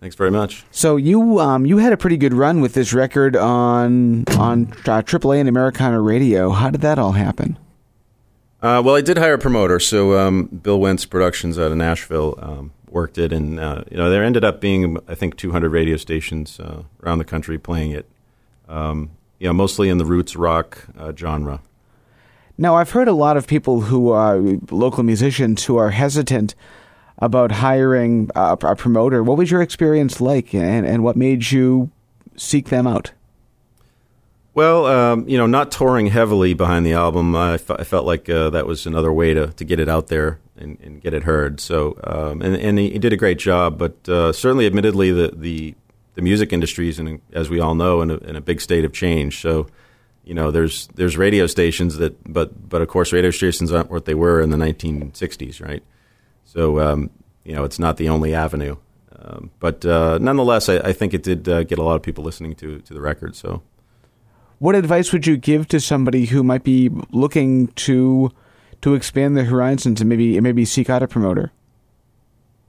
Thanks 0.00 0.14
very 0.14 0.30
much. 0.30 0.64
So 0.70 0.96
you 0.96 1.40
um, 1.40 1.66
you 1.66 1.78
had 1.78 1.92
a 1.92 1.96
pretty 1.96 2.16
good 2.16 2.32
run 2.32 2.60
with 2.60 2.74
this 2.74 2.92
record 2.92 3.34
on 3.34 4.24
on 4.38 4.68
uh, 4.86 5.02
AAA 5.02 5.40
and 5.40 5.48
Americana 5.48 6.00
Radio. 6.00 6.50
How 6.50 6.70
did 6.70 6.82
that 6.82 7.00
all 7.00 7.12
happen? 7.12 7.58
Uh, 8.62 8.80
well, 8.84 8.94
I 8.94 9.00
did 9.00 9.18
hire 9.18 9.34
a 9.34 9.38
promoter, 9.38 9.78
so 9.80 10.18
um, 10.18 10.46
Bill 10.46 10.80
Wentz 10.80 11.04
Productions 11.04 11.58
out 11.58 11.70
of 11.70 11.76
Nashville 11.76 12.36
um, 12.38 12.72
worked 12.88 13.18
it, 13.18 13.32
and 13.32 13.58
uh, 13.58 13.82
you 13.90 13.96
know 13.96 14.08
there 14.08 14.22
ended 14.22 14.44
up 14.44 14.60
being 14.60 14.98
I 15.08 15.16
think 15.16 15.36
200 15.36 15.68
radio 15.68 15.96
stations 15.96 16.60
uh, 16.60 16.84
around 17.02 17.18
the 17.18 17.24
country 17.24 17.58
playing 17.58 17.90
it. 17.90 18.08
Um, 18.68 19.10
you 19.40 19.48
know, 19.48 19.52
mostly 19.52 19.88
in 19.88 19.98
the 19.98 20.04
roots 20.04 20.36
rock 20.36 20.86
uh, 20.96 21.12
genre. 21.16 21.60
Now, 22.60 22.74
I've 22.74 22.90
heard 22.90 23.06
a 23.06 23.12
lot 23.12 23.36
of 23.36 23.46
people 23.46 23.82
who 23.82 24.10
are 24.10 24.36
local 24.72 25.04
musicians 25.04 25.64
who 25.64 25.76
are 25.76 25.90
hesitant 25.90 26.56
about 27.18 27.52
hiring 27.52 28.30
a, 28.34 28.58
a 28.60 28.74
promoter. 28.74 29.22
What 29.22 29.38
was 29.38 29.48
your 29.48 29.62
experience 29.62 30.20
like, 30.20 30.52
and, 30.52 30.84
and 30.84 31.04
what 31.04 31.16
made 31.16 31.52
you 31.52 31.92
seek 32.36 32.68
them 32.68 32.88
out? 32.88 33.12
Well, 34.54 34.86
um, 34.86 35.28
you 35.28 35.38
know, 35.38 35.46
not 35.46 35.70
touring 35.70 36.08
heavily 36.08 36.52
behind 36.52 36.84
the 36.84 36.94
album, 36.94 37.36
I, 37.36 37.54
f- 37.54 37.70
I 37.70 37.84
felt 37.84 38.04
like 38.06 38.28
uh, 38.28 38.50
that 38.50 38.66
was 38.66 38.86
another 38.86 39.12
way 39.12 39.34
to, 39.34 39.52
to 39.52 39.64
get 39.64 39.78
it 39.78 39.88
out 39.88 40.08
there 40.08 40.40
and, 40.56 40.80
and 40.80 41.00
get 41.00 41.14
it 41.14 41.22
heard. 41.22 41.60
So, 41.60 41.96
um, 42.02 42.42
and, 42.42 42.56
and 42.56 42.76
he, 42.76 42.98
did 42.98 43.12
a 43.12 43.16
great 43.16 43.38
job, 43.38 43.78
but 43.78 44.08
uh, 44.08 44.32
certainly, 44.32 44.66
admittedly, 44.66 45.12
the, 45.12 45.32
the, 45.32 45.76
the 46.14 46.22
music 46.22 46.52
industry 46.52 46.88
is, 46.88 46.98
in, 46.98 47.22
as 47.32 47.48
we 47.48 47.60
all 47.60 47.76
know, 47.76 48.02
in 48.02 48.10
a, 48.10 48.16
in 48.16 48.34
a 48.34 48.40
big 48.40 48.60
state 48.60 48.84
of 48.84 48.92
change. 48.92 49.40
So, 49.40 49.68
you 50.28 50.34
know, 50.34 50.50
there's 50.50 50.88
there's 50.88 51.16
radio 51.16 51.46
stations 51.46 51.96
that, 51.96 52.30
but 52.30 52.68
but 52.68 52.82
of 52.82 52.88
course, 52.88 53.14
radio 53.14 53.30
stations 53.30 53.72
aren't 53.72 53.90
what 53.90 54.04
they 54.04 54.14
were 54.14 54.42
in 54.42 54.50
the 54.50 54.58
1960s, 54.58 55.66
right? 55.66 55.82
So, 56.44 56.80
um, 56.80 57.08
you 57.44 57.54
know, 57.54 57.64
it's 57.64 57.78
not 57.78 57.96
the 57.96 58.10
only 58.10 58.34
avenue. 58.34 58.76
Um, 59.18 59.50
but 59.58 59.86
uh, 59.86 60.18
nonetheless, 60.18 60.68
I, 60.68 60.76
I, 60.80 60.92
think 60.92 61.14
it 61.14 61.22
did 61.22 61.48
uh, 61.48 61.64
get 61.64 61.78
a 61.78 61.82
lot 61.82 61.96
of 61.96 62.02
people 62.02 62.22
listening 62.22 62.54
to 62.56 62.78
to 62.80 62.92
the 62.92 63.00
record. 63.00 63.36
So, 63.36 63.62
what 64.58 64.74
advice 64.74 65.14
would 65.14 65.26
you 65.26 65.38
give 65.38 65.66
to 65.68 65.80
somebody 65.80 66.26
who 66.26 66.44
might 66.44 66.62
be 66.62 66.90
looking 67.10 67.68
to 67.88 68.30
to 68.82 68.94
expand 68.94 69.34
their 69.34 69.46
horizons 69.46 70.02
and 70.02 70.10
maybe 70.10 70.38
maybe 70.40 70.66
seek 70.66 70.90
out 70.90 71.02
a 71.02 71.08
promoter? 71.08 71.52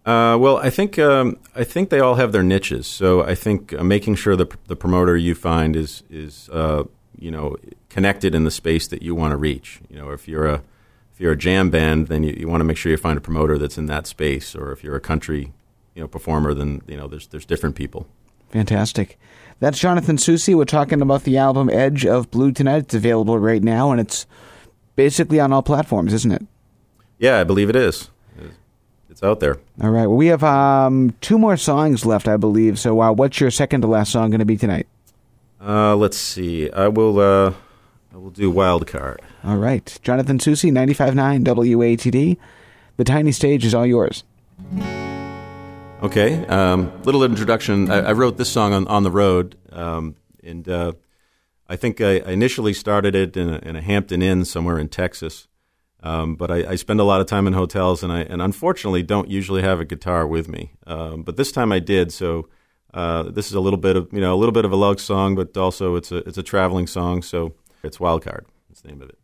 Uh, 0.06 0.38
well, 0.40 0.58
I 0.58 0.70
think 0.70 0.98
um, 0.98 1.38
I 1.58 1.66
think 1.66 1.90
they 1.90 2.00
all 2.00 2.16
have 2.16 2.32
their 2.32 2.42
niches. 2.42 2.88
So 2.88 3.22
I 3.22 3.36
think 3.36 3.74
uh, 3.74 3.84
making 3.84 4.16
sure 4.16 4.38
the 4.38 4.48
the 4.68 4.78
promoter 4.78 5.18
you 5.18 5.36
find 5.36 5.76
is 5.76 6.04
is 6.10 6.50
uh, 6.54 6.86
you 7.20 7.32
know 7.32 7.56
connected 7.90 8.34
in 8.34 8.44
the 8.44 8.52
space 8.52 8.88
that 8.88 9.02
you 9.02 9.16
want 9.16 9.32
to 9.32 9.38
reach. 9.38 9.80
You 9.90 9.98
know, 9.98 10.12
if 10.12 10.28
you're 10.28 10.48
a 10.48 10.62
if 11.14 11.20
you're 11.20 11.34
a 11.34 11.38
jam 11.38 11.70
band, 11.70 12.08
then 12.08 12.24
you, 12.24 12.34
you 12.38 12.48
want 12.48 12.62
to 12.62 12.66
make 12.66 12.78
sure 12.78 12.92
you 12.92 12.98
find 12.98 13.18
a 13.18 13.22
promoter 13.22 13.58
that's 13.58 13.78
in 13.78 13.88
that 13.88 14.08
space. 14.08 14.56
Or 14.56 14.72
if 14.72 14.84
you're 14.84 14.96
a 14.96 15.02
country 15.02 15.54
you 15.96 16.02
know 16.02 16.08
performer, 16.08 16.54
then 16.54 16.82
you 16.88 16.98
know 16.98 17.08
there's 17.08 17.28
there's 17.28 17.46
different 17.46 17.76
people. 17.76 18.08
Fantastic. 18.50 19.20
That's 19.60 19.78
Jonathan 19.78 20.16
Soucy. 20.16 20.56
We're 20.56 20.66
talking 20.66 21.02
about 21.02 21.24
the 21.24 21.38
album 21.38 21.70
Edge 21.70 22.06
of 22.06 22.32
Blue 22.32 22.52
tonight. 22.52 22.84
It's 22.84 22.94
available 22.94 23.38
right 23.38 23.62
now, 23.62 23.92
and 23.92 24.00
it's 24.00 24.26
basically 24.96 25.40
on 25.40 25.52
all 25.52 25.62
platforms, 25.62 26.14
isn't 26.14 26.32
it? 26.32 26.46
Yeah, 27.18 27.40
I 27.40 27.44
believe 27.44 27.70
it 27.70 27.76
is. 27.76 28.10
It's 29.10 29.24
out 29.24 29.42
there. 29.42 29.58
All 29.82 29.90
right. 29.90 30.08
Well, 30.08 30.16
we 30.16 30.28
have 30.28 30.46
um, 30.46 31.14
two 31.20 31.38
more 31.38 31.58
songs 31.58 32.06
left, 32.06 32.30
I 32.30 32.38
believe. 32.38 32.80
So, 32.80 33.02
uh, 33.02 33.12
what's 33.12 33.42
your 33.42 33.52
second 33.52 33.82
to 33.82 33.88
last 33.88 34.14
song 34.14 34.30
going 34.30 34.40
to 34.40 34.46
be 34.46 34.56
tonight? 34.56 34.88
Uh, 35.62 35.96
let's 35.96 36.18
see. 36.18 36.72
I 36.72 36.88
will. 36.88 37.20
Uh, 37.20 37.54
I 38.14 38.18
will 38.18 38.30
do 38.32 38.50
Wild 38.50 38.88
Card. 38.88 39.22
All 39.44 39.58
right, 39.58 39.98
Jonathan 40.02 40.40
Soucy, 40.40 40.72
95.9 40.72 41.44
WATD. 41.44 42.38
The 42.98 43.04
tiny 43.04 43.32
stage 43.32 43.64
is 43.64 43.74
all 43.74 43.86
yours. 43.86 44.24
Okay. 46.02 46.46
Um, 46.48 46.92
little 47.04 47.24
introduction. 47.24 47.92
I, 47.92 48.00
I, 48.00 48.12
wrote 48.14 48.38
this 48.38 48.50
song 48.50 48.74
on 48.74 48.88
on 48.88 49.04
the 49.04 49.12
road, 49.12 49.58
um, 49.72 50.16
and 50.44 50.68
uh, 50.68 50.94
I 51.68 51.76
think 51.76 52.02
I 52.02 52.14
initially 52.14 52.74
started 52.74 53.16
it 53.16 53.36
in 53.38 53.50
a, 53.50 53.58
in 53.60 53.76
a 53.76 53.82
Hampton 53.82 54.22
Inn 54.22 54.46
somewhere 54.46 54.80
in 54.80 54.90
Texas. 54.90 55.48
Um, 56.02 56.36
but 56.36 56.50
I, 56.50 56.72
I, 56.72 56.76
spend 56.76 57.02
a 57.02 57.04
lot 57.04 57.20
of 57.20 57.28
time 57.28 57.46
in 57.46 57.52
hotels, 57.54 58.04
and 58.04 58.14
I 58.14 58.22
and 58.22 58.42
unfortunately 58.42 59.04
don't 59.04 59.30
usually 59.30 59.62
have 59.62 59.82
a 59.82 59.86
guitar 59.86 60.26
with 60.26 60.48
me. 60.48 60.72
Um, 60.88 61.24
but 61.24 61.36
this 61.36 61.52
time 61.52 61.74
I 61.74 61.80
did, 61.80 62.14
so 62.14 62.48
uh, 62.94 63.24
this 63.24 63.48
is 63.48 63.54
a 63.54 63.60
little 63.60 63.78
bit 63.78 63.96
of 63.96 64.12
you 64.12 64.20
know 64.20 64.34
a 64.34 64.38
little 64.38 64.52
bit 64.52 64.66
of 64.66 64.72
a 64.72 64.76
love 64.76 65.00
song, 65.00 65.36
but 65.36 65.56
also 65.56 65.96
it's 65.96 66.12
a 66.12 66.18
it's 66.18 66.38
a 66.38 66.44
traveling 66.44 66.88
song. 66.88 67.22
So 67.22 67.54
it's 67.84 67.98
Wildcard. 67.98 68.46
That's 68.68 68.82
the 68.82 68.88
name 68.88 69.02
of 69.02 69.10
it. 69.10 69.18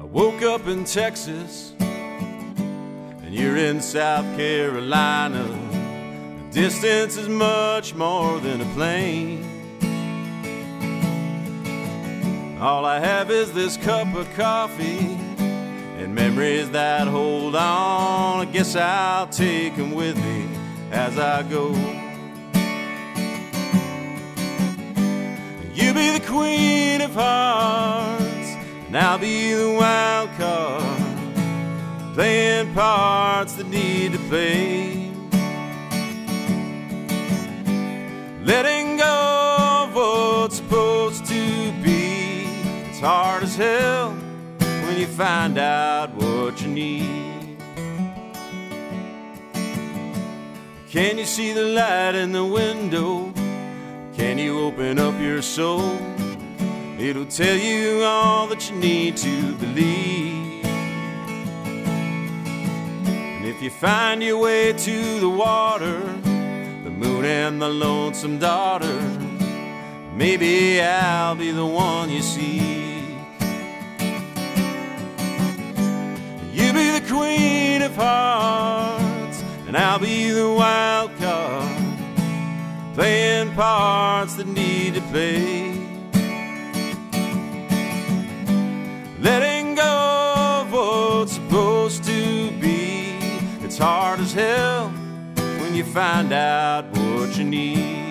I 0.00 0.04
woke 0.04 0.42
up 0.42 0.68
in 0.68 0.84
Texas 0.84 1.72
and 1.80 3.34
you're 3.34 3.56
in 3.56 3.80
South 3.80 4.24
Carolina 4.36 5.69
Distance 6.52 7.16
is 7.16 7.28
much 7.28 7.94
more 7.94 8.40
than 8.40 8.60
a 8.60 8.64
plane. 8.74 9.46
All 12.60 12.84
I 12.84 12.98
have 12.98 13.30
is 13.30 13.52
this 13.52 13.76
cup 13.76 14.12
of 14.16 14.28
coffee 14.34 15.16
and 15.96 16.12
memories 16.12 16.68
that 16.72 17.06
hold 17.06 17.54
on. 17.54 18.40
I 18.40 18.50
guess 18.50 18.74
I'll 18.74 19.28
take 19.28 19.76
them 19.76 19.92
with 19.94 20.16
me 20.16 20.48
as 20.90 21.16
I 21.20 21.44
go. 21.44 21.68
You 25.72 25.94
be 25.94 26.18
the 26.18 26.24
queen 26.26 27.00
of 27.00 27.14
hearts, 27.14 28.56
and 28.88 28.98
I'll 28.98 29.18
be 29.18 29.54
the 29.54 29.72
wild 29.72 30.30
card, 30.36 32.14
playing 32.14 32.74
parts 32.74 33.54
that 33.54 33.68
need 33.68 34.12
to 34.12 34.18
play. 34.28 34.99
Letting 38.42 38.96
go 38.96 39.56
of 39.84 39.94
what's 39.94 40.56
supposed 40.56 41.26
to 41.26 41.72
be. 41.82 42.44
It's 42.88 43.00
hard 43.00 43.42
as 43.42 43.56
hell 43.56 44.12
when 44.60 44.98
you 44.98 45.06
find 45.06 45.58
out 45.58 46.14
what 46.14 46.60
you 46.62 46.68
need. 46.68 47.58
Can 50.88 51.18
you 51.18 51.24
see 51.24 51.52
the 51.52 51.62
light 51.62 52.14
in 52.14 52.32
the 52.32 52.44
window? 52.44 53.32
Can 54.16 54.38
you 54.38 54.58
open 54.60 54.98
up 54.98 55.20
your 55.20 55.42
soul? 55.42 55.98
It'll 56.98 57.26
tell 57.26 57.56
you 57.56 58.02
all 58.02 58.46
that 58.48 58.68
you 58.70 58.76
need 58.76 59.16
to 59.18 59.54
believe. 59.54 60.64
And 63.06 63.46
if 63.46 63.62
you 63.62 63.70
find 63.70 64.22
your 64.22 64.38
way 64.38 64.72
to 64.72 65.20
the 65.20 65.30
water, 65.30 66.02
and 67.24 67.60
the 67.60 67.68
lonesome 67.68 68.38
daughter. 68.38 69.00
Maybe 70.14 70.80
I'll 70.80 71.34
be 71.34 71.50
the 71.50 71.66
one 71.66 72.10
you 72.10 72.22
seek. 72.22 73.16
You 76.52 76.72
be 76.72 76.90
the 76.90 77.04
queen 77.08 77.82
of 77.82 77.94
hearts, 77.96 79.42
and 79.66 79.76
I'll 79.76 79.98
be 79.98 80.30
the 80.30 80.52
wild 80.52 81.10
card, 81.16 82.94
playing 82.94 83.52
parts 83.54 84.34
that 84.34 84.46
need 84.46 84.94
to 84.94 85.00
play. 85.02 85.72
Letting 89.20 89.74
go 89.74 90.62
of 90.62 90.72
what's 90.72 91.32
supposed 91.32 92.04
to 92.04 92.50
be, 92.60 93.18
it's 93.62 93.78
hard 93.78 94.20
as 94.20 94.32
hell 94.32 94.92
you 95.80 95.86
find 95.86 96.30
out 96.30 96.84
what 96.90 97.38
you 97.38 97.44
need. 97.44 98.04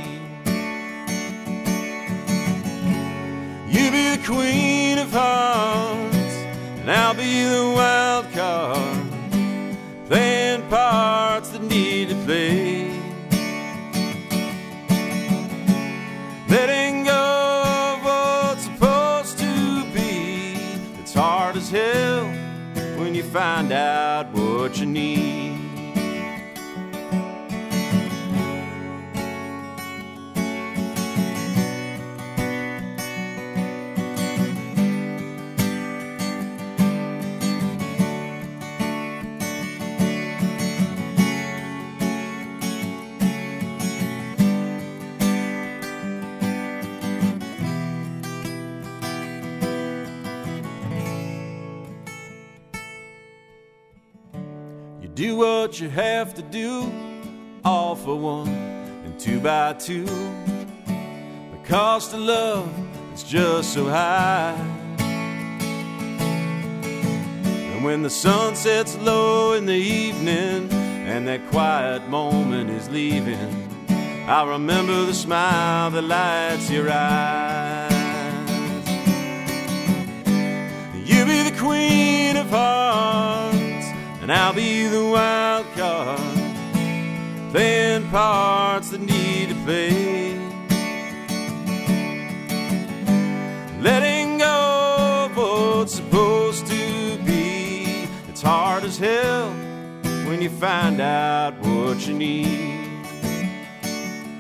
You 3.68 3.92
be 3.92 4.16
the 4.16 4.22
queen 4.26 4.98
of 4.98 5.12
hearts, 5.12 6.34
and 6.80 6.90
I'll 6.90 7.14
be 7.14 7.44
the 7.44 7.72
wild 7.76 8.26
card, 8.32 10.08
playing 10.08 10.68
parts 10.70 11.50
that 11.50 11.62
need 11.62 12.10
to 12.10 12.16
play. 12.26 12.90
Letting 16.50 17.04
go 17.04 17.64
of 17.92 18.04
what's 18.04 18.64
supposed 18.64 19.38
to 19.38 19.84
be, 19.94 20.58
it's 21.02 21.14
hard 21.14 21.56
as 21.56 21.70
hell 21.70 22.26
when 22.98 23.14
you 23.14 23.22
find 23.22 23.72
out 23.72 24.34
what 24.34 24.80
you 24.80 24.88
need. 24.88 25.39
Do 55.20 55.36
what 55.36 55.82
you 55.82 55.90
have 55.90 56.34
to 56.34 56.42
do, 56.42 56.90
all 57.66 57.94
for 57.94 58.16
one 58.16 58.48
and 58.48 59.20
two 59.20 59.38
by 59.42 59.74
two. 59.74 60.06
The 60.06 61.60
cost 61.66 62.14
of 62.14 62.22
love 62.22 62.72
is 63.14 63.24
just 63.24 63.74
so 63.74 63.90
high. 63.90 64.56
And 67.74 67.84
when 67.84 68.02
the 68.02 68.10
sun 68.10 68.56
sets 68.56 68.98
low 69.00 69.52
in 69.56 69.66
the 69.66 69.74
evening 69.74 70.72
and 70.72 71.28
that 71.28 71.46
quiet 71.52 72.08
moment 72.08 72.70
is 72.70 72.90
leaving, 72.90 73.68
I 74.26 74.46
remember 74.48 75.04
the 75.04 75.14
smile 75.14 75.92
that 75.92 76.02
lights 76.02 76.72
your 76.72 76.90
eyes. 76.90 77.92
You 80.96 81.26
be 81.26 81.44
the 81.44 81.58
queen 81.60 82.38
of 82.38 82.50
hearts, 82.52 82.79
and 84.30 84.38
I'll 84.38 84.54
be 84.54 84.86
the 84.86 85.04
wild 85.06 85.66
card, 85.76 86.20
playing 87.52 88.08
parts 88.12 88.92
that 88.92 89.02
need 89.02 89.50
to 89.50 89.56
play. 89.66 90.38
Letting 93.82 94.38
go 94.38 95.26
of 95.26 95.36
what's 95.36 95.96
supposed 95.96 96.68
to 96.68 97.18
be. 97.26 98.08
It's 98.28 98.44
hard 98.44 98.84
as 98.84 99.00
hell 99.00 99.50
when 100.28 100.44
you 100.44 100.52
find 100.52 101.02
out 101.02 101.58
what 101.62 102.08
you 102.08 102.14
need. 102.14 103.08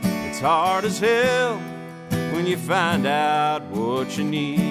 It's 0.04 0.40
hard 0.40 0.86
as 0.86 1.00
hell 1.00 1.58
when 2.32 2.46
you 2.46 2.58
find 2.58 3.08
out 3.08 3.64
what 3.72 4.16
you 4.20 4.24
need. 4.24 4.69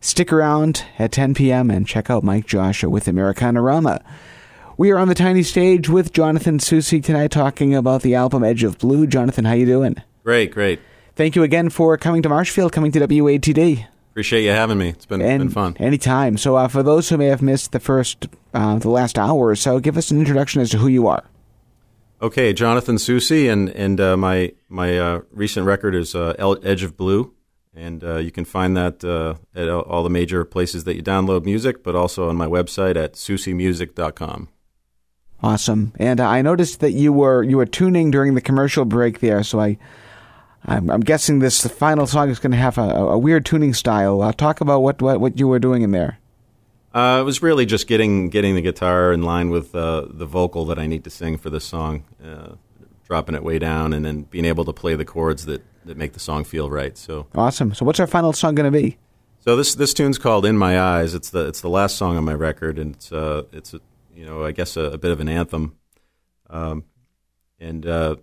stick 0.00 0.32
around 0.32 0.84
at 0.98 1.12
10 1.12 1.34
p.m. 1.34 1.70
and 1.70 1.86
check 1.86 2.10
out 2.10 2.24
Mike 2.24 2.46
Joshua 2.46 2.90
with 2.90 3.06
Americanarama. 3.06 4.02
We 4.78 4.90
are 4.90 4.98
on 4.98 5.08
the 5.08 5.14
tiny 5.14 5.42
stage 5.42 5.90
with 5.90 6.14
Jonathan 6.14 6.56
Soucy 6.56 7.04
tonight 7.04 7.30
talking 7.30 7.74
about 7.74 8.00
the 8.00 8.14
album 8.14 8.42
Edge 8.42 8.64
of 8.64 8.78
Blue. 8.78 9.06
Jonathan, 9.06 9.44
how 9.44 9.52
you 9.52 9.66
doing? 9.66 9.96
Great, 10.24 10.50
great. 10.50 10.80
Thank 11.14 11.36
you 11.36 11.42
again 11.42 11.68
for 11.68 11.98
coming 11.98 12.22
to 12.22 12.30
Marshfield, 12.30 12.72
coming 12.72 12.90
to 12.92 13.00
WATD. 13.00 13.86
Appreciate 14.12 14.44
you 14.44 14.50
having 14.50 14.78
me. 14.78 14.88
It's 14.88 15.04
been, 15.04 15.20
and, 15.20 15.40
been 15.40 15.50
fun. 15.50 15.76
Anytime. 15.78 16.38
So, 16.38 16.56
uh, 16.56 16.68
for 16.68 16.82
those 16.82 17.10
who 17.10 17.18
may 17.18 17.26
have 17.26 17.42
missed 17.42 17.72
the 17.72 17.80
first, 17.80 18.28
uh, 18.54 18.78
the 18.78 18.88
last 18.88 19.18
hour 19.18 19.48
or 19.48 19.56
so, 19.56 19.78
give 19.78 19.98
us 19.98 20.10
an 20.10 20.18
introduction 20.18 20.62
as 20.62 20.70
to 20.70 20.78
who 20.78 20.88
you 20.88 21.06
are. 21.06 21.24
Okay, 22.22 22.54
Jonathan 22.54 22.96
Soucy, 22.96 23.52
and 23.52 23.68
and 23.70 24.00
uh, 24.00 24.16
my 24.16 24.52
my 24.70 24.98
uh, 24.98 25.20
recent 25.32 25.66
record 25.66 25.94
is 25.94 26.14
uh, 26.14 26.34
Edge 26.62 26.82
of 26.82 26.96
Blue, 26.96 27.34
and 27.74 28.02
uh, 28.02 28.16
you 28.16 28.30
can 28.30 28.46
find 28.46 28.74
that 28.76 29.04
at 29.54 29.68
all 29.68 30.02
the 30.02 30.10
major 30.10 30.46
places 30.46 30.84
that 30.84 30.96
you 30.96 31.02
download 31.02 31.44
music, 31.44 31.82
but 31.82 31.94
also 31.94 32.30
on 32.30 32.36
my 32.36 32.46
website 32.46 32.96
at 32.96 33.14
soucymusic.com. 33.14 34.48
Awesome. 35.42 35.92
And 35.98 36.20
I 36.20 36.40
noticed 36.42 36.80
that 36.80 36.92
you 36.92 37.12
were 37.12 37.42
you 37.42 37.56
were 37.56 37.66
tuning 37.66 38.10
during 38.10 38.34
the 38.34 38.40
commercial 38.40 38.84
break 38.84 39.20
there, 39.20 39.42
so 39.42 39.60
I. 39.60 39.78
I'm, 40.64 40.90
I'm 40.90 41.00
guessing 41.00 41.40
this 41.40 41.66
final 41.66 42.06
song 42.06 42.30
is 42.30 42.38
going 42.38 42.52
to 42.52 42.56
have 42.56 42.78
a, 42.78 42.82
a 42.82 43.18
weird 43.18 43.44
tuning 43.44 43.74
style. 43.74 44.22
Uh, 44.22 44.30
talk 44.32 44.60
about 44.60 44.78
what, 44.78 45.02
what, 45.02 45.20
what 45.20 45.36
you 45.36 45.48
were 45.48 45.58
doing 45.58 45.82
in 45.82 45.90
there. 45.90 46.20
Uh, 46.94 47.18
it 47.20 47.24
was 47.24 47.42
really 47.42 47.66
just 47.66 47.86
getting 47.86 48.28
getting 48.28 48.54
the 48.54 48.60
guitar 48.60 49.12
in 49.12 49.22
line 49.22 49.50
with 49.50 49.74
uh, 49.74 50.06
the 50.08 50.26
vocal 50.26 50.64
that 50.66 50.78
I 50.78 50.86
need 50.86 51.04
to 51.04 51.10
sing 51.10 51.38
for 51.38 51.50
this 51.50 51.64
song, 51.64 52.04
uh, 52.24 52.52
dropping 53.08 53.34
it 53.34 53.42
way 53.42 53.58
down, 53.58 53.92
and 53.92 54.04
then 54.04 54.22
being 54.22 54.44
able 54.44 54.64
to 54.66 54.72
play 54.72 54.94
the 54.94 55.04
chords 55.04 55.46
that, 55.46 55.64
that 55.86 55.96
make 55.96 56.12
the 56.12 56.20
song 56.20 56.44
feel 56.44 56.70
right. 56.70 56.96
So 56.98 57.26
awesome. 57.34 57.74
So 57.74 57.84
what's 57.84 57.98
our 57.98 58.06
final 58.06 58.32
song 58.32 58.54
going 58.54 58.70
to 58.70 58.78
be? 58.78 58.98
So 59.40 59.56
this 59.56 59.74
this 59.74 59.94
tune's 59.94 60.18
called 60.18 60.44
"In 60.44 60.56
My 60.56 60.78
Eyes." 60.78 61.14
It's 61.14 61.30
the 61.30 61.48
it's 61.48 61.62
the 61.62 61.70
last 61.70 61.96
song 61.96 62.16
on 62.16 62.24
my 62.24 62.34
record, 62.34 62.78
and 62.78 62.94
it's 62.94 63.10
uh 63.10 63.44
it's 63.52 63.74
a, 63.74 63.80
you 64.14 64.24
know, 64.24 64.44
I 64.44 64.52
guess 64.52 64.76
a, 64.76 64.82
a 64.82 64.98
bit 64.98 65.10
of 65.10 65.20
an 65.20 65.28
anthem. 65.28 65.76
Um, 66.50 66.84
and 67.58 67.86
uh, 67.86 68.16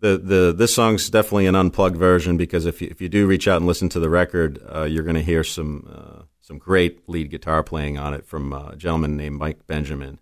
the 0.00 0.18
the 0.18 0.54
this 0.56 0.74
song's 0.74 1.10
definitely 1.10 1.46
an 1.46 1.54
unplugged 1.54 1.96
version 1.96 2.36
because 2.36 2.66
if 2.66 2.80
you, 2.80 2.88
if 2.90 3.00
you 3.00 3.08
do 3.08 3.26
reach 3.26 3.48
out 3.48 3.58
and 3.58 3.66
listen 3.66 3.88
to 3.90 4.00
the 4.00 4.10
record, 4.10 4.60
uh, 4.72 4.84
you're 4.84 5.04
going 5.04 5.16
to 5.16 5.22
hear 5.22 5.44
some 5.44 5.88
uh, 5.92 6.22
some 6.40 6.58
great 6.58 7.08
lead 7.08 7.30
guitar 7.30 7.62
playing 7.62 7.98
on 7.98 8.14
it 8.14 8.26
from 8.26 8.52
a 8.52 8.74
gentleman 8.76 9.16
named 9.16 9.38
Mike 9.38 9.66
Benjamin, 9.66 10.18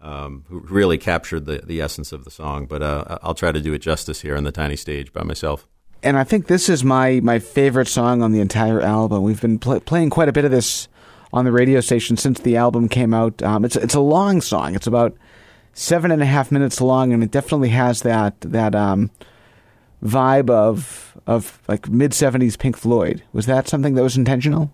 um, 0.00 0.44
who 0.48 0.60
really 0.60 0.98
captured 0.98 1.46
the 1.46 1.58
the 1.58 1.80
essence 1.80 2.12
of 2.12 2.24
the 2.24 2.30
song. 2.30 2.66
But 2.66 2.82
uh, 2.82 3.18
I'll 3.22 3.34
try 3.34 3.52
to 3.52 3.60
do 3.60 3.74
it 3.74 3.78
justice 3.78 4.20
here 4.20 4.36
on 4.36 4.44
the 4.44 4.52
tiny 4.52 4.76
stage 4.76 5.12
by 5.12 5.22
myself. 5.22 5.66
And 6.02 6.16
I 6.16 6.24
think 6.24 6.46
this 6.46 6.68
is 6.68 6.84
my 6.84 7.20
my 7.20 7.38
favorite 7.38 7.88
song 7.88 8.22
on 8.22 8.32
the 8.32 8.40
entire 8.40 8.80
album. 8.80 9.22
We've 9.22 9.40
been 9.40 9.58
pl- 9.58 9.80
playing 9.80 10.10
quite 10.10 10.28
a 10.28 10.32
bit 10.32 10.44
of 10.44 10.50
this 10.50 10.88
on 11.32 11.44
the 11.44 11.52
radio 11.52 11.80
station 11.80 12.16
since 12.16 12.40
the 12.40 12.56
album 12.56 12.88
came 12.88 13.12
out. 13.14 13.42
Um, 13.42 13.64
it's 13.64 13.76
it's 13.76 13.94
a 13.94 14.00
long 14.00 14.40
song. 14.40 14.74
It's 14.74 14.86
about 14.86 15.16
seven 15.72 16.10
and 16.10 16.22
a 16.22 16.26
half 16.26 16.50
minutes 16.50 16.80
long, 16.80 17.12
and 17.12 17.22
it 17.22 17.30
definitely 17.30 17.68
has 17.70 18.02
that 18.02 18.40
that 18.40 18.74
um, 18.74 19.10
vibe 20.02 20.50
of 20.50 21.16
of 21.26 21.60
like 21.68 21.88
mid 21.88 22.14
seventies 22.14 22.56
Pink 22.56 22.76
Floyd. 22.76 23.22
Was 23.32 23.46
that 23.46 23.68
something 23.68 23.94
that 23.94 24.02
was 24.02 24.16
intentional? 24.16 24.72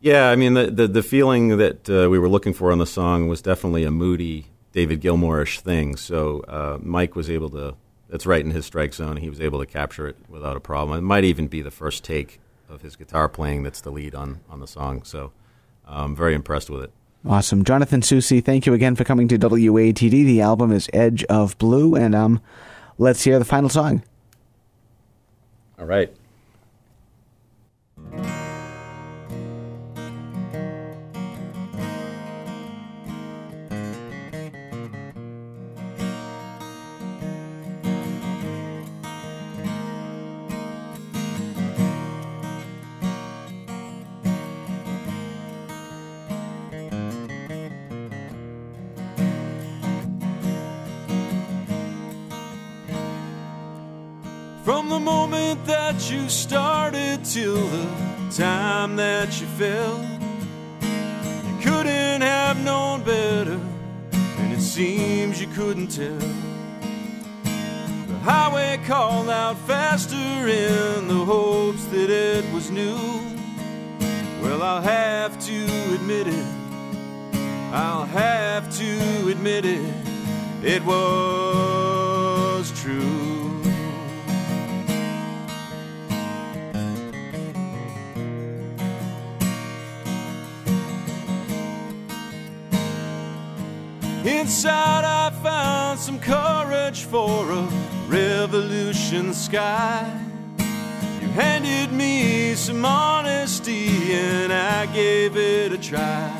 Yeah, 0.00 0.30
I 0.30 0.36
mean 0.36 0.54
the 0.54 0.70
the, 0.70 0.88
the 0.88 1.02
feeling 1.02 1.58
that 1.58 1.88
uh, 1.88 2.08
we 2.10 2.18
were 2.18 2.28
looking 2.28 2.52
for 2.52 2.72
on 2.72 2.78
the 2.78 2.86
song 2.86 3.28
was 3.28 3.42
definitely 3.42 3.84
a 3.84 3.90
moody 3.90 4.46
David 4.72 5.00
Gilmour-ish 5.00 5.60
thing. 5.60 5.96
So 5.96 6.40
uh, 6.48 6.78
Mike 6.80 7.16
was 7.16 7.28
able 7.30 7.50
to. 7.50 7.74
That's 8.08 8.26
right 8.26 8.44
in 8.44 8.50
his 8.50 8.66
strike 8.66 8.92
zone. 8.92 9.18
He 9.18 9.30
was 9.30 9.40
able 9.40 9.60
to 9.60 9.66
capture 9.66 10.08
it 10.08 10.16
without 10.28 10.56
a 10.56 10.60
problem. 10.60 10.98
It 10.98 11.02
might 11.02 11.22
even 11.22 11.46
be 11.46 11.62
the 11.62 11.70
first 11.70 12.02
take 12.02 12.40
of 12.68 12.82
his 12.82 12.96
guitar 12.96 13.28
playing 13.28 13.62
that's 13.62 13.80
the 13.80 13.92
lead 13.92 14.16
on 14.16 14.40
on 14.48 14.58
the 14.58 14.66
song. 14.66 15.04
So 15.04 15.30
I'm 15.90 16.14
very 16.14 16.34
impressed 16.34 16.70
with 16.70 16.82
it. 16.84 16.92
Awesome. 17.26 17.64
Jonathan 17.64 18.00
Soucy, 18.00 18.42
thank 18.42 18.64
you 18.64 18.72
again 18.72 18.96
for 18.96 19.04
coming 19.04 19.28
to 19.28 19.38
WATD. 19.38 20.10
The 20.10 20.40
album 20.40 20.72
is 20.72 20.88
Edge 20.92 21.24
of 21.24 21.58
Blue, 21.58 21.94
and 21.94 22.14
um, 22.14 22.40
let's 22.96 23.24
hear 23.24 23.38
the 23.38 23.44
final 23.44 23.68
song. 23.68 24.02
All 25.78 25.86
right. 25.86 26.14
felt. 59.60 60.02
You 60.80 61.56
couldn't 61.60 62.22
have 62.22 62.64
known 62.64 63.02
better, 63.02 63.60
and 64.38 64.52
it 64.54 64.62
seems 64.62 65.38
you 65.38 65.48
couldn't 65.48 65.88
tell. 65.88 66.26
The 68.08 68.18
highway 68.22 68.80
called 68.86 69.28
out 69.28 69.58
faster 69.66 70.16
in 70.16 71.08
the 71.08 71.22
hopes 71.26 71.84
that 71.92 72.08
it 72.08 72.50
was 72.54 72.70
new. 72.70 72.96
Well, 74.40 74.62
I'll 74.62 74.80
have 74.80 75.38
to 75.48 75.64
admit 75.94 76.26
it. 76.28 76.46
I'll 77.70 78.06
have 78.06 78.74
to 78.78 79.28
admit 79.28 79.66
it. 79.66 79.94
It 80.64 80.82
was 80.86 82.72
true. 82.80 83.09
Inside, 94.60 95.04
I 95.06 95.30
found 95.42 95.98
some 95.98 96.18
courage 96.18 97.04
for 97.04 97.50
a 97.50 97.62
revolution 98.08 99.32
sky. 99.32 100.04
You 101.22 101.28
handed 101.28 101.94
me 101.94 102.54
some 102.56 102.84
honesty, 102.84 104.12
and 104.12 104.52
I 104.52 104.84
gave 104.92 105.38
it 105.38 105.72
a 105.72 105.78
try. 105.78 106.30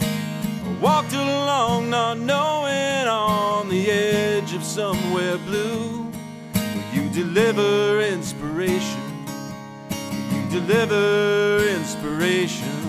I 0.00 0.78
walked 0.82 1.12
along, 1.12 1.90
not 1.90 2.18
knowing 2.18 3.06
on 3.06 3.68
the 3.68 3.88
edge 3.88 4.52
of 4.52 4.64
somewhere 4.64 5.38
blue. 5.38 6.10
You 6.92 7.08
deliver 7.10 8.00
inspiration? 8.00 9.12
You 10.32 10.50
deliver 10.50 11.68
inspiration? 11.68 12.80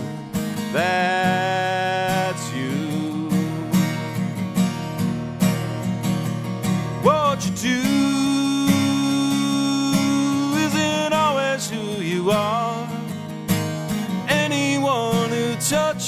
That's 0.73 1.78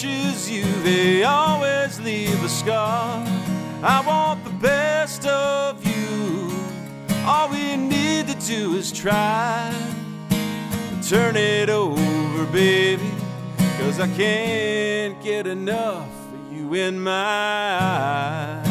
touches 0.02 0.50
you, 0.50 0.64
they 0.84 1.24
always 1.24 2.00
leave 2.00 2.44
a 2.44 2.50
scar. 2.50 3.24
I 3.84 4.04
want 4.06 4.44
the 4.44 4.50
best 4.52 5.28
of 5.28 5.86
you. 5.86 6.52
All 7.26 7.50
we 7.50 7.76
need 7.78 8.28
to 8.28 8.36
do 8.48 8.74
is 8.76 8.92
try. 8.92 9.72
Turn 11.08 11.36
it 11.36 11.70
over, 11.70 12.46
baby. 12.52 13.12
Cause 13.78 14.00
I 14.00 14.08
can't 14.16 15.22
get 15.24 15.46
enough 15.46 16.10
of 16.34 16.54
you 16.54 16.74
in 16.74 17.00
my 17.00 17.78
eyes. 17.82 18.71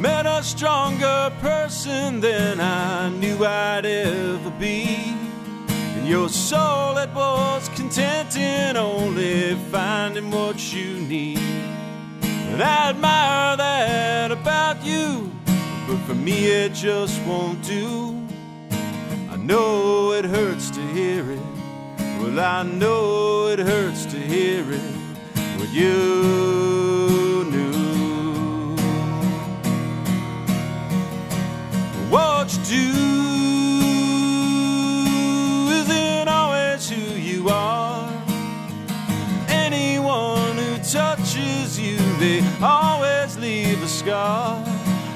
Met 0.00 0.24
a 0.24 0.42
stronger 0.42 1.30
person 1.40 2.20
than 2.20 2.58
I 2.58 3.10
knew 3.10 3.44
I'd 3.44 3.84
ever 3.84 4.50
be. 4.58 5.14
And 5.68 6.08
your 6.08 6.30
soul 6.30 6.94
that 6.94 7.14
was 7.14 7.68
content 7.70 8.34
in 8.34 8.78
only 8.78 9.56
finding 9.70 10.30
what 10.30 10.72
you 10.72 11.00
need. 11.00 11.38
And 12.22 12.62
I 12.62 12.90
admire 12.90 13.56
that 13.58 14.32
about 14.32 14.82
you, 14.82 15.30
but 15.86 15.98
for 16.06 16.14
me 16.14 16.46
it 16.46 16.72
just 16.72 17.20
won't 17.24 17.62
do. 17.62 18.16
I 19.30 19.36
know 19.36 20.12
it 20.12 20.24
hurts 20.24 20.70
to 20.70 20.80
hear 20.94 21.30
it. 21.30 21.42
Well, 22.20 22.40
I 22.40 22.62
know 22.62 23.48
it 23.48 23.58
hurts 23.58 24.06
to 24.06 24.18
hear 24.18 24.64
it. 24.72 24.80
What 25.58 25.68
you 25.68 26.69
do 32.70 32.76
isn't 35.80 36.28
always 36.28 36.88
who 36.88 37.16
you 37.18 37.48
are. 37.48 38.08
Anyone 39.48 40.56
who 40.56 40.78
touches 40.78 41.80
you, 41.80 41.96
they 42.20 42.44
always 42.62 43.36
leave 43.38 43.82
a 43.82 43.88
scar. 43.88 44.62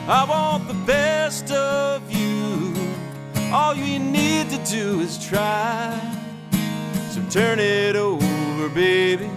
I 0.09 0.25
want 0.29 0.67
the 0.67 0.75
best 0.85 1.53
of 1.53 2.11
you. 2.11 2.75
All 3.53 3.77
you 3.77 4.01
need 4.01 4.51
to 4.51 4.59
do 4.65 4.99
is 4.99 5.17
try. 5.25 5.97
So 7.11 7.23
turn 7.31 7.61
it 7.61 7.95
over, 7.95 8.69
baby. 8.71 9.31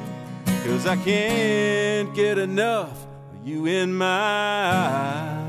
Cause 0.65 0.87
I 0.87 0.95
can't 0.95 2.15
get 2.15 2.39
enough 2.39 2.97
of 3.35 3.47
you 3.47 3.67
in 3.67 3.93
my 3.93 4.07
eyes. 4.07 5.46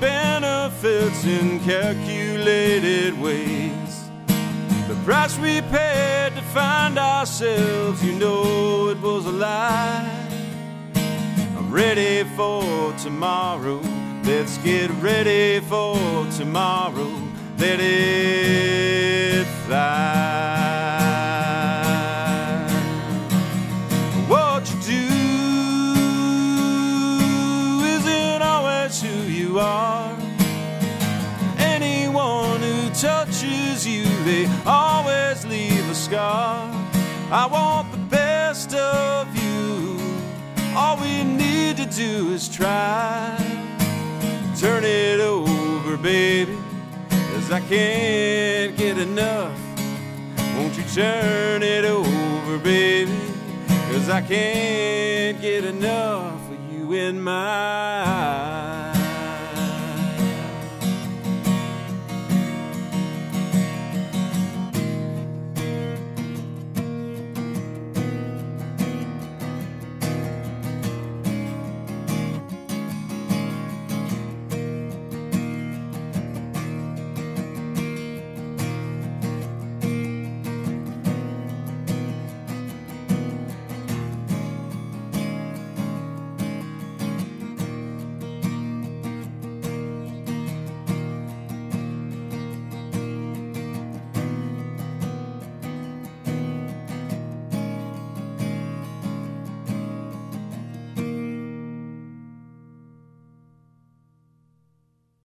Benefits 0.00 1.24
in 1.24 1.60
calculated 1.60 3.18
ways. 3.20 4.10
The 4.88 4.94
price 5.04 5.38
we 5.38 5.60
paid 5.62 6.32
to 6.36 6.42
find 6.52 6.98
ourselves, 6.98 8.04
you 8.04 8.12
know 8.12 8.88
it 8.88 9.00
was 9.00 9.26
a 9.26 9.32
lie. 9.32 10.28
I'm 11.56 11.72
ready 11.72 12.24
for 12.36 12.92
tomorrow. 13.02 13.80
Let's 14.24 14.58
get 14.58 14.90
ready 15.02 15.60
for 15.60 15.96
tomorrow. 16.36 17.10
Let 17.58 17.80
it 17.80 19.46
fly. 19.66 20.63
Scar. 36.14 36.70
I 37.30 37.46
want 37.46 37.90
the 37.90 38.02
best 38.18 38.74
of 38.74 39.26
you. 39.36 39.98
All 40.76 40.96
we 40.96 41.24
need 41.24 41.76
to 41.78 41.86
do 41.86 42.32
is 42.32 42.48
try. 42.48 43.36
Turn 44.56 44.84
it 44.84 45.20
over, 45.20 45.96
baby, 45.96 46.56
cause 47.32 47.50
I 47.50 47.60
can't 47.60 48.76
get 48.76 48.98
enough. 48.98 49.58
Won't 50.56 50.76
you 50.78 50.84
turn 50.84 51.62
it 51.62 51.84
over, 51.84 52.58
baby? 52.58 53.18
Cause 53.90 54.08
I 54.08 54.20
can't 54.20 55.40
get 55.40 55.64
enough 55.64 56.40
of 56.54 56.72
you 56.72 56.92
in 56.92 57.20
my 57.20 58.04
eyes. 58.06 58.73